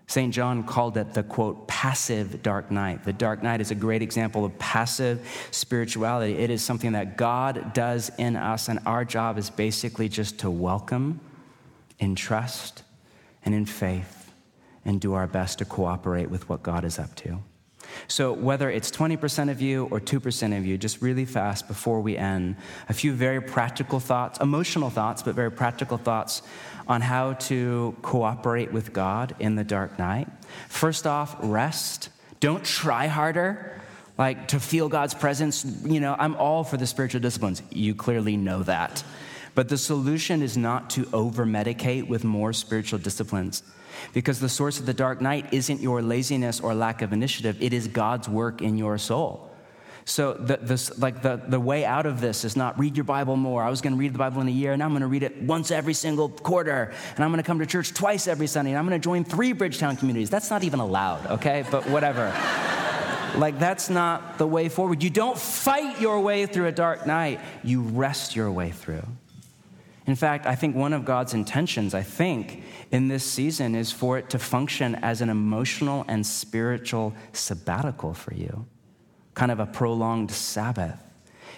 St. 0.07 0.33
John 0.33 0.63
called 0.63 0.97
it 0.97 1.13
the 1.13 1.23
quote, 1.23 1.69
passive 1.69 2.43
dark 2.43 2.69
night. 2.69 3.05
The 3.05 3.13
dark 3.13 3.41
night 3.41 3.61
is 3.61 3.71
a 3.71 3.75
great 3.75 4.01
example 4.01 4.43
of 4.43 4.59
passive 4.59 5.25
spirituality. 5.51 6.37
It 6.37 6.49
is 6.49 6.61
something 6.61 6.91
that 6.91 7.15
God 7.15 7.73
does 7.73 8.11
in 8.17 8.35
us, 8.35 8.67
and 8.67 8.79
our 8.85 9.05
job 9.05 9.37
is 9.37 9.49
basically 9.49 10.09
just 10.09 10.39
to 10.39 10.49
welcome 10.49 11.21
in 11.97 12.15
trust 12.15 12.83
and 13.45 13.55
in 13.55 13.65
faith 13.65 14.33
and 14.83 14.99
do 14.99 15.13
our 15.13 15.27
best 15.27 15.59
to 15.59 15.65
cooperate 15.65 16.29
with 16.29 16.49
what 16.49 16.61
God 16.61 16.83
is 16.83 16.99
up 16.99 17.15
to. 17.15 17.41
So, 18.07 18.33
whether 18.33 18.69
it's 18.69 18.91
20% 18.91 19.49
of 19.49 19.61
you 19.61 19.87
or 19.91 19.99
2% 19.99 20.57
of 20.57 20.65
you, 20.65 20.77
just 20.77 21.01
really 21.01 21.25
fast 21.25 21.67
before 21.67 22.01
we 22.01 22.17
end, 22.17 22.55
a 22.89 22.93
few 22.93 23.13
very 23.13 23.41
practical 23.41 23.99
thoughts, 23.99 24.39
emotional 24.39 24.89
thoughts, 24.89 25.23
but 25.23 25.35
very 25.35 25.51
practical 25.51 25.97
thoughts 25.97 26.41
on 26.87 27.01
how 27.01 27.33
to 27.33 27.95
cooperate 28.01 28.71
with 28.71 28.93
God 28.93 29.35
in 29.39 29.55
the 29.55 29.63
dark 29.63 29.97
night. 29.97 30.27
First 30.67 31.07
off, 31.07 31.35
rest. 31.41 32.09
Don't 32.39 32.63
try 32.63 33.07
harder. 33.07 33.79
Like 34.17 34.49
to 34.49 34.59
feel 34.59 34.89
God's 34.89 35.13
presence, 35.13 35.65
you 35.83 35.99
know, 35.99 36.15
I'm 36.19 36.35
all 36.35 36.63
for 36.63 36.77
the 36.77 36.85
spiritual 36.85 37.21
disciplines. 37.21 37.61
You 37.69 37.95
clearly 37.95 38.37
know 38.37 38.63
that. 38.63 39.03
But 39.55 39.69
the 39.69 39.77
solution 39.77 40.41
is 40.41 40.57
not 40.57 40.89
to 40.91 41.07
over 41.11 41.45
medicate 41.45 42.07
with 42.07 42.23
more 42.23 42.53
spiritual 42.53 42.99
disciplines. 42.99 43.63
Because 44.13 44.39
the 44.39 44.49
source 44.49 44.79
of 44.79 44.85
the 44.85 44.93
dark 44.93 45.21
night 45.21 45.53
isn't 45.53 45.81
your 45.81 46.01
laziness 46.01 46.59
or 46.59 46.73
lack 46.73 47.01
of 47.01 47.13
initiative, 47.13 47.61
it 47.61 47.73
is 47.73 47.87
God's 47.87 48.27
work 48.27 48.61
in 48.61 48.77
your 48.77 48.97
soul. 48.97 49.51
So, 50.05 50.33
the, 50.33 50.57
this, 50.57 50.97
like 50.99 51.21
the, 51.21 51.41
the 51.47 51.59
way 51.59 51.85
out 51.85 52.05
of 52.05 52.21
this 52.21 52.43
is 52.43 52.55
not 52.55 52.79
read 52.79 52.97
your 52.97 53.03
Bible 53.03 53.35
more. 53.35 53.63
I 53.63 53.69
was 53.69 53.81
going 53.81 53.93
to 53.93 53.99
read 53.99 54.13
the 54.13 54.17
Bible 54.17 54.41
in 54.41 54.47
a 54.47 54.51
year, 54.51 54.73
and 54.73 54.81
I'm 54.81 54.89
going 54.89 55.01
to 55.01 55.07
read 55.07 55.23
it 55.23 55.41
once 55.43 55.69
every 55.69 55.93
single 55.93 56.27
quarter. 56.29 56.91
And 57.15 57.23
I'm 57.23 57.31
going 57.31 57.41
to 57.41 57.47
come 57.47 57.59
to 57.59 57.65
church 57.65 57.93
twice 57.93 58.27
every 58.27 58.47
Sunday, 58.47 58.71
and 58.71 58.79
I'm 58.79 58.87
going 58.87 58.99
to 58.99 59.03
join 59.03 59.23
three 59.23 59.53
Bridgetown 59.53 59.97
communities. 59.97 60.29
That's 60.29 60.49
not 60.49 60.63
even 60.63 60.79
allowed, 60.79 61.27
okay? 61.27 61.63
But 61.69 61.87
whatever. 61.87 62.33
like, 63.37 63.59
that's 63.59 63.89
not 63.89 64.39
the 64.39 64.47
way 64.47 64.69
forward. 64.69 65.03
You 65.03 65.11
don't 65.11 65.37
fight 65.37 66.01
your 66.01 66.19
way 66.19 66.47
through 66.47 66.67
a 66.67 66.71
dark 66.71 67.05
night, 67.05 67.39
you 67.63 67.81
rest 67.81 68.35
your 68.35 68.51
way 68.51 68.71
through. 68.71 69.03
In 70.11 70.17
fact, 70.17 70.45
I 70.45 70.55
think 70.55 70.75
one 70.75 70.91
of 70.91 71.05
God's 71.05 71.33
intentions, 71.33 71.93
I 71.93 72.03
think, 72.03 72.63
in 72.91 73.07
this 73.07 73.23
season 73.23 73.75
is 73.75 73.93
for 73.93 74.17
it 74.17 74.29
to 74.31 74.39
function 74.39 74.95
as 74.95 75.21
an 75.21 75.29
emotional 75.29 76.03
and 76.09 76.27
spiritual 76.27 77.13
sabbatical 77.31 78.13
for 78.13 78.33
you, 78.33 78.65
kind 79.35 79.53
of 79.53 79.61
a 79.61 79.65
prolonged 79.65 80.29
Sabbath. 80.29 80.99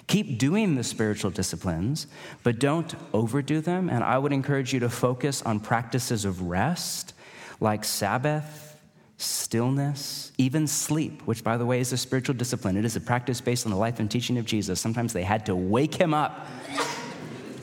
Keep 0.05 0.37
doing 0.37 0.75
the 0.75 0.83
spiritual 0.83 1.31
disciplines, 1.31 2.05
but 2.43 2.59
don't 2.59 2.93
overdo 3.11 3.59
them. 3.59 3.89
And 3.89 4.03
I 4.03 4.19
would 4.19 4.31
encourage 4.31 4.71
you 4.71 4.79
to 4.81 4.89
focus 4.89 5.41
on 5.41 5.59
practices 5.59 6.23
of 6.23 6.43
rest, 6.43 7.15
like 7.59 7.83
Sabbath, 7.83 8.79
stillness, 9.17 10.31
even 10.37 10.67
sleep, 10.67 11.23
which, 11.23 11.43
by 11.43 11.57
the 11.57 11.65
way, 11.65 11.79
is 11.79 11.91
a 11.91 11.97
spiritual 11.97 12.35
discipline. 12.35 12.77
It 12.77 12.85
is 12.85 12.95
a 12.95 13.01
practice 13.01 13.41
based 13.41 13.65
on 13.65 13.71
the 13.71 13.79
life 13.79 13.99
and 13.99 14.11
teaching 14.11 14.37
of 14.37 14.45
Jesus. 14.45 14.79
Sometimes 14.79 15.11
they 15.11 15.23
had 15.23 15.43
to 15.47 15.55
wake 15.55 15.95
him 15.95 16.13
up 16.13 16.45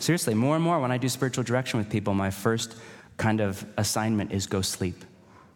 seriously, 0.01 0.35
more 0.35 0.55
and 0.55 0.65
more 0.65 0.81
when 0.81 0.91
I 0.91 0.99
do 0.99 1.09
spiritual 1.09 1.45
direction 1.45 1.79
with 1.79 1.89
people, 1.89 2.15
my 2.15 2.31
first 2.31 2.77
kind 3.17 3.41
of 3.41 3.65
assignment 3.77 4.33
is 4.33 4.47
go 4.47 4.63
sleep. 4.63 5.05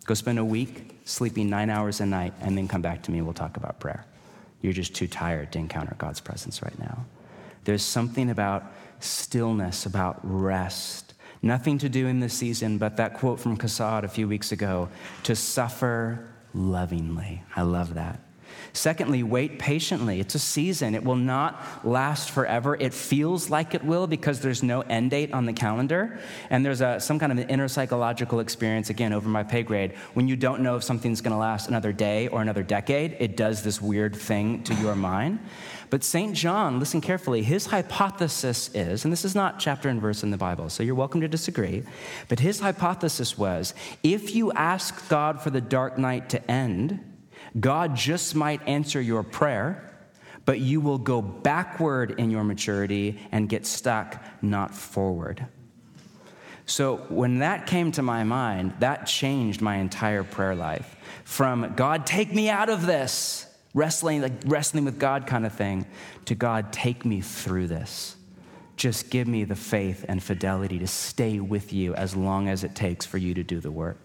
Go 0.05 0.14
spend 0.14 0.38
a 0.38 0.45
week 0.45 0.95
sleeping 1.05 1.51
nine 1.51 1.70
hours 1.70 2.01
a 2.01 2.07
night, 2.07 2.32
and 2.40 2.57
then 2.57 2.66
come 2.66 2.82
back 2.82 3.03
to 3.03 3.11
me. 3.11 3.20
We'll 3.20 3.34
talk 3.34 3.57
about 3.57 3.78
prayer. 3.78 4.07
You're 4.62 4.72
just 4.72 4.95
too 4.95 5.07
tired 5.07 5.53
to 5.53 5.59
encounter 5.59 5.95
God's 5.99 6.20
presence 6.20 6.62
right 6.62 6.78
now. 6.78 7.05
There's 7.64 7.82
something 7.82 8.30
about 8.30 8.72
stillness, 9.01 9.86
about 9.86 10.20
rest. 10.22 11.14
Nothing 11.42 11.76
to 11.78 11.90
do 11.90 12.07
in 12.07 12.20
this 12.20 12.32
season, 12.32 12.78
but 12.78 12.97
that 12.97 13.14
quote 13.14 13.38
from 13.38 13.57
Caussade 13.57 14.05
a 14.05 14.09
few 14.09 14.26
weeks 14.26 14.53
ago 14.53 14.88
to 15.24 15.36
suffer 15.36 16.26
lovingly. 16.55 17.42
I 17.55 17.62
love 17.62 17.95
that. 17.95 18.20
Secondly, 18.77 19.22
wait 19.22 19.61
patiently. 19.61 20.18
It's 20.18 20.35
a 20.35 20.39
season. 20.41 20.97
It 20.97 21.05
will 21.05 21.14
not 21.14 21.87
last 21.87 22.33
forever. 22.33 22.77
It 22.79 22.93
feels 22.93 23.49
like 23.49 23.72
it 23.72 23.85
will 23.85 24.09
because 24.09 24.41
there's 24.41 24.64
no 24.64 24.81
end 24.81 25.12
date 25.12 25.33
on 25.33 25.47
the 25.47 25.53
calendar. 25.53 26.18
And 26.51 26.66
there's 26.66 26.81
a, 26.81 26.99
some 26.99 27.20
kind 27.20 27.31
of 27.31 27.39
an 27.39 27.49
inner 27.49 27.68
psychological 27.68 28.41
experience, 28.41 28.91
again, 28.91 29.12
over 29.12 29.29
my 29.29 29.45
pay 29.45 29.62
grade. 29.62 29.93
When 30.14 30.27
you 30.27 30.35
don't 30.35 30.61
know 30.61 30.75
if 30.75 30.83
something's 30.83 31.20
going 31.20 31.31
to 31.31 31.39
last 31.39 31.68
another 31.68 31.93
day 31.93 32.27
or 32.27 32.43
another 32.43 32.64
decade, 32.64 33.16
it 33.20 33.37
does 33.37 33.62
this 33.62 33.81
weird 33.81 34.16
thing 34.16 34.64
to 34.64 34.75
your 34.75 34.97
mind. 34.97 35.39
But 35.89 36.03
St. 36.03 36.35
John, 36.35 36.81
listen 36.81 37.01
carefully, 37.01 37.45
his 37.45 37.66
hypothesis 37.66 38.70
is, 38.75 39.05
and 39.05 39.12
this 39.12 39.25
is 39.25 39.37
not 39.37 39.61
chapter 39.61 39.89
and 39.89 40.01
verse 40.01 40.25
in 40.25 40.33
the 40.33 40.37
Bible, 40.37 40.68
so 40.68 40.83
you're 40.83 40.97
welcome 40.97 41.20
to 41.20 41.29
disagree, 41.29 41.85
but 42.29 42.41
his 42.41 42.59
hypothesis 42.59 43.39
was 43.39 43.75
if 44.03 44.35
you 44.35 44.51
ask 44.51 45.09
God 45.09 45.41
for 45.41 45.51
the 45.51 45.61
dark 45.61 45.97
night 45.97 46.31
to 46.31 46.51
end, 46.51 47.14
God 47.59 47.95
just 47.95 48.35
might 48.35 48.67
answer 48.67 49.01
your 49.01 49.23
prayer, 49.23 49.91
but 50.45 50.61
you 50.61 50.81
will 50.81 50.99
go 50.99 51.23
backward 51.23 52.19
in 52.19 52.31
your 52.31 52.45
maturity 52.45 53.19
and 53.33 53.49
get 53.49 53.67
stuck, 53.67 54.23
not 54.43 54.75
forward. 54.75 55.47
So 56.67 56.97
when 57.09 57.41
that 57.41 57.67
came 57.67 57.93
to 57.93 58.03
my 58.03 58.25
mind, 58.25 58.75
that 58.81 59.07
changed 59.07 59.61
my 59.61 59.77
entire 59.77 60.25
prayer 60.25 60.55
life. 60.55 60.97
From 61.25 61.75
God, 61.77 62.07
take 62.07 62.33
me 62.33 62.49
out 62.49 62.71
of 62.71 62.87
this, 62.87 63.47
wrestling, 63.75 64.23
like 64.23 64.33
wrestling 64.47 64.85
with 64.85 64.99
God 64.99 65.27
kind 65.27 65.45
of 65.45 65.53
thing, 65.53 65.87
to 66.25 66.35
God, 66.35 66.73
take 66.73 67.05
me 67.05 67.21
through 67.21 67.69
this. 67.69 68.17
Just 68.77 69.11
give 69.11 69.29
me 69.29 69.45
the 69.45 69.55
faith 69.55 70.05
and 70.09 70.23
fidelity 70.23 70.79
to 70.81 70.87
stay 70.87 71.39
with 71.39 71.73
you 71.73 71.95
as 71.95 72.17
long 72.17 72.49
as 72.49 72.65
it 72.65 72.75
takes 72.75 73.07
for 73.07 73.19
you 73.19 73.35
to 73.35 73.45
do 73.45 73.61
the 73.61 73.71
work. 73.71 73.99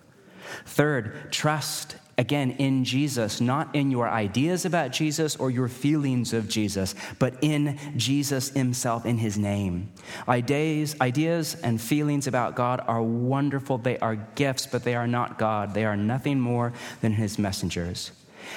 Third, 0.65 1.31
trust 1.31 1.95
again 2.19 2.51
in 2.59 2.83
Jesus, 2.83 3.39
not 3.39 3.73
in 3.73 3.89
your 3.89 4.09
ideas 4.09 4.65
about 4.65 4.91
Jesus 4.91 5.37
or 5.37 5.49
your 5.49 5.69
feelings 5.69 6.33
of 6.33 6.49
Jesus, 6.49 6.93
but 7.17 7.33
in 7.41 7.79
Jesus 7.95 8.49
himself, 8.49 9.05
in 9.05 9.17
his 9.17 9.37
name. 9.37 9.89
Ideas, 10.27 10.97
ideas 10.99 11.55
and 11.63 11.79
feelings 11.79 12.27
about 12.27 12.55
God 12.55 12.81
are 12.85 13.01
wonderful. 13.01 13.77
They 13.77 13.97
are 13.99 14.17
gifts, 14.35 14.67
but 14.67 14.83
they 14.83 14.95
are 14.95 15.07
not 15.07 15.37
God. 15.37 15.73
They 15.73 15.85
are 15.85 15.95
nothing 15.95 16.41
more 16.41 16.73
than 16.99 17.13
his 17.13 17.39
messengers. 17.39 18.11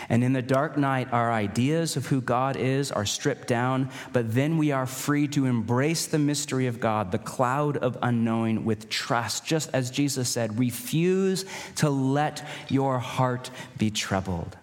And 0.09 0.25
in 0.25 0.33
the 0.33 0.43
dark 0.43 0.77
night, 0.77 1.13
our 1.13 1.33
ideas 1.33 1.97
of 1.97 2.07
who 2.07 2.21
God 2.21 2.57
is 2.57 2.93
are 2.93 3.07
stripped 3.07 3.49
down, 3.49 3.91
but 4.13 4.35
then 4.35 4.59
we 4.59 4.73
are 4.73 4.87
free 4.87 5.29
to 5.29 5.47
embrace 5.47 6.07
the 6.07 6.19
mystery 6.19 6.67
of 6.67 6.81
God, 6.81 7.13
the 7.13 7.19
cloud 7.19 7.77
of 7.77 7.99
unknowing, 8.03 8.65
with 8.65 8.89
trust. 8.89 9.45
Just 9.45 9.71
as 9.73 9.91
Jesus 9.91 10.29
said, 10.29 10.59
refuse 10.59 11.45
to 11.77 11.91
let 11.91 12.47
your 12.69 12.99
heart 12.99 13.51
be 13.79 13.91
troubled. 13.91 14.57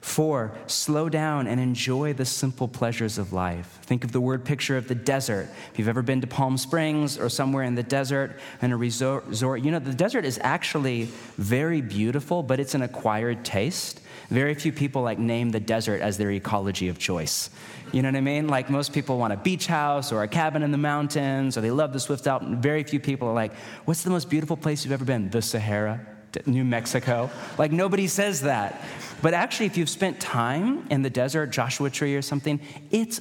Four, 0.00 0.52
slow 0.66 1.08
down 1.08 1.46
and 1.46 1.60
enjoy 1.60 2.12
the 2.12 2.24
simple 2.24 2.66
pleasures 2.66 3.18
of 3.18 3.32
life. 3.32 3.78
Think 3.82 4.02
of 4.02 4.10
the 4.10 4.20
word 4.20 4.44
picture 4.44 4.76
of 4.76 4.88
the 4.88 4.96
desert. 4.96 5.48
If 5.72 5.78
you've 5.78 5.86
ever 5.86 6.02
been 6.02 6.20
to 6.22 6.26
Palm 6.26 6.58
Springs 6.58 7.18
or 7.18 7.28
somewhere 7.28 7.62
in 7.62 7.76
the 7.76 7.84
desert 7.84 8.40
in 8.60 8.72
a 8.72 8.76
resort, 8.76 9.30
you 9.62 9.70
know, 9.70 9.78
the 9.78 9.94
desert 9.94 10.24
is 10.24 10.40
actually 10.42 11.04
very 11.36 11.80
beautiful, 11.80 12.42
but 12.42 12.58
it's 12.58 12.74
an 12.74 12.82
acquired 12.82 13.44
taste. 13.44 14.00
Very 14.32 14.54
few 14.54 14.72
people 14.72 15.02
like 15.02 15.18
name 15.18 15.50
the 15.50 15.60
desert 15.60 16.00
as 16.00 16.16
their 16.16 16.30
ecology 16.30 16.88
of 16.88 16.98
choice. 16.98 17.50
You 17.92 18.00
know 18.00 18.08
what 18.08 18.16
I 18.16 18.22
mean? 18.22 18.48
Like 18.48 18.70
most 18.70 18.94
people 18.94 19.18
want 19.18 19.34
a 19.34 19.36
beach 19.36 19.66
house 19.66 20.10
or 20.10 20.22
a 20.22 20.28
cabin 20.28 20.62
in 20.62 20.70
the 20.70 20.78
mountains 20.78 21.58
or 21.58 21.60
they 21.60 21.70
love 21.70 21.92
the 21.92 22.00
Swiss 22.00 22.26
Alps. 22.26 22.46
Very 22.48 22.82
few 22.82 22.98
people 22.98 23.28
are 23.28 23.34
like, 23.34 23.52
what's 23.84 24.02
the 24.02 24.08
most 24.08 24.30
beautiful 24.30 24.56
place 24.56 24.84
you've 24.84 24.92
ever 24.92 25.04
been? 25.04 25.28
The 25.28 25.42
Sahara, 25.42 26.00
New 26.46 26.64
Mexico. 26.64 27.28
Like 27.58 27.72
nobody 27.72 28.06
says 28.06 28.40
that. 28.40 28.82
But 29.20 29.34
actually, 29.34 29.66
if 29.66 29.76
you've 29.76 29.90
spent 29.90 30.18
time 30.18 30.86
in 30.88 31.02
the 31.02 31.10
desert, 31.10 31.48
Joshua 31.48 31.90
Tree 31.90 32.16
or 32.16 32.22
something, 32.22 32.58
it's 32.90 33.20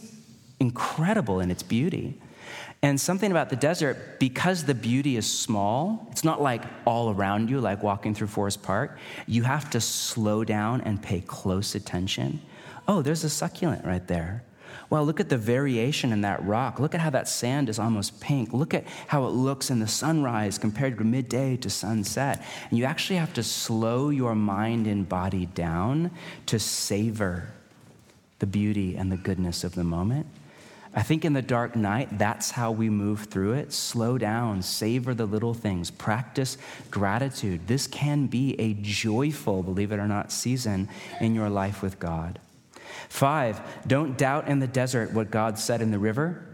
incredible 0.62 1.42
in 1.42 1.52
its 1.52 1.62
beauty. 1.62 2.18
And 2.84 3.00
something 3.00 3.30
about 3.30 3.52
the 3.52 3.56
desert, 3.56 4.20
because 4.20 4.64
the 4.64 4.74
beauty 4.74 5.16
is 5.16 5.32
small, 5.32 6.08
it's 6.12 6.24
not 6.24 6.42
like 6.42 6.64
all 6.86 7.12
around 7.12 7.50
you, 7.50 7.62
like 7.62 7.84
walking 7.84 8.16
through 8.16 8.28
Forest 8.28 8.64
Park. 8.64 8.98
You 9.28 9.44
have 9.44 9.70
to 9.72 9.82
slow 9.82 10.44
down 10.44 10.82
and 10.82 11.02
pay 11.02 11.22
close 11.22 11.76
attention. 11.76 12.42
Oh, 12.88 13.04
there's 13.04 13.24
a 13.24 13.30
succulent 13.30 13.86
right 13.86 14.06
there. 14.08 14.44
Well, 14.90 15.06
look 15.06 15.20
at 15.20 15.30
the 15.30 15.38
variation 15.38 16.12
in 16.12 16.22
that 16.22 16.44
rock. 16.44 16.80
Look 16.80 16.96
at 16.96 17.02
how 17.02 17.12
that 17.12 17.30
sand 17.30 17.70
is 17.70 17.78
almost 17.78 18.20
pink. 18.20 18.52
Look 18.52 18.74
at 18.74 18.86
how 19.08 19.26
it 19.26 19.30
looks 19.30 19.70
in 19.70 19.80
the 19.80 19.88
sunrise 19.88 20.58
compared 20.58 20.98
to 20.98 21.04
midday 21.04 21.58
to 21.58 21.70
sunset. 21.70 22.44
And 22.70 22.80
you 22.80 22.86
actually 22.86 23.18
have 23.18 23.34
to 23.34 23.44
slow 23.44 24.10
your 24.10 24.34
mind 24.34 24.88
and 24.88 25.08
body 25.08 25.46
down 25.46 26.12
to 26.48 26.58
savor 26.58 27.48
the 28.40 28.48
beauty 28.48 28.96
and 28.96 29.12
the 29.12 29.18
goodness 29.18 29.64
of 29.64 29.76
the 29.76 29.84
moment. 29.84 30.26
I 30.94 31.04
think 31.04 31.24
in 31.24 31.32
the 31.32 31.42
dark 31.42 31.76
night, 31.76 32.18
that's 32.18 32.52
how 32.52 32.72
we 32.72 32.90
move 32.90 33.26
through 33.26 33.54
it. 33.54 33.72
Slow 33.72 34.18
down, 34.18 34.62
savor 34.62 35.14
the 35.14 35.26
little 35.26 35.54
things, 35.54 35.90
practice 35.90 36.58
gratitude. 36.90 37.68
This 37.68 37.88
can 37.88 38.28
be 38.28 38.60
a 38.60 38.74
joyful, 38.74 39.64
believe 39.64 39.94
it 39.94 40.00
or 40.00 40.08
not, 40.08 40.34
season 40.34 40.90
in 41.22 41.34
your 41.34 41.50
life 41.50 41.82
with 41.82 41.98
God. 41.98 42.40
Five, 43.08 43.62
don't 43.88 44.18
doubt 44.18 44.50
in 44.50 44.60
the 44.60 44.68
desert 44.68 45.14
what 45.14 45.32
God 45.32 45.58
said 45.58 45.82
in 45.82 45.92
the 45.92 46.00
river. 46.00 46.51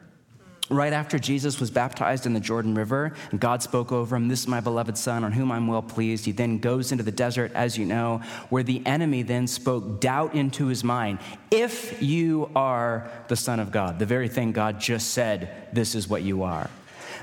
Right 0.69 0.91
after 0.91 1.17
Jesus 1.17 1.61
was 1.61 1.71
baptized 1.71 2.25
in 2.25 2.33
the 2.33 2.41
Jordan 2.41 2.75
River, 2.75 3.13
and 3.31 3.39
God 3.39 3.63
spoke 3.63 3.93
over 3.93 4.17
him, 4.17 4.27
This 4.27 4.41
is 4.41 4.47
my 4.49 4.59
beloved 4.59 4.97
Son, 4.97 5.23
on 5.23 5.31
whom 5.31 5.49
I'm 5.49 5.67
well 5.67 5.81
pleased. 5.81 6.25
He 6.25 6.33
then 6.33 6.57
goes 6.57 6.91
into 6.91 7.05
the 7.05 7.11
desert, 7.11 7.53
as 7.55 7.77
you 7.77 7.85
know, 7.85 8.21
where 8.49 8.63
the 8.63 8.85
enemy 8.85 9.23
then 9.23 9.47
spoke 9.47 10.01
doubt 10.01 10.35
into 10.35 10.67
his 10.67 10.83
mind. 10.83 11.19
If 11.51 12.01
you 12.01 12.51
are 12.53 13.09
the 13.29 13.37
Son 13.37 13.61
of 13.61 13.71
God, 13.71 13.97
the 13.97 14.05
very 14.05 14.27
thing 14.27 14.51
God 14.51 14.77
just 14.77 15.11
said, 15.11 15.69
this 15.71 15.95
is 15.95 16.09
what 16.09 16.23
you 16.23 16.43
are. 16.43 16.69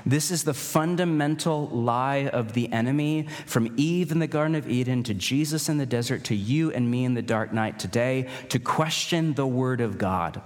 This 0.07 0.31
is 0.31 0.43
the 0.43 0.53
fundamental 0.53 1.67
lie 1.67 2.27
of 2.27 2.53
the 2.53 2.71
enemy 2.71 3.27
from 3.45 3.73
Eve 3.77 4.11
in 4.11 4.19
the 4.19 4.27
Garden 4.27 4.55
of 4.55 4.67
Eden 4.67 5.03
to 5.03 5.13
Jesus 5.13 5.69
in 5.69 5.77
the 5.77 5.85
desert 5.85 6.23
to 6.25 6.35
you 6.35 6.71
and 6.71 6.89
me 6.89 7.05
in 7.05 7.13
the 7.13 7.21
dark 7.21 7.53
night 7.53 7.77
today 7.77 8.27
to 8.49 8.59
question 8.59 9.33
the 9.33 9.47
Word 9.47 9.81
of 9.81 9.99
God. 9.99 10.41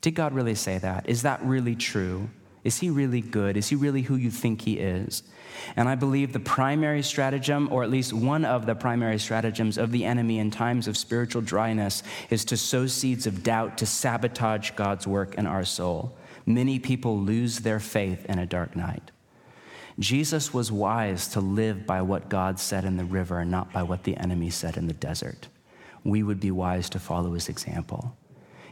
Did 0.00 0.14
God 0.14 0.32
really 0.32 0.54
say 0.54 0.78
that? 0.78 1.08
Is 1.08 1.22
that 1.22 1.42
really 1.44 1.76
true? 1.76 2.30
Is 2.62 2.78
he 2.78 2.90
really 2.90 3.20
good? 3.20 3.56
Is 3.56 3.68
he 3.68 3.76
really 3.76 4.02
who 4.02 4.16
you 4.16 4.30
think 4.30 4.62
he 4.62 4.78
is? 4.78 5.22
And 5.76 5.88
I 5.88 5.94
believe 5.94 6.32
the 6.32 6.40
primary 6.40 7.02
stratagem, 7.02 7.68
or 7.70 7.82
at 7.82 7.90
least 7.90 8.12
one 8.12 8.44
of 8.44 8.66
the 8.66 8.74
primary 8.74 9.18
stratagems 9.18 9.78
of 9.78 9.92
the 9.92 10.04
enemy 10.04 10.38
in 10.38 10.50
times 10.50 10.86
of 10.86 10.96
spiritual 10.96 11.42
dryness, 11.42 12.02
is 12.28 12.44
to 12.46 12.56
sow 12.56 12.86
seeds 12.86 13.26
of 13.26 13.42
doubt 13.42 13.78
to 13.78 13.86
sabotage 13.86 14.72
God's 14.72 15.06
work 15.06 15.36
in 15.36 15.46
our 15.46 15.64
soul. 15.64 16.16
Many 16.46 16.78
people 16.78 17.18
lose 17.18 17.60
their 17.60 17.80
faith 17.80 18.26
in 18.26 18.38
a 18.38 18.46
dark 18.46 18.76
night. 18.76 19.10
Jesus 19.98 20.54
was 20.54 20.72
wise 20.72 21.28
to 21.28 21.40
live 21.40 21.86
by 21.86 22.00
what 22.02 22.30
God 22.30 22.58
said 22.58 22.84
in 22.84 22.96
the 22.96 23.04
river 23.04 23.40
and 23.40 23.50
not 23.50 23.72
by 23.72 23.82
what 23.82 24.04
the 24.04 24.16
enemy 24.16 24.50
said 24.50 24.76
in 24.76 24.86
the 24.86 24.94
desert. 24.94 25.48
We 26.04 26.22
would 26.22 26.40
be 26.40 26.50
wise 26.50 26.88
to 26.90 26.98
follow 26.98 27.34
his 27.34 27.48
example. 27.48 28.16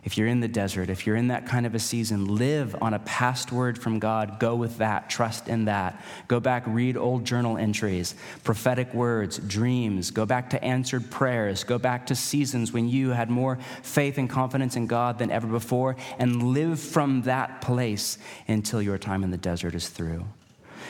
If 0.09 0.17
you're 0.17 0.27
in 0.27 0.41
the 0.41 0.49
desert, 0.49 0.89
if 0.89 1.07
you're 1.07 1.17
in 1.17 1.29
that 1.29 1.45
kind 1.45 1.67
of 1.67 1.75
a 1.75 1.79
season, 1.79 2.35
live 2.37 2.75
on 2.81 2.95
a 2.95 2.99
past 3.01 3.53
word 3.53 3.79
from 3.79 3.99
God. 3.99 4.41
Go 4.41 4.57
with 4.57 4.79
that, 4.79 5.11
trust 5.11 5.49
in 5.49 5.67
that. 5.67 6.03
Go 6.29 6.41
back, 6.41 6.63
read 6.67 6.97
old 6.97 7.27
journal 7.27 7.59
entries, 7.59 8.15
prophetic 8.43 8.95
words, 8.95 9.37
dreams. 9.37 10.11
Go 10.11 10.25
back 10.25 10.49
to 10.49 10.65
answered 10.65 11.11
prayers. 11.11 11.63
Go 11.63 11.79
back 11.79 12.07
to 12.07 12.15
seasons 12.15 12.73
when 12.73 12.89
you 12.89 13.11
had 13.11 13.29
more 13.29 13.59
faith 13.83 14.17
and 14.17 14.31
confidence 14.31 14.77
in 14.77 14.87
God 14.87 15.19
than 15.19 15.31
ever 15.31 15.47
before, 15.47 15.95
and 16.19 16.55
live 16.55 16.81
from 16.81 17.21
that 17.25 17.61
place 17.61 18.17
until 18.49 18.81
your 18.81 18.97
time 18.97 19.23
in 19.23 19.31
the 19.31 19.37
desert 19.37 19.75
is 19.75 19.91
through. 19.91 20.25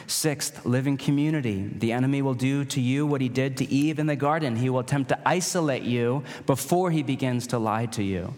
Sixth, 0.06 0.64
live 0.64 0.86
in 0.86 0.96
community. 0.96 1.66
The 1.66 1.90
enemy 1.90 2.22
will 2.22 2.34
do 2.34 2.64
to 2.66 2.80
you 2.80 3.04
what 3.04 3.20
he 3.20 3.28
did 3.28 3.56
to 3.56 3.68
Eve 3.68 3.98
in 3.98 4.06
the 4.06 4.14
garden. 4.14 4.54
He 4.54 4.70
will 4.70 4.78
attempt 4.78 5.08
to 5.08 5.18
isolate 5.28 5.82
you 5.82 6.22
before 6.46 6.92
he 6.92 7.02
begins 7.02 7.48
to 7.48 7.58
lie 7.58 7.86
to 7.86 8.04
you 8.04 8.32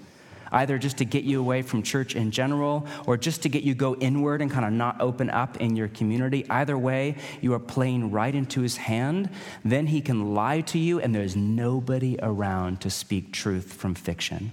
either 0.53 0.79
just 0.79 0.99
to 0.99 1.05
get 1.05 1.25
you 1.25 1.41
away 1.41 1.63
from 1.63 1.83
church 1.83 2.15
in 2.15 2.31
general 2.31 2.87
or 3.07 3.17
just 3.17 3.43
to 3.43 3.49
get 3.49 3.63
you 3.63 3.75
go 3.75 3.95
inward 3.97 4.43
and 4.43 4.51
kind 4.51 4.65
of 4.65 4.73
not 4.73 5.01
open 5.01 5.31
up 5.31 5.57
in 5.59 5.77
your 5.77 5.89
community. 5.89 6.45
Either 6.51 6.77
way, 6.77 7.17
you 7.41 7.53
are 7.55 7.59
playing 7.59 8.11
right 8.11 8.35
into 8.35 8.61
his 8.61 8.77
hand. 8.77 9.31
Then 9.65 9.87
he 9.87 10.01
can 10.01 10.35
lie 10.35 10.61
to 10.63 10.79
you, 10.79 11.01
and 11.01 11.15
there's 11.15 11.37
nobody 11.37 12.19
around 12.23 12.81
to 12.83 12.91
speak 12.91 13.33
truth 13.33 13.73
from 13.73 13.95
fiction. 13.95 14.53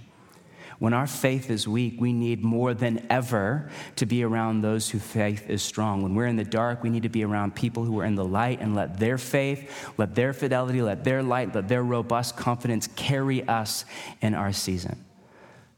When 0.78 0.92
our 0.92 1.08
faith 1.08 1.50
is 1.50 1.66
weak, 1.66 2.00
we 2.00 2.12
need 2.12 2.44
more 2.44 2.72
than 2.72 3.04
ever 3.10 3.68
to 3.96 4.06
be 4.06 4.22
around 4.22 4.60
those 4.60 4.88
whose 4.88 5.02
faith 5.02 5.50
is 5.50 5.60
strong. 5.60 6.02
When 6.02 6.14
we're 6.14 6.26
in 6.26 6.36
the 6.36 6.44
dark, 6.44 6.84
we 6.84 6.90
need 6.90 7.02
to 7.02 7.08
be 7.08 7.24
around 7.24 7.56
people 7.56 7.84
who 7.84 7.98
are 7.98 8.04
in 8.04 8.14
the 8.14 8.24
light 8.24 8.60
and 8.60 8.76
let 8.76 9.00
their 9.00 9.18
faith, 9.18 9.92
let 9.96 10.14
their 10.14 10.32
fidelity, 10.32 10.80
let 10.80 11.02
their 11.02 11.22
light, 11.22 11.52
let 11.52 11.66
their 11.66 11.82
robust 11.82 12.36
confidence 12.36 12.88
carry 12.94 13.46
us 13.48 13.84
in 14.20 14.34
our 14.34 14.52
season. 14.52 15.04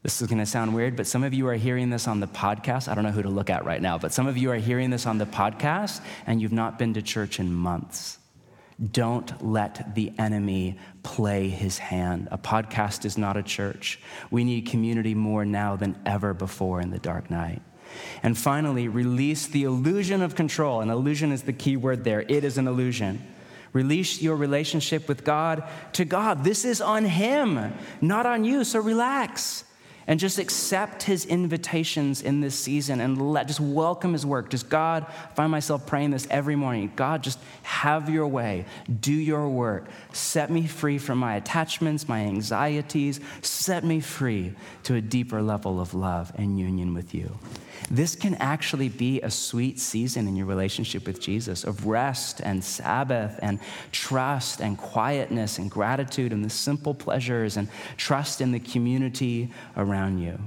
This 0.03 0.19
is 0.19 0.27
going 0.27 0.39
to 0.39 0.47
sound 0.47 0.73
weird, 0.73 0.95
but 0.95 1.05
some 1.05 1.23
of 1.23 1.31
you 1.31 1.47
are 1.47 1.53
hearing 1.53 1.91
this 1.91 2.07
on 2.07 2.19
the 2.19 2.27
podcast. 2.27 2.87
I 2.87 2.95
don't 2.95 3.03
know 3.03 3.11
who 3.11 3.21
to 3.21 3.29
look 3.29 3.51
at 3.51 3.65
right 3.65 3.81
now, 3.81 3.99
but 3.99 4.11
some 4.11 4.27
of 4.27 4.35
you 4.35 4.49
are 4.49 4.55
hearing 4.55 4.89
this 4.89 5.05
on 5.05 5.19
the 5.19 5.27
podcast 5.27 6.01
and 6.25 6.41
you've 6.41 6.51
not 6.51 6.79
been 6.79 6.95
to 6.95 7.03
church 7.03 7.39
in 7.39 7.53
months. 7.53 8.17
Don't 8.91 9.45
let 9.45 9.93
the 9.93 10.11
enemy 10.17 10.79
play 11.03 11.49
his 11.49 11.77
hand. 11.77 12.29
A 12.31 12.37
podcast 12.39 13.05
is 13.05 13.15
not 13.15 13.37
a 13.37 13.43
church. 13.43 13.99
We 14.31 14.43
need 14.43 14.65
community 14.65 15.13
more 15.13 15.45
now 15.45 15.75
than 15.75 15.95
ever 16.03 16.33
before 16.33 16.81
in 16.81 16.89
the 16.89 16.97
dark 16.97 17.29
night. 17.29 17.61
And 18.23 18.35
finally, 18.35 18.87
release 18.87 19.45
the 19.45 19.65
illusion 19.65 20.23
of 20.23 20.33
control. 20.33 20.81
An 20.81 20.89
illusion 20.89 21.31
is 21.31 21.43
the 21.43 21.53
key 21.53 21.77
word 21.77 22.03
there. 22.03 22.21
It 22.21 22.43
is 22.43 22.57
an 22.57 22.67
illusion. 22.67 23.21
Release 23.71 24.19
your 24.19 24.35
relationship 24.35 25.07
with 25.07 25.23
God 25.23 25.63
to 25.93 26.05
God. 26.05 26.43
This 26.43 26.65
is 26.65 26.81
on 26.81 27.05
Him, 27.05 27.73
not 28.01 28.25
on 28.25 28.43
you, 28.45 28.63
so 28.63 28.79
relax 28.79 29.63
and 30.07 30.19
just 30.19 30.39
accept 30.39 31.03
his 31.03 31.25
invitations 31.25 32.21
in 32.21 32.41
this 32.41 32.57
season 32.57 32.99
and 32.99 33.31
let 33.31 33.47
just 33.47 33.59
welcome 33.59 34.13
his 34.13 34.25
work. 34.25 34.49
Just 34.49 34.69
God, 34.69 35.05
I 35.07 35.33
find 35.33 35.51
myself 35.51 35.85
praying 35.85 36.11
this 36.11 36.27
every 36.29 36.55
morning. 36.55 36.91
God, 36.95 37.23
just 37.23 37.39
have 37.63 38.09
your 38.09 38.27
way, 38.27 38.65
do 38.99 39.13
your 39.13 39.47
work, 39.49 39.85
set 40.13 40.49
me 40.49 40.67
free 40.67 40.97
from 40.97 41.17
my 41.17 41.35
attachments, 41.35 42.07
my 42.07 42.21
anxieties, 42.21 43.19
set 43.41 43.83
me 43.83 43.99
free 43.99 44.53
to 44.83 44.95
a 44.95 45.01
deeper 45.01 45.41
level 45.41 45.79
of 45.79 45.93
love 45.93 46.31
and 46.35 46.59
union 46.59 46.93
with 46.93 47.13
you. 47.13 47.37
This 47.89 48.15
can 48.15 48.35
actually 48.35 48.89
be 48.89 49.21
a 49.21 49.31
sweet 49.31 49.79
season 49.79 50.27
in 50.27 50.35
your 50.35 50.45
relationship 50.45 51.07
with 51.07 51.19
Jesus 51.19 51.63
of 51.63 51.87
rest 51.87 52.41
and 52.41 52.63
Sabbath 52.63 53.39
and 53.41 53.59
trust 53.91 54.61
and 54.61 54.77
quietness 54.77 55.57
and 55.57 55.69
gratitude 55.69 56.31
and 56.31 56.45
the 56.45 56.49
simple 56.49 56.93
pleasures 56.93 57.57
and 57.57 57.67
trust 57.97 58.41
in 58.41 58.51
the 58.51 58.59
community 58.59 59.51
around 59.75 60.19
you. 60.19 60.39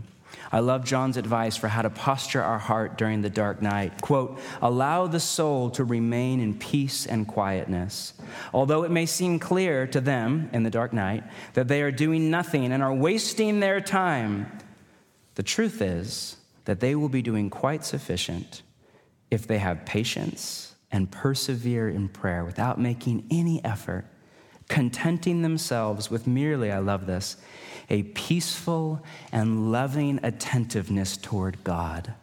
I 0.53 0.61
love 0.61 0.85
John's 0.85 1.17
advice 1.17 1.57
for 1.57 1.69
how 1.69 1.83
to 1.83 1.91
posture 1.91 2.43
our 2.43 2.59
heart 2.59 2.97
during 2.97 3.23
the 3.23 3.31
dark 3.31 3.61
night. 3.61 4.01
Quote, 4.01 4.39
allow 4.63 5.07
the 5.07 5.21
soul 5.21 5.71
to 5.71 5.85
remain 5.85 6.41
in 6.41 6.55
peace 6.55 7.07
and 7.07 7.27
quietness. 7.27 8.15
Although 8.53 8.85
it 8.85 8.91
may 8.91 9.07
seem 9.07 9.39
clear 9.39 9.87
to 9.89 10.01
them 10.01 10.49
in 10.53 10.63
the 10.63 10.71
dark 10.71 10.93
night 10.93 11.25
that 11.55 11.69
they 11.69 11.83
are 11.83 11.91
doing 11.91 12.31
nothing 12.31 12.73
and 12.73 12.83
are 12.83 12.95
wasting 12.95 13.61
their 13.61 13.81
time, 13.81 14.47
the 15.35 15.43
truth 15.43 15.83
is 15.83 16.37
that 16.65 16.81
they 16.81 16.95
will 16.95 17.09
be 17.09 17.23
doing 17.23 17.51
quite 17.51 17.85
sufficient 17.85 18.63
if 19.31 19.47
they 19.47 19.59
have 19.59 19.85
patience 19.85 20.75
and 20.91 21.11
persevere 21.11 21.89
in 21.89 22.09
prayer 22.09 22.45
without 22.45 22.81
making 22.81 23.27
any 23.31 23.63
effort, 23.65 24.05
contenting 24.69 25.43
themselves 25.43 26.11
with 26.11 26.27
merely, 26.27 26.71
I 26.71 26.79
love 26.79 27.07
this, 27.07 27.37
a 27.91 28.05
peaceful 28.05 29.03
and 29.33 29.73
loving 29.73 30.21
attentiveness 30.23 31.17
toward 31.17 31.63
God 31.65 32.15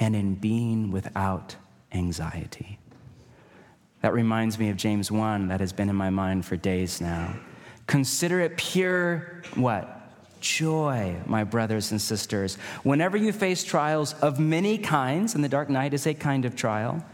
and 0.00 0.14
in 0.14 0.34
being 0.34 0.90
without 0.90 1.56
anxiety. 1.92 2.78
That 4.02 4.12
reminds 4.12 4.58
me 4.58 4.70
of 4.70 4.76
James 4.76 5.10
1 5.10 5.48
that 5.48 5.60
has 5.60 5.72
been 5.72 5.88
in 5.88 5.96
my 5.96 6.10
mind 6.10 6.44
for 6.44 6.56
days 6.56 7.00
now. 7.00 7.34
Consider 7.86 8.40
it 8.40 8.56
pure, 8.56 9.42
what? 9.54 9.97
Joy, 10.40 11.16
my 11.26 11.44
brothers 11.44 11.90
and 11.90 12.00
sisters. 12.00 12.56
Whenever 12.82 13.16
you 13.16 13.32
face 13.32 13.64
trials 13.64 14.14
of 14.14 14.38
many 14.38 14.78
kinds, 14.78 15.34
and 15.34 15.42
the 15.42 15.48
dark 15.48 15.68
night 15.68 15.94
is 15.94 16.06
a 16.06 16.14
kind 16.14 16.44
of 16.44 16.56
trial, 16.56 17.04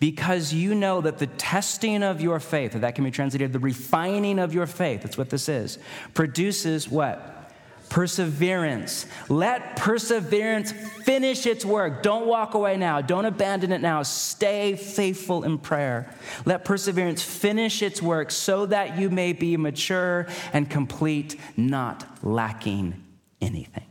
because 0.00 0.52
you 0.52 0.74
know 0.74 1.00
that 1.00 1.18
the 1.18 1.26
testing 1.26 2.02
of 2.02 2.20
your 2.20 2.40
faith, 2.40 2.72
that 2.72 2.94
can 2.94 3.04
be 3.04 3.10
translated 3.10 3.52
the 3.52 3.58
refining 3.58 4.38
of 4.38 4.52
your 4.52 4.66
faith, 4.66 5.02
that's 5.02 5.16
what 5.16 5.30
this 5.30 5.48
is, 5.48 5.78
produces 6.12 6.88
what? 6.88 7.43
Perseverance. 7.88 9.06
Let 9.28 9.76
perseverance 9.76 10.72
finish 10.72 11.46
its 11.46 11.64
work. 11.64 12.02
Don't 12.02 12.26
walk 12.26 12.54
away 12.54 12.76
now. 12.76 13.00
Don't 13.00 13.24
abandon 13.24 13.72
it 13.72 13.80
now. 13.80 14.02
Stay 14.02 14.76
faithful 14.76 15.44
in 15.44 15.58
prayer. 15.58 16.12
Let 16.44 16.64
perseverance 16.64 17.22
finish 17.22 17.82
its 17.82 18.02
work 18.02 18.30
so 18.30 18.66
that 18.66 18.98
you 18.98 19.10
may 19.10 19.32
be 19.32 19.56
mature 19.56 20.26
and 20.52 20.68
complete, 20.68 21.38
not 21.56 22.06
lacking 22.24 23.02
anything. 23.40 23.86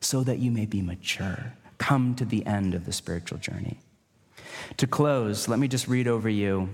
So 0.00 0.22
that 0.22 0.38
you 0.38 0.50
may 0.50 0.66
be 0.66 0.80
mature. 0.80 1.52
Come 1.78 2.14
to 2.16 2.24
the 2.24 2.46
end 2.46 2.74
of 2.74 2.86
the 2.86 2.92
spiritual 2.92 3.38
journey. 3.38 3.78
To 4.78 4.86
close, 4.86 5.48
let 5.48 5.58
me 5.58 5.68
just 5.68 5.88
read 5.88 6.08
over 6.08 6.28
you 6.28 6.68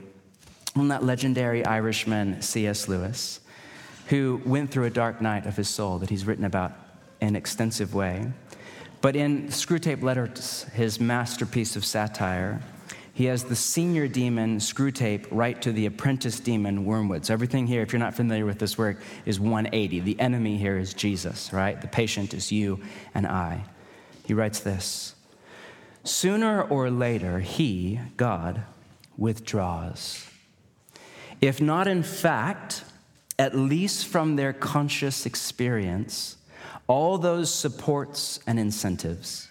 from 0.75 0.89
that 0.89 1.03
legendary 1.03 1.65
Irishman, 1.65 2.43
C.S. 2.43 2.87
Lewis 2.87 3.41
who 4.11 4.43
went 4.45 4.73
through 4.73 4.87
a 4.87 4.91
dark 4.91 5.21
night 5.21 5.47
of 5.47 5.57
his 5.57 5.69
soul 5.69 5.99
that 6.01 6.11
he's 6.11 6.27
written 6.27 6.45
about 6.45 6.73
in 7.21 7.37
extensive 7.37 7.95
way. 7.95 8.27
But 9.01 9.15
in 9.15 9.47
Screwtape 9.49 10.03
Letters, 10.03 10.65
his 10.75 10.99
masterpiece 10.99 11.77
of 11.77 11.85
satire, 11.85 12.61
he 13.15 13.27
has 13.27 13.45
the 13.45 13.55
senior 13.55 14.09
demon 14.09 14.59
Screwtape 14.59 15.29
write 15.31 15.63
to 15.63 15.71
the 15.71 15.87
apprentice 15.87 16.41
demon 16.41 16.85
Wormwood. 16.85 17.25
So 17.25 17.35
everything 17.35 17.69
here, 17.69 17.83
if 17.83 17.93
you're 17.93 18.01
not 18.01 18.15
familiar 18.15 18.45
with 18.45 18.59
this 18.59 18.77
work, 18.77 18.99
is 19.27 19.39
180. 19.39 20.01
The 20.01 20.19
enemy 20.19 20.57
here 20.57 20.77
is 20.77 20.93
Jesus, 20.93 21.53
right? 21.53 21.81
The 21.81 21.89
patient 21.89 22.35
is 22.35 22.51
you 22.51 22.81
and 23.15 23.29
I. 23.29 23.65
He 24.27 24.35
writes 24.35 24.59
this 24.61 25.15
Sooner 26.03 26.63
or 26.63 26.91
later, 26.91 27.39
he, 27.39 28.01
God, 28.17 28.65
withdraws. 29.17 30.27
If 31.41 31.61
not 31.61 31.87
in 31.87 32.03
fact, 32.03 32.85
at 33.41 33.57
least 33.57 34.07
from 34.07 34.37
their 34.37 34.53
conscious 34.53 35.25
experience, 35.25 36.37
all 36.87 37.17
those 37.17 37.53
supports 37.53 38.39
and 38.47 38.61
incentives. 38.61 39.49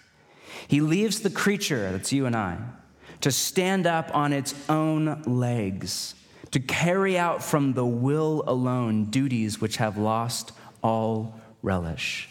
He 0.68 0.80
leaves 0.80 1.22
the 1.22 1.32
creature, 1.32 1.92
that's 1.92 2.14
you 2.14 2.28
and 2.28 2.36
I, 2.36 2.60
to 3.22 3.32
stand 3.32 3.88
up 3.88 4.16
on 4.16 4.32
its 4.32 4.54
own 4.70 5.24
legs, 5.24 6.14
to 6.52 6.60
carry 6.60 7.18
out 7.18 7.44
from 7.44 7.74
the 7.74 7.86
will 7.86 8.44
alone 8.46 9.06
duties 9.06 9.60
which 9.60 9.78
have 9.78 9.98
lost 9.98 10.52
all 10.84 11.40
relish. 11.64 12.30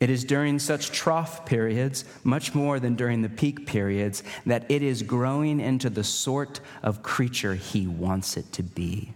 It 0.00 0.08
is 0.08 0.24
during 0.24 0.58
such 0.58 0.92
trough 0.92 1.44
periods, 1.44 2.06
much 2.24 2.54
more 2.54 2.80
than 2.80 2.94
during 2.94 3.20
the 3.20 3.28
peak 3.28 3.66
periods, 3.66 4.22
that 4.46 4.64
it 4.70 4.82
is 4.82 5.02
growing 5.02 5.60
into 5.60 5.90
the 5.90 6.04
sort 6.04 6.60
of 6.82 7.02
creature 7.02 7.54
he 7.54 7.86
wants 7.86 8.38
it 8.38 8.50
to 8.54 8.62
be. 8.62 9.12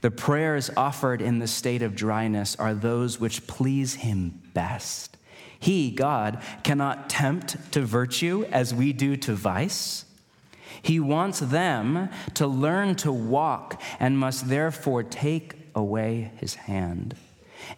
The 0.00 0.10
prayers 0.10 0.70
offered 0.76 1.20
in 1.20 1.38
the 1.38 1.46
state 1.46 1.82
of 1.82 1.94
dryness 1.94 2.56
are 2.56 2.74
those 2.74 3.20
which 3.20 3.46
please 3.46 3.94
him 3.94 4.40
best. 4.54 5.16
He, 5.58 5.90
God, 5.90 6.42
cannot 6.64 7.08
tempt 7.08 7.72
to 7.72 7.82
virtue 7.82 8.44
as 8.50 8.74
we 8.74 8.92
do 8.92 9.16
to 9.18 9.34
vice. 9.34 10.04
He 10.82 10.98
wants 10.98 11.38
them 11.38 12.08
to 12.34 12.46
learn 12.48 12.96
to 12.96 13.12
walk 13.12 13.80
and 14.00 14.18
must 14.18 14.48
therefore 14.48 15.04
take 15.04 15.54
away 15.74 16.32
his 16.36 16.54
hand. 16.54 17.14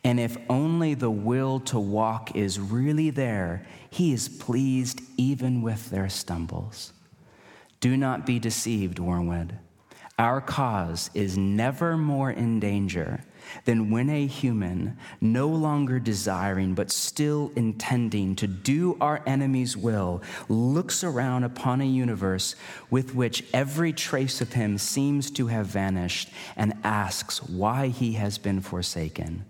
And 0.03 0.19
if 0.19 0.39
only 0.49 0.95
the 0.95 1.11
will 1.11 1.61
to 1.61 1.79
walk 1.79 2.35
is 2.35 2.59
really 2.59 3.11
there, 3.11 3.67
he 3.91 4.15
is 4.15 4.29
pleased 4.31 5.03
even 5.19 5.61
with 5.61 5.91
their 5.91 6.09
stumbles. 6.09 6.93
Do 7.81 7.97
not 7.97 8.25
be 8.25 8.39
deceived, 8.39 8.99
Wormwood. 8.99 9.59
Our 10.19 10.41
cause 10.41 11.11
is 11.13 11.37
never 11.37 11.97
more 11.97 12.31
in 12.31 12.61
danger 12.61 13.25
than 13.65 13.91
when 13.91 14.09
a 14.09 14.29
human, 14.29 14.97
no 15.21 15.49
longer 15.49 15.99
desiring 15.99 16.75
but 16.75 16.93
still 16.93 17.51
intending 17.57 18.37
to 18.37 18.47
do 18.47 18.97
our 19.01 19.23
enemy's 19.27 19.77
will, 19.77 20.23
looks 20.49 21.03
around 21.03 21.43
upon 21.43 21.81
a 21.81 21.85
universe 21.85 22.55
with 22.91 23.17
which 23.17 23.45
every 23.53 23.93
trace 23.93 24.41
of 24.41 24.53
him 24.53 24.79
seems 24.79 25.33
to 25.33 25.49
have 25.49 25.67
vanished 25.67 26.31
and 26.55 26.75
asks 26.85 27.43
why 27.43 27.89
he 27.89 28.13
has 28.13 28.39
been 28.39 28.61
forsaken 28.61 29.45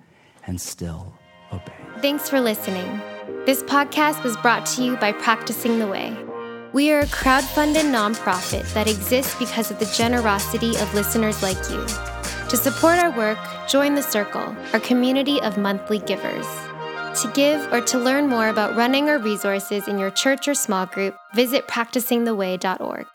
and 0.46 0.58
still 0.58 1.12
obey. 1.52 1.74
Thanks 2.00 2.30
for 2.30 2.40
listening. 2.40 3.02
This 3.44 3.62
podcast 3.62 4.24
was 4.24 4.34
brought 4.38 4.64
to 4.66 4.82
you 4.82 4.96
by 4.96 5.12
Practicing 5.12 5.78
the 5.78 5.86
Way. 5.86 6.23
We 6.74 6.90
are 6.90 6.98
a 6.98 7.06
crowd-funded 7.06 7.84
nonprofit 7.84 8.64
that 8.74 8.88
exists 8.88 9.38
because 9.38 9.70
of 9.70 9.78
the 9.78 9.86
generosity 9.96 10.76
of 10.78 10.92
listeners 10.92 11.40
like 11.40 11.70
you. 11.70 11.86
To 12.48 12.56
support 12.56 12.98
our 12.98 13.16
work, 13.16 13.38
join 13.68 13.94
the 13.94 14.02
Circle, 14.02 14.56
our 14.72 14.80
community 14.80 15.40
of 15.42 15.56
monthly 15.56 16.00
givers. 16.00 16.46
To 17.22 17.30
give 17.32 17.72
or 17.72 17.80
to 17.82 17.98
learn 18.00 18.26
more 18.26 18.48
about 18.48 18.74
running 18.74 19.08
our 19.08 19.18
resources 19.18 19.86
in 19.86 20.00
your 20.00 20.10
church 20.10 20.48
or 20.48 20.54
small 20.54 20.84
group, 20.84 21.16
visit 21.32 21.68
practicingtheway.org. 21.68 23.06